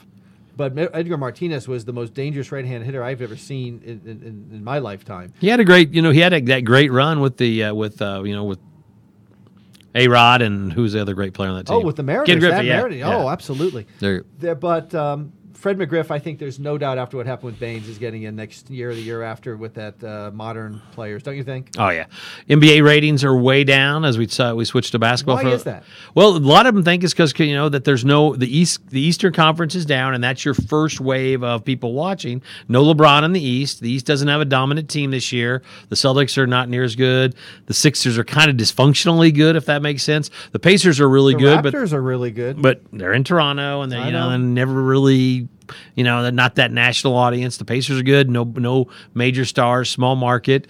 but 0.57 0.73
Edgar 0.93 1.17
Martinez 1.17 1.67
was 1.67 1.85
the 1.85 1.93
most 1.93 2.13
dangerous 2.13 2.51
right-hand 2.51 2.83
hitter 2.83 3.03
I've 3.03 3.21
ever 3.21 3.37
seen 3.37 3.81
in, 3.85 4.01
in, 4.05 4.47
in, 4.51 4.63
my 4.63 4.79
lifetime. 4.79 5.33
He 5.39 5.47
had 5.47 5.59
a 5.59 5.63
great, 5.65 5.93
you 5.93 6.01
know, 6.01 6.11
he 6.11 6.19
had 6.19 6.33
a, 6.33 6.41
that 6.41 6.61
great 6.61 6.91
run 6.91 7.21
with 7.21 7.37
the 7.37 7.65
uh, 7.65 7.73
with 7.73 8.01
uh, 8.01 8.23
you 8.25 8.35
know 8.35 8.43
with 8.43 8.59
A 9.93 10.07
Rod 10.07 10.41
and 10.41 10.73
who's 10.73 10.93
the 10.93 11.01
other 11.01 11.13
great 11.13 11.33
player 11.33 11.49
on 11.49 11.57
that 11.57 11.67
team? 11.67 11.77
Oh, 11.77 11.81
with 11.81 11.95
the 11.95 12.03
Mariners, 12.03 12.27
Ken 12.27 12.39
Griffey, 12.39 12.55
that 12.55 12.65
yeah, 12.65 12.77
Mariners. 12.77 12.99
yeah. 12.99 13.15
Oh, 13.15 13.29
absolutely. 13.29 13.87
There- 13.99 14.25
There, 14.39 14.55
but 14.55 14.93
um, 14.95 15.31
Fred 15.55 15.77
McGriff, 15.77 16.11
I 16.11 16.19
think 16.19 16.37
there's 16.37 16.59
no 16.59 16.77
doubt 16.77 16.97
after 16.97 17.17
what 17.17 17.25
happened 17.25 17.45
with 17.53 17.59
Baines 17.59 17.87
is 17.87 17.97
getting 17.97 18.23
in 18.23 18.35
next 18.35 18.69
year 18.69 18.91
or 18.91 18.93
the 18.93 19.01
year 19.01 19.23
after 19.23 19.55
with 19.57 19.73
that 19.75 20.03
uh, 20.03 20.29
modern 20.33 20.81
players, 20.91 21.23
don't 21.23 21.35
you 21.35 21.43
think? 21.43 21.71
Oh 21.77 21.89
yeah, 21.89 22.05
NBA 22.49 22.83
ratings 22.85 23.23
are 23.23 23.35
way 23.35 23.63
down 23.63 24.05
as 24.05 24.17
we 24.17 24.27
saw. 24.27 24.53
We 24.53 24.65
switched 24.65 24.91
to 24.91 24.99
basketball. 24.99 25.37
Why 25.37 25.43
for- 25.43 25.49
is 25.49 25.63
that? 25.63 25.83
Well, 26.13 26.35
a 26.35 26.39
lot 26.39 26.65
of 26.67 26.75
them 26.75 26.83
think 26.83 27.03
it's 27.03 27.13
because 27.13 27.37
you 27.39 27.55
know 27.55 27.69
that 27.69 27.83
there's 27.85 28.05
no 28.05 28.35
the 28.35 28.45
East 28.55 28.87
the 28.89 29.01
Eastern 29.01 29.33
Conference 29.33 29.75
is 29.75 29.85
down, 29.85 30.13
and 30.13 30.23
that's 30.23 30.45
your 30.45 30.53
first 30.53 30.99
wave 30.99 31.43
of 31.43 31.63
people 31.65 31.93
watching. 31.93 32.41
No 32.67 32.83
LeBron 32.83 33.23
in 33.23 33.31
the 33.33 33.41
East. 33.43 33.79
The 33.79 33.89
East 33.89 34.05
doesn't 34.05 34.27
have 34.27 34.41
a 34.41 34.45
dominant 34.45 34.89
team 34.89 35.11
this 35.11 35.31
year. 35.31 35.63
The 35.89 35.95
Celtics 35.95 36.37
are 36.37 36.47
not 36.47 36.69
near 36.69 36.83
as 36.83 36.95
good. 36.95 37.35
The 37.65 37.73
Sixers 37.73 38.17
are 38.17 38.23
kind 38.23 38.49
of 38.49 38.57
dysfunctionally 38.57 39.33
good, 39.33 39.55
if 39.55 39.65
that 39.65 39.81
makes 39.81 40.03
sense. 40.03 40.29
The 40.51 40.59
Pacers 40.59 40.99
are 40.99 41.09
really 41.09 41.33
The 41.33 41.39
good, 41.39 41.63
but 41.63 41.73
Raptors 41.73 41.93
are 41.93 42.01
really 42.01 42.31
good. 42.31 42.61
but 42.61 42.81
they're 42.91 43.13
in 43.13 43.23
Toronto 43.23 43.81
and 43.81 43.91
they 43.91 43.97
you 44.05 44.11
know, 44.11 44.29
know. 44.29 44.35
and 44.35 44.53
never 44.53 44.81
really 44.81 45.44
you 45.95 46.03
know 46.03 46.29
not 46.29 46.55
that 46.55 46.71
national 46.71 47.15
audience. 47.15 47.57
The 47.57 47.65
Pacers 47.65 47.99
are 47.99 48.03
good, 48.03 48.29
no 48.29 48.43
no 48.43 48.87
major 49.13 49.45
stars, 49.45 49.89
small 49.89 50.15
market. 50.15 50.67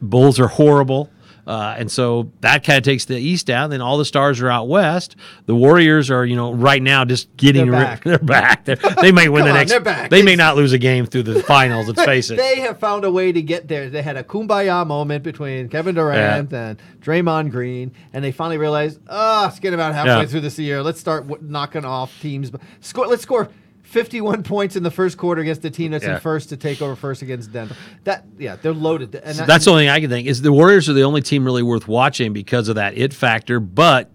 Bulls 0.00 0.40
are 0.40 0.48
horrible. 0.48 1.10
Uh, 1.44 1.74
and 1.76 1.90
so 1.90 2.30
that 2.40 2.62
kind 2.62 2.78
of 2.78 2.84
takes 2.84 3.06
the 3.06 3.16
East 3.18 3.46
down. 3.46 3.70
Then 3.70 3.80
all 3.80 3.98
the 3.98 4.04
stars 4.04 4.40
are 4.40 4.48
out 4.48 4.68
west. 4.68 5.16
The 5.46 5.56
Warriors 5.56 6.08
are, 6.08 6.24
you 6.24 6.36
know, 6.36 6.52
right 6.52 6.80
now 6.80 7.04
just 7.04 7.36
getting 7.36 7.68
They're 7.68 7.80
ri- 7.80 7.84
back. 7.84 8.04
they're 8.04 8.18
back. 8.20 8.64
They're, 8.64 8.76
they 8.76 9.10
may 9.10 9.28
win 9.28 9.42
the 9.46 9.50
on, 9.50 9.56
next. 9.56 9.76
back. 9.82 10.08
They 10.08 10.22
may 10.22 10.36
not 10.36 10.54
lose 10.54 10.72
a 10.72 10.78
game 10.78 11.04
through 11.04 11.24
the 11.24 11.42
finals. 11.42 11.88
Let's 11.88 12.04
face 12.04 12.30
it. 12.30 12.36
They 12.36 12.60
have 12.60 12.78
found 12.78 13.04
a 13.04 13.10
way 13.10 13.32
to 13.32 13.42
get 13.42 13.66
there. 13.66 13.90
They 13.90 14.02
had 14.02 14.16
a 14.16 14.22
kumbaya 14.22 14.86
moment 14.86 15.24
between 15.24 15.68
Kevin 15.68 15.96
Durant 15.96 16.52
and 16.52 16.78
Draymond 17.00 17.50
Green, 17.50 17.90
and 18.12 18.22
they 18.22 18.30
finally 18.30 18.58
realized, 18.58 19.00
oh, 19.08 19.48
it's 19.48 19.58
getting 19.58 19.74
about 19.74 19.94
halfway 19.94 20.12
Yeah. 20.22 20.26
through 20.26 20.42
this 20.42 20.60
year. 20.60 20.80
Let's 20.80 21.00
start 21.00 21.26
w- 21.26 21.44
knocking 21.44 21.84
off 21.84 22.16
teams. 22.20 22.52
Score. 22.80 23.08
Let's 23.08 23.24
score 23.24 23.48
51 23.92 24.42
points 24.42 24.74
in 24.74 24.82
the 24.82 24.90
first 24.90 25.18
quarter 25.18 25.42
against 25.42 25.60
the 25.62 25.70
team 25.70 25.90
that's 25.92 26.04
Yeah. 26.04 26.14
in 26.14 26.20
first 26.20 26.48
to 26.48 26.56
take 26.56 26.80
over 26.80 26.96
first 26.96 27.20
against 27.22 27.52
Denver. 27.52 27.76
That, 28.04 28.24
yeah, 28.38 28.56
they're 28.60 28.72
loaded. 28.72 29.14
And 29.14 29.36
that- 29.38 29.46
That's 29.46 29.66
the 29.66 29.70
only 29.70 29.82
thing 29.84 29.90
I 29.90 30.00
can 30.00 30.08
think 30.08 30.26
is 30.26 30.40
the 30.40 30.52
Warriors 30.52 30.88
are 30.88 30.94
the 30.94 31.02
only 31.04 31.20
team 31.20 31.44
really 31.44 31.62
worth 31.62 31.86
watching 31.86 32.32
because 32.32 32.68
of 32.68 32.76
that 32.76 32.96
it 32.96 33.12
factor. 33.12 33.60
But 33.60 34.10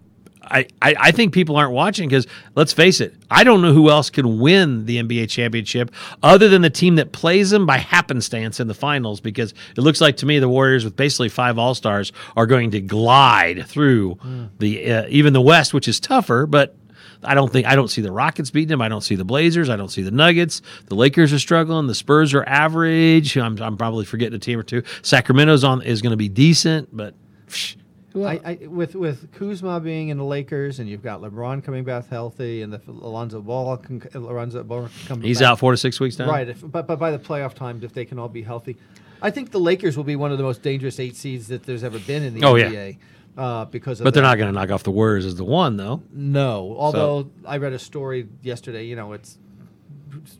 I, 0.50 0.66
I, 0.82 0.96
I 0.98 1.12
think 1.12 1.34
people 1.34 1.58
aren't 1.58 1.74
watching 1.74 2.08
because 2.10 2.26
let's 2.56 2.72
face 2.74 3.02
it, 3.02 3.13
I 3.30 3.44
don't 3.44 3.62
know 3.62 3.74
who 3.74 3.90
else 3.90 4.10
can 4.10 4.40
win 4.40 4.86
the 4.86 4.98
NBA 4.98 5.30
championship 5.30 5.92
other 6.24 6.48
than 6.48 6.62
the 6.63 6.70
team 6.70 6.96
that 6.96 7.12
plays 7.12 7.50
them 7.52 7.66
by 7.66 7.78
happenstance 7.78 8.60
in 8.60 8.68
the 8.68 8.74
finals. 8.74 9.20
Because 9.20 9.54
it 9.78 9.82
looks 9.82 10.02
like 10.02 10.18
to 10.18 10.26
me 10.26 10.40
the 10.40 10.50
Warriors 10.50 10.86
with 10.86 10.96
basically 10.96 11.30
five 11.30 11.60
All 11.60 11.76
Stars 11.76 12.13
are 12.36 12.46
going 12.48 12.72
to 12.72 12.80
glide 12.82 13.68
through 13.68 14.18
the 14.58 14.92
uh, 14.92 15.06
even 15.10 15.34
the 15.34 15.42
West, 15.42 15.74
which 15.74 15.88
is 15.88 16.00
tougher, 16.00 16.48
but. 16.48 16.76
I 17.24 17.34
don't 17.34 17.52
think 17.52 17.68
I 17.68 17.76
don't 17.76 17.88
see 17.88 18.02
the 18.02 18.12
Rockets 18.12 18.52
beating 18.52 18.70
them. 18.70 18.82
I 18.82 18.90
don't 18.90 19.02
see 19.02 19.16
the 19.16 19.26
Blazers. 19.26 19.70
I 19.70 19.76
don't 19.76 19.90
see 19.90 20.02
the 20.02 20.12
Nuggets. 20.12 20.62
The 20.88 20.96
Lakers 20.96 21.34
are 21.34 21.40
struggling. 21.40 21.88
The 21.88 21.96
Spurs 21.96 22.34
are 22.34 22.44
average. 22.48 23.38
I'm, 23.38 23.62
I'm 23.62 23.78
probably 23.78 24.06
forgetting 24.06 24.36
a 24.36 24.40
team 24.40 24.60
or 24.60 24.64
two. 24.64 24.84
Sacramento's 25.02 25.64
on 25.64 25.82
is 25.82 26.02
going 26.02 26.12
to 26.12 26.18
be 26.18 26.30
decent, 26.30 26.90
but 26.96 27.14
psh, 27.48 27.76
who 28.14 28.26
I. 28.26 28.40
I, 28.44 28.68
with 28.68 28.96
with 28.96 29.32
Kuzma 29.34 29.80
being 29.80 30.10
in 30.10 30.18
the 30.18 30.24
Lakers, 30.24 30.80
and 30.80 30.90
you've 30.90 31.04
got 31.04 31.22
LeBron 31.22 31.64
coming 31.64 31.84
back 31.84 32.08
healthy, 32.08 32.62
and 32.62 32.74
the 32.74 32.82
Alonzo 32.88 33.42
Ball, 33.42 33.78
can, 33.78 34.02
Alonzo 34.14 34.64
Ball 34.64 34.90
coming 35.08 35.28
he's 35.28 35.40
back. 35.40 35.50
out 35.50 35.60
four 35.60 35.72
to 35.72 35.78
six 35.78 36.00
weeks 36.00 36.18
now. 36.18 36.30
Right, 36.30 36.48
if, 36.48 36.62
but 36.62 36.88
but 36.88 36.98
by 36.98 37.12
the 37.12 37.20
playoff 37.20 37.54
times, 37.54 37.84
if 37.84 37.94
they 37.94 38.06
can 38.06 38.18
all 38.18 38.30
be 38.30 38.42
healthy, 38.42 38.78
I 39.22 39.32
think 39.32 39.52
the 39.52 39.60
Lakers 39.60 39.98
will 39.98 40.04
be 40.04 40.16
one 40.16 40.32
of 40.32 40.38
the 40.38 40.44
most 40.44 40.62
dangerous 40.62 41.00
eight 41.00 41.16
seeds 41.16 41.48
that 41.48 41.64
there's 41.64 41.84
ever 41.84 42.00
been 42.00 42.24
in 42.24 42.34
the 42.34 42.46
Oh, 42.46 42.56
yeah. 42.56 42.92
Uh, 43.38 43.65
because 43.65 44.00
of 44.00 44.04
But 44.04 44.15
they're 44.15 44.23
that. 44.23 44.30
not 44.30 44.38
going 44.39 44.52
to 44.52 44.60
knock 44.60 44.71
off 44.71 44.82
the 44.84 44.89
Warriors 44.91 45.23
as 45.26 45.36
the 45.36 45.43
one 45.43 45.78
though. 45.78 46.02
No, 46.12 46.76
although 46.78 47.30
I 47.45 47.58
read 47.58 47.71
a 47.73 47.80
story 47.80 48.28
yesterday. 48.41 48.86
You 48.86 48.95
know, 48.95 49.13
it's 49.13 49.38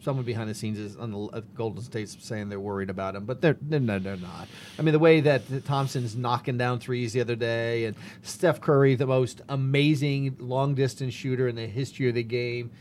someone 0.01 0.25
behind 0.25 0.49
the 0.49 0.55
scenes 0.55 0.79
is 0.79 0.95
on 0.97 1.12
the 1.12 1.19
uh, 1.19 1.41
Golden 1.55 1.83
State's 1.83 2.17
saying 2.19 2.49
they're 2.49 2.60
worried 2.60 2.89
about 2.89 3.15
him, 3.15 3.25
but 3.25 3.39
they're 3.41 3.57
they're, 3.62 3.79
no, 3.79 3.99
they're 3.99 4.17
not. 4.17 4.47
I 4.79 4.81
mean, 4.81 4.93
the 4.93 4.99
way 4.99 5.19
that 5.21 5.43
Thompson's 5.65 6.15
knocking 6.15 6.57
down 6.57 6.79
threes 6.79 7.13
the 7.13 7.21
other 7.21 7.36
day, 7.36 7.86
and 7.86 7.95
Steph 8.23 8.62
Curry, 8.62 8.95
the 8.95 9.05
most 9.05 9.41
amazing 9.47 10.36
long 10.39 10.73
distance 10.73 11.13
shooter 11.13 11.47
in 11.47 11.55
the 11.55 11.67
history 11.67 12.10
of 12.10 12.15
the 12.15 12.23
game, 12.23 12.71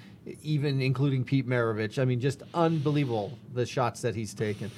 even 0.43 0.81
including 0.81 1.25
Pete 1.25 1.47
Maravich. 1.47 1.99
I 2.01 2.07
mean, 2.07 2.21
just 2.21 2.43
unbelievable 2.55 3.39
the 3.53 3.67
shots 3.67 4.01
that 4.01 4.15
he's 4.15 4.33
taken. 4.35 4.71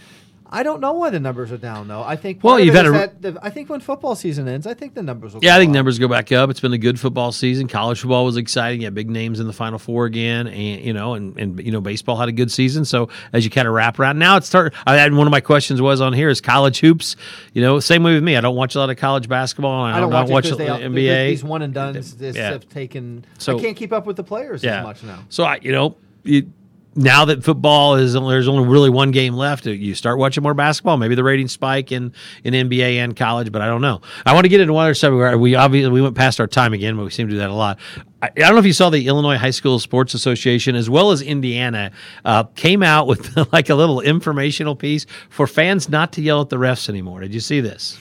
I 0.51 0.63
don't 0.63 0.81
know 0.81 0.93
why 0.95 1.11
the 1.11 1.21
numbers 1.21 1.53
are 1.53 1.59
down 1.59 1.89
though. 1.89 2.03
I 2.03 2.17
think 2.17 2.43
Well, 2.43 2.59
you've 2.59 2.75
had 2.75 2.87
a- 2.87 2.93
that 2.93 3.23
the, 3.23 3.39
I 3.43 3.51
think 3.51 3.69
when 3.69 3.81
football 3.81 4.15
season 4.15 4.49
ends, 4.49 4.67
I 4.67 4.75
think 4.75 4.95
the 4.95 5.03
numbers 5.03 5.35
will. 5.35 5.45
Yeah, 5.45 5.55
I 5.57 5.59
think 5.59 5.71
up. 5.71 5.75
numbers 5.75 5.99
go 5.99 6.09
back 6.09 6.33
up. 6.33 6.49
It's 6.49 6.61
been 6.61 6.73
a 6.73 6.79
good 6.79 6.99
football 6.99 7.33
season. 7.33 7.69
College 7.69 8.01
football 8.01 8.25
was 8.25 8.37
exciting. 8.37 8.81
Yeah, 8.81 8.91
big 8.91 9.11
names 9.11 9.41
in 9.41 9.47
the 9.47 9.53
Final 9.53 9.79
Four 9.79 10.07
again, 10.07 10.47
and 10.47 10.81
you 10.85 10.93
know, 10.93 11.15
and, 11.15 11.37
and 11.39 11.61
you 11.65 11.71
know, 11.71 11.81
baseball 11.81 12.17
had 12.17 12.29
a 12.29 12.33
good 12.33 12.51
season. 12.51 12.85
So 12.85 13.09
as 13.33 13.45
you 13.45 13.51
kind 13.51 13.69
of 13.69 13.75
wrap 13.75 13.99
around, 13.99 14.19
now 14.19 14.37
it's 14.39 14.47
start. 14.47 14.75
I 14.87 14.97
had 14.97 15.13
one 15.13 15.27
of 15.27 15.31
my 15.31 15.41
questions 15.41 15.83
was 15.83 16.01
on 16.01 16.13
here 16.13 16.29
is 16.31 16.41
college 16.41 16.81
hoops. 16.81 17.17
You 17.53 17.61
know, 17.63 17.79
same 17.81 18.03
way 18.03 18.15
with 18.15 18.25
me. 18.25 18.37
I 18.37 18.41
don't 18.41 18.57
watch 18.57 18.75
a 18.75 18.79
lot 18.79 18.89
of 18.91 18.97
college 18.97 19.29
basketball. 19.29 19.85
I, 19.85 19.97
I 19.97 20.01
don't 20.01 20.11
don't, 20.11 20.31
watch, 20.31 20.47
it 20.47 20.57
they, 20.57 20.67
the 20.67 20.77
they- 20.79 20.85
NBA. 20.85 21.29
These 21.31 21.45
one 21.45 21.63
and 21.63 21.75
dones 21.75 22.17
this 22.17 22.37
Yeah. 22.37 22.51
have 22.53 22.69
taken. 22.69 23.25
So- 23.39 23.59
I 23.59 23.63
can't 23.63 23.77
keep 23.77 23.93
up 23.93 24.07
with 24.07 24.17
the 24.17 24.25
players 24.25 24.65
yeah. 24.65 24.79
as 24.79 24.85
much 24.85 25.03
now. 25.03 25.25
So 25.29 25.45
I, 25.45 25.59
you 25.63 25.73
know, 25.73 25.97
you, 26.25 26.51
now 26.99 27.25
that 27.27 27.45
football 27.45 27.95
is 27.95 28.15
there's 28.15 28.49
only 28.49 28.69
really 28.69 28.91
one 28.91 29.13
game 29.13 29.35
left, 29.35 29.67
you 29.67 29.95
start 29.95 30.19
watching 30.19 30.43
more 30.43 30.53
basketball. 30.53 30.97
Maybe 30.97 31.15
the 31.15 31.23
ratings 31.23 31.53
spike 31.53 31.93
in 31.93 32.13
in 32.43 32.55
NBA 32.55 32.97
and 32.97 33.17
college, 33.17 33.53
but 33.53 33.63
I 33.63 33.67
don't 33.67 33.81
know. 33.81 34.01
I 34.27 34.35
want 34.35 34.45
to 34.45 34.49
get 34.49 34.61
into 34.61 34.73
one 34.73 34.85
other 34.85 34.95
subject 34.95 35.39
we 35.39 35.55
obviously 35.55 35.91
we 35.91 36.03
went 36.03 36.17
past 36.17 36.41
our 36.41 36.47
time 36.47 36.73
again, 36.73 36.97
but 36.97 37.05
we 37.05 37.11
seem 37.11 37.29
to 37.29 37.35
do 37.35 37.39
that 37.39 37.51
a 37.51 37.55
lot. 37.55 37.79
I, 38.21 38.27
I 38.27 38.41
don't 38.41 38.55
know 38.55 38.59
if 38.59 38.67
you 38.67 38.73
saw 38.73 38.91
the 38.91 39.07
Illinois 39.07 39.37
High 39.37 39.51
School 39.51 39.79
Sports 39.79 40.15
Association 40.15 40.75
as 40.75 40.91
well 40.91 41.13
as 41.13 41.23
Indiana 41.23 41.93
uh, 42.25 42.45
came 42.45 42.83
out 42.83 43.07
with 43.07 43.37
like 43.53 43.69
a 43.69 43.75
little 43.75 44.01
informational 44.01 44.75
piece 44.75 45.07
for 45.31 45.47
fans 45.47 45.89
not 45.89 46.13
to 46.15 46.21
yell 46.21 46.41
at 46.41 46.49
the 46.49 46.57
refs 46.57 46.89
anymore. 46.89 47.21
Did 47.21 47.33
you 47.33 47.41
see 47.41 47.61
this? 47.61 47.99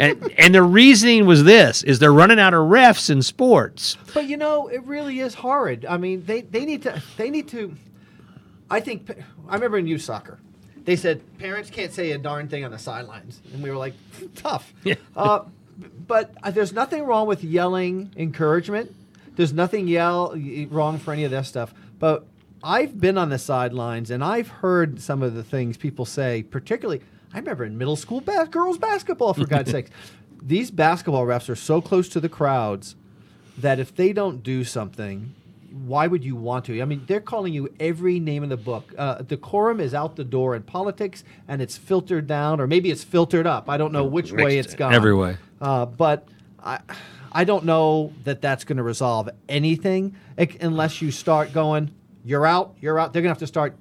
and 0.00 0.32
and 0.38 0.54
the 0.54 0.62
reasoning 0.62 1.26
was 1.26 1.44
this: 1.44 1.82
is 1.82 1.98
they're 1.98 2.12
running 2.12 2.38
out 2.38 2.54
of 2.54 2.60
refs 2.68 3.10
in 3.10 3.22
sports. 3.22 3.96
But 4.14 4.26
you 4.26 4.36
know, 4.36 4.68
it 4.68 4.82
really 4.84 5.20
is 5.20 5.34
horrid. 5.34 5.84
I 5.86 5.96
mean, 5.98 6.24
they, 6.24 6.42
they 6.42 6.64
need 6.64 6.82
to 6.82 7.02
they 7.16 7.30
need 7.30 7.48
to. 7.48 7.76
I 8.72 8.80
think 8.80 9.10
I 9.48 9.54
remember 9.54 9.76
in 9.76 9.86
youth 9.86 10.02
soccer, 10.02 10.38
they 10.84 10.96
said 10.96 11.20
parents 11.38 11.68
can't 11.68 11.92
say 11.92 12.12
a 12.12 12.18
darn 12.18 12.48
thing 12.48 12.64
on 12.64 12.70
the 12.70 12.78
sidelines, 12.78 13.40
and 13.52 13.62
we 13.62 13.70
were 13.70 13.76
like, 13.76 13.94
tough. 14.34 14.72
Yeah. 14.84 14.94
Uh, 15.14 15.44
but 16.06 16.32
uh, 16.42 16.50
there's 16.50 16.72
nothing 16.72 17.04
wrong 17.04 17.26
with 17.26 17.44
yelling 17.44 18.12
encouragement. 18.16 18.94
There's 19.36 19.52
nothing 19.52 19.88
yell 19.88 20.34
wrong 20.70 20.98
for 20.98 21.12
any 21.12 21.24
of 21.24 21.30
that 21.30 21.46
stuff. 21.46 21.72
But 21.98 22.26
I've 22.62 23.00
been 23.00 23.18
on 23.18 23.28
the 23.30 23.38
sidelines 23.38 24.10
and 24.10 24.22
I've 24.22 24.48
heard 24.48 25.00
some 25.00 25.22
of 25.22 25.34
the 25.34 25.42
things 25.42 25.76
people 25.76 26.04
say. 26.04 26.42
Particularly, 26.42 27.02
I 27.32 27.38
remember 27.38 27.64
in 27.64 27.78
middle 27.78 27.96
school 27.96 28.20
ba- 28.20 28.48
girls 28.50 28.78
basketball. 28.78 29.34
For 29.34 29.46
God's 29.46 29.70
sakes, 29.76 29.90
these 30.42 30.70
basketball 30.70 31.26
refs 31.26 31.48
are 31.48 31.56
so 31.56 31.80
close 31.80 32.08
to 32.10 32.20
the 32.20 32.28
crowds 32.28 32.94
that 33.56 33.78
if 33.78 33.94
they 33.94 34.12
don't 34.12 34.42
do 34.42 34.64
something, 34.64 35.34
why 35.72 36.06
would 36.06 36.24
you 36.24 36.36
want 36.36 36.66
to? 36.66 36.80
I 36.80 36.84
mean, 36.84 37.02
they're 37.06 37.20
calling 37.20 37.52
you 37.52 37.72
every 37.80 38.20
name 38.20 38.42
in 38.42 38.48
the 38.48 38.56
book. 38.56 38.92
Uh, 38.96 39.22
decorum 39.22 39.80
is 39.80 39.94
out 39.94 40.16
the 40.16 40.24
door 40.24 40.54
in 40.54 40.62
politics, 40.62 41.24
and 41.48 41.62
it's 41.62 41.76
filtered 41.76 42.26
down, 42.26 42.60
or 42.60 42.66
maybe 42.66 42.90
it's 42.90 43.04
filtered 43.04 43.46
up. 43.46 43.68
I 43.68 43.76
don't 43.76 43.92
know 43.92 44.04
which 44.04 44.32
way 44.32 44.58
it's 44.58 44.74
gone. 44.74 44.94
every 44.94 45.14
way. 45.14 45.36
Uh, 45.60 45.86
but 45.86 46.28
I, 46.62 46.80
I 47.32 47.44
don't 47.44 47.64
know 47.64 48.12
that 48.24 48.40
that's 48.42 48.64
going 48.64 48.76
to 48.76 48.82
resolve 48.82 49.30
anything 49.48 50.14
unless 50.60 51.00
you 51.00 51.10
start 51.10 51.52
going, 51.52 51.90
you're 52.24 52.46
out, 52.46 52.76
you're 52.80 52.98
out. 52.98 53.12
They're 53.12 53.22
going 53.22 53.30
to 53.30 53.34
have 53.34 53.38
to 53.38 53.46
start 53.46 53.76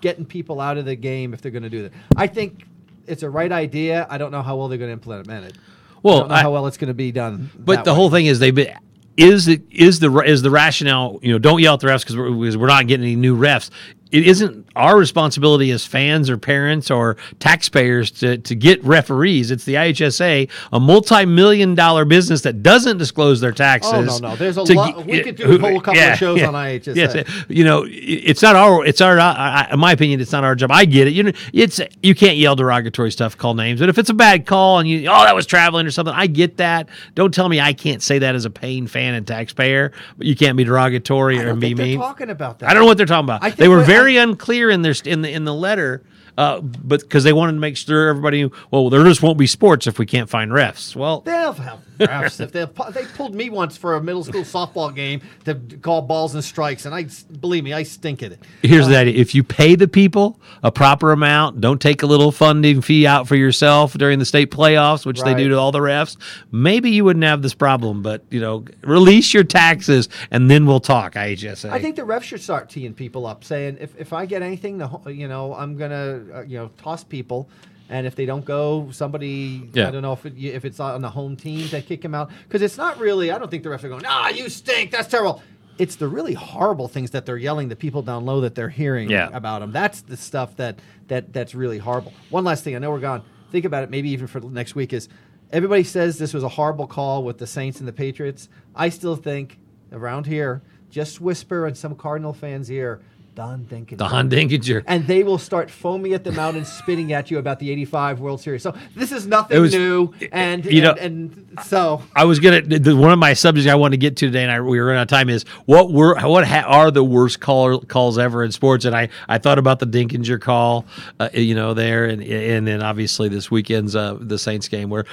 getting 0.00 0.24
people 0.24 0.60
out 0.60 0.78
of 0.78 0.84
the 0.86 0.96
game 0.96 1.34
if 1.34 1.42
they're 1.42 1.52
going 1.52 1.62
to 1.62 1.70
do 1.70 1.82
that. 1.82 1.92
I 2.16 2.26
think 2.26 2.64
it's 3.06 3.22
a 3.22 3.30
right 3.30 3.52
idea. 3.52 4.06
I 4.08 4.18
don't 4.18 4.30
know 4.30 4.42
how 4.42 4.56
well 4.56 4.68
they're 4.68 4.78
going 4.78 4.88
to 4.88 4.92
implement 4.94 5.44
it. 5.44 5.58
Well, 6.02 6.16
I 6.16 6.20
don't 6.20 6.28
know 6.28 6.34
I- 6.36 6.42
how 6.42 6.52
well 6.52 6.66
it's 6.66 6.78
going 6.78 6.88
to 6.88 6.94
be 6.94 7.12
done. 7.12 7.50
But 7.58 7.84
the 7.84 7.90
way. 7.90 7.96
whole 7.96 8.10
thing 8.10 8.26
is 8.26 8.38
they've 8.38 8.54
been 8.54 8.74
is 9.16 9.46
the 9.46 9.60
is 9.70 10.00
the 10.00 10.10
is 10.20 10.42
the 10.42 10.50
rationale 10.50 11.18
you 11.22 11.32
know 11.32 11.38
don't 11.38 11.60
yell 11.60 11.74
at 11.74 11.80
the 11.80 11.86
refs 11.86 12.00
because 12.00 12.16
we're, 12.16 12.58
we're 12.58 12.66
not 12.66 12.86
getting 12.86 13.04
any 13.04 13.16
new 13.16 13.36
refs 13.36 13.70
it 14.12 14.26
isn't 14.26 14.66
our 14.76 14.96
responsibility 14.98 15.70
as 15.70 15.84
fans 15.86 16.28
or 16.30 16.36
parents 16.36 16.90
or 16.90 17.16
taxpayers 17.38 18.10
to, 18.10 18.38
to 18.38 18.54
get 18.54 18.82
referees. 18.84 19.50
It's 19.50 19.64
the 19.64 19.74
IHSA, 19.74 20.48
a 20.72 20.80
multi-million 20.80 21.74
dollar 21.74 22.04
business 22.04 22.42
that 22.42 22.62
doesn't 22.62 22.98
disclose 22.98 23.40
their 23.40 23.52
taxes. 23.52 23.92
Oh, 23.92 24.00
no, 24.02 24.18
no. 24.18 24.36
There's 24.36 24.56
a 24.56 24.62
lot- 24.62 25.04
we 25.06 25.22
could 25.22 25.36
do 25.36 25.54
a 25.56 25.58
whole 25.58 25.80
couple 25.80 26.00
of 26.00 26.18
shows 26.18 26.42
on 26.42 26.54
IHSA. 26.54 26.96
Yes, 26.96 27.44
you 27.48 27.64
know, 27.64 27.84
it's 27.88 28.42
not 28.42 28.56
our. 28.56 28.84
It's 28.84 29.00
our. 29.00 29.18
I, 29.18 29.68
in 29.72 29.78
my 29.80 29.92
opinion, 29.92 30.20
it's 30.20 30.32
not 30.32 30.44
our 30.44 30.54
job. 30.54 30.70
I 30.72 30.84
get 30.84 31.06
it. 31.08 31.12
You 31.12 31.24
know, 31.24 31.32
it's 31.52 31.80
you 32.02 32.14
can't 32.14 32.36
yell 32.36 32.56
derogatory 32.56 33.10
stuff, 33.10 33.36
call 33.36 33.54
names. 33.54 33.80
But 33.80 33.88
if 33.88 33.98
it's 33.98 34.10
a 34.10 34.14
bad 34.14 34.46
call 34.46 34.78
and 34.78 34.88
you, 34.88 35.08
oh, 35.08 35.24
that 35.24 35.34
was 35.34 35.46
traveling 35.46 35.86
or 35.86 35.90
something, 35.90 36.14
I 36.14 36.26
get 36.26 36.56
that. 36.58 36.88
Don't 37.14 37.32
tell 37.34 37.48
me 37.48 37.60
I 37.60 37.72
can't 37.72 38.02
say 38.02 38.18
that 38.20 38.34
as 38.34 38.44
a 38.44 38.50
paying 38.50 38.86
fan 38.86 39.14
and 39.14 39.26
taxpayer. 39.26 39.92
But 40.18 40.26
you 40.26 40.36
can't 40.36 40.56
be 40.56 40.64
derogatory 40.64 41.38
or 41.38 41.54
be 41.54 41.74
mean. 41.74 41.98
talking 41.98 42.30
about 42.30 42.58
that. 42.60 42.70
I 42.70 42.74
don't 42.74 42.82
know 42.82 42.86
what 42.86 42.96
they're 42.96 43.06
talking 43.06 43.24
about. 43.26 43.56
They 43.56 43.68
were 43.68 43.78
what- 43.78 43.86
very 44.00 44.16
unclear 44.16 44.70
in 44.70 44.82
their 44.82 44.94
in 45.04 45.22
the 45.22 45.30
in 45.30 45.44
the 45.44 45.54
letter, 45.54 46.02
uh, 46.40 46.58
but 46.62 47.00
because 47.00 47.22
they 47.22 47.34
wanted 47.34 47.52
to 47.52 47.58
make 47.58 47.76
sure 47.76 48.08
everybody. 48.08 48.50
Well, 48.70 48.88
there 48.88 49.04
just 49.04 49.22
won't 49.22 49.36
be 49.36 49.46
sports 49.46 49.86
if 49.86 49.98
we 49.98 50.06
can't 50.06 50.30
find 50.30 50.50
refs. 50.50 50.96
Well, 50.96 51.20
They'll 51.20 51.52
have 51.52 51.80
refs. 51.98 52.40
if 52.40 52.50
they 52.50 52.64
they 52.98 53.06
pulled 53.08 53.34
me 53.34 53.50
once 53.50 53.76
for 53.76 53.94
a 53.96 54.02
middle 54.02 54.24
school 54.24 54.40
softball 54.42 54.94
game 54.94 55.20
to 55.44 55.54
call 55.82 56.00
balls 56.00 56.34
and 56.34 56.42
strikes, 56.42 56.86
and 56.86 56.94
I 56.94 57.08
believe 57.40 57.62
me, 57.62 57.74
I 57.74 57.82
stink 57.82 58.22
at 58.22 58.32
it. 58.32 58.40
Here's 58.62 58.88
the 58.88 58.96
idea: 58.96 59.20
if 59.20 59.34
you 59.34 59.44
pay 59.44 59.74
the 59.74 59.86
people 59.86 60.40
a 60.62 60.72
proper 60.72 61.12
amount, 61.12 61.60
don't 61.60 61.78
take 61.78 62.02
a 62.02 62.06
little 62.06 62.32
funding 62.32 62.80
fee 62.80 63.06
out 63.06 63.28
for 63.28 63.36
yourself 63.36 63.92
during 63.92 64.18
the 64.18 64.24
state 64.24 64.50
playoffs, 64.50 65.04
which 65.04 65.20
they 65.20 65.34
do 65.34 65.50
to 65.50 65.58
all 65.58 65.72
the 65.72 65.80
refs. 65.80 66.16
Maybe 66.50 66.90
you 66.90 67.04
wouldn't 67.04 67.24
have 67.26 67.42
this 67.42 67.52
problem, 67.52 68.00
but 68.00 68.24
you 68.30 68.40
know, 68.40 68.64
release 68.80 69.34
your 69.34 69.44
taxes 69.44 70.08
and 70.30 70.50
then 70.50 70.64
we'll 70.64 70.80
talk. 70.80 71.16
IHSA. 71.16 71.68
I 71.68 71.82
think 71.82 71.96
the 71.96 72.02
refs 72.02 72.22
should 72.22 72.40
start 72.40 72.70
teeing 72.70 72.94
people 72.94 73.26
up, 73.26 73.44
saying 73.44 73.76
if, 73.78 73.94
if 74.00 74.14
I 74.14 74.24
get 74.24 74.40
anything, 74.40 74.78
the 74.78 74.88
you 75.10 75.28
know 75.28 75.52
I'm 75.54 75.76
gonna 75.76 76.29
uh, 76.34 76.42
you 76.42 76.56
know 76.58 76.70
toss 76.78 77.04
people, 77.04 77.48
and 77.88 78.06
if 78.06 78.14
they 78.14 78.26
don't 78.26 78.44
go, 78.44 78.88
somebody 78.92 79.68
Yeah. 79.72 79.88
I 79.88 79.90
don't 79.90 80.02
know 80.02 80.12
if 80.12 80.24
it, 80.26 80.34
if 80.38 80.64
it's 80.64 80.80
on 80.80 81.00
the 81.02 81.10
home 81.10 81.36
team 81.36 81.68
they 81.70 81.82
kick 81.82 82.04
him 82.04 82.14
out 82.14 82.30
because 82.48 82.62
it's 82.62 82.76
not 82.76 82.98
really. 82.98 83.30
I 83.30 83.38
don't 83.38 83.50
think 83.50 83.62
the 83.62 83.68
refs 83.70 83.84
are 83.84 83.88
going, 83.88 84.04
ah, 84.06 84.28
you 84.28 84.48
stink, 84.48 84.90
that's 84.90 85.08
terrible. 85.08 85.42
It's 85.78 85.96
the 85.96 86.08
really 86.08 86.34
horrible 86.34 86.88
things 86.88 87.12
that 87.12 87.24
they're 87.24 87.38
yelling 87.38 87.68
the 87.68 87.76
people 87.76 88.02
down 88.02 88.26
low 88.26 88.42
that 88.42 88.54
they're 88.54 88.68
hearing 88.68 89.08
Yeah. 89.10 89.30
about 89.32 89.60
them. 89.60 89.72
That's 89.72 90.02
the 90.02 90.16
stuff 90.16 90.56
that 90.56 90.78
that 91.08 91.32
that's 91.32 91.54
really 91.54 91.78
horrible. 91.78 92.12
One 92.30 92.44
last 92.44 92.64
thing, 92.64 92.76
I 92.76 92.78
know 92.78 92.90
we're 92.90 93.00
gone. 93.00 93.22
Think 93.50 93.64
about 93.64 93.82
it, 93.82 93.90
maybe 93.90 94.10
even 94.10 94.26
for 94.26 94.40
next 94.40 94.74
week 94.74 94.92
is 94.92 95.08
everybody 95.52 95.82
says 95.82 96.18
this 96.18 96.32
was 96.34 96.44
a 96.44 96.48
horrible 96.48 96.86
call 96.86 97.24
with 97.24 97.38
the 97.38 97.46
Saints 97.46 97.80
and 97.80 97.88
the 97.88 97.92
Patriots. 97.92 98.48
I 98.76 98.90
still 98.90 99.16
think 99.16 99.58
around 99.90 100.26
here, 100.26 100.62
just 100.90 101.20
whisper 101.20 101.66
in 101.66 101.74
some 101.74 101.96
Cardinal 101.96 102.32
fans' 102.32 102.70
ear, 102.70 103.00
Don 103.34 103.64
Dinkin. 103.64 103.96
Don 103.96 104.28
Denkinger. 104.28 104.82
And 104.86 105.06
they 105.06 105.22
will 105.22 105.38
start 105.38 105.70
foaming 105.70 106.12
at 106.14 106.24
the 106.24 106.32
mouth 106.32 106.56
and 106.56 106.66
spitting 106.66 107.12
at 107.12 107.30
you 107.30 107.38
about 107.38 107.58
the 107.58 107.70
85 107.70 108.20
World 108.20 108.40
Series. 108.40 108.62
So 108.62 108.74
this 108.94 109.12
is 109.12 109.26
nothing 109.26 109.60
was- 109.60 109.72
new. 109.72 110.12
And, 110.32 110.64
you 110.64 110.82
know- 110.82 110.92
and, 110.92 111.46
and 111.56 111.60
so 111.64 112.02
I 112.14 112.24
was 112.24 112.38
gonna. 112.40 112.62
One 112.94 113.12
of 113.12 113.18
my 113.18 113.32
subjects 113.34 113.68
I 113.70 113.74
wanted 113.76 113.92
to 113.92 113.96
get 113.98 114.16
to 114.18 114.26
today, 114.26 114.42
and 114.42 114.50
I, 114.52 114.60
we 114.60 114.78
were 114.78 114.86
running 114.86 114.98
out 114.98 115.02
of 115.02 115.08
time. 115.08 115.28
Is 115.28 115.44
what 115.66 115.92
were 115.92 116.18
what 116.26 116.46
ha, 116.46 116.62
are 116.66 116.90
the 116.90 117.04
worst 117.04 117.40
call, 117.40 117.80
calls 117.80 118.18
ever 118.18 118.42
in 118.44 118.52
sports? 118.52 118.84
And 118.84 118.94
I, 118.96 119.08
I 119.28 119.38
thought 119.38 119.58
about 119.58 119.78
the 119.78 119.86
Denkinger 119.86 120.40
call, 120.40 120.86
uh, 121.18 121.28
you 121.32 121.54
know, 121.54 121.72
there, 121.74 122.04
and 122.06 122.22
and 122.22 122.66
then 122.66 122.82
obviously 122.82 123.28
this 123.28 123.50
weekend's 123.50 123.94
uh, 123.96 124.16
the 124.20 124.38
Saints 124.38 124.68
game 124.68 124.90
where. 124.90 125.04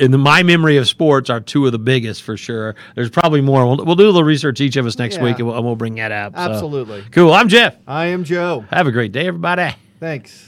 In 0.00 0.10
the, 0.12 0.18
my 0.18 0.42
memory 0.44 0.76
of 0.76 0.86
sports 0.88 1.28
are 1.28 1.40
two 1.40 1.66
of 1.66 1.72
the 1.72 1.78
biggest 1.78 2.22
for 2.22 2.36
sure. 2.36 2.76
There's 2.94 3.10
probably 3.10 3.40
more. 3.40 3.66
We'll, 3.66 3.84
we'll 3.84 3.96
do 3.96 4.04
a 4.04 4.06
little 4.06 4.22
research 4.24 4.60
each 4.60 4.76
of 4.76 4.86
us 4.86 4.96
next 4.98 5.16
Yeah. 5.16 5.24
week, 5.24 5.38
and 5.38 5.48
we'll, 5.48 5.56
and 5.56 5.64
we'll 5.64 5.76
bring 5.76 5.96
that 5.96 6.12
up. 6.12 6.34
So, 6.36 6.40
Absolutely. 6.40 7.02
cool. 7.10 7.32
I'm 7.32 7.48
Jeff. 7.48 7.76
I 7.86 8.06
am 8.06 8.22
Joe. 8.24 8.64
Have 8.70 8.86
a 8.86 8.92
great 8.92 9.10
day, 9.12 9.26
everybody. 9.26 9.74
Thanks. 9.98 10.47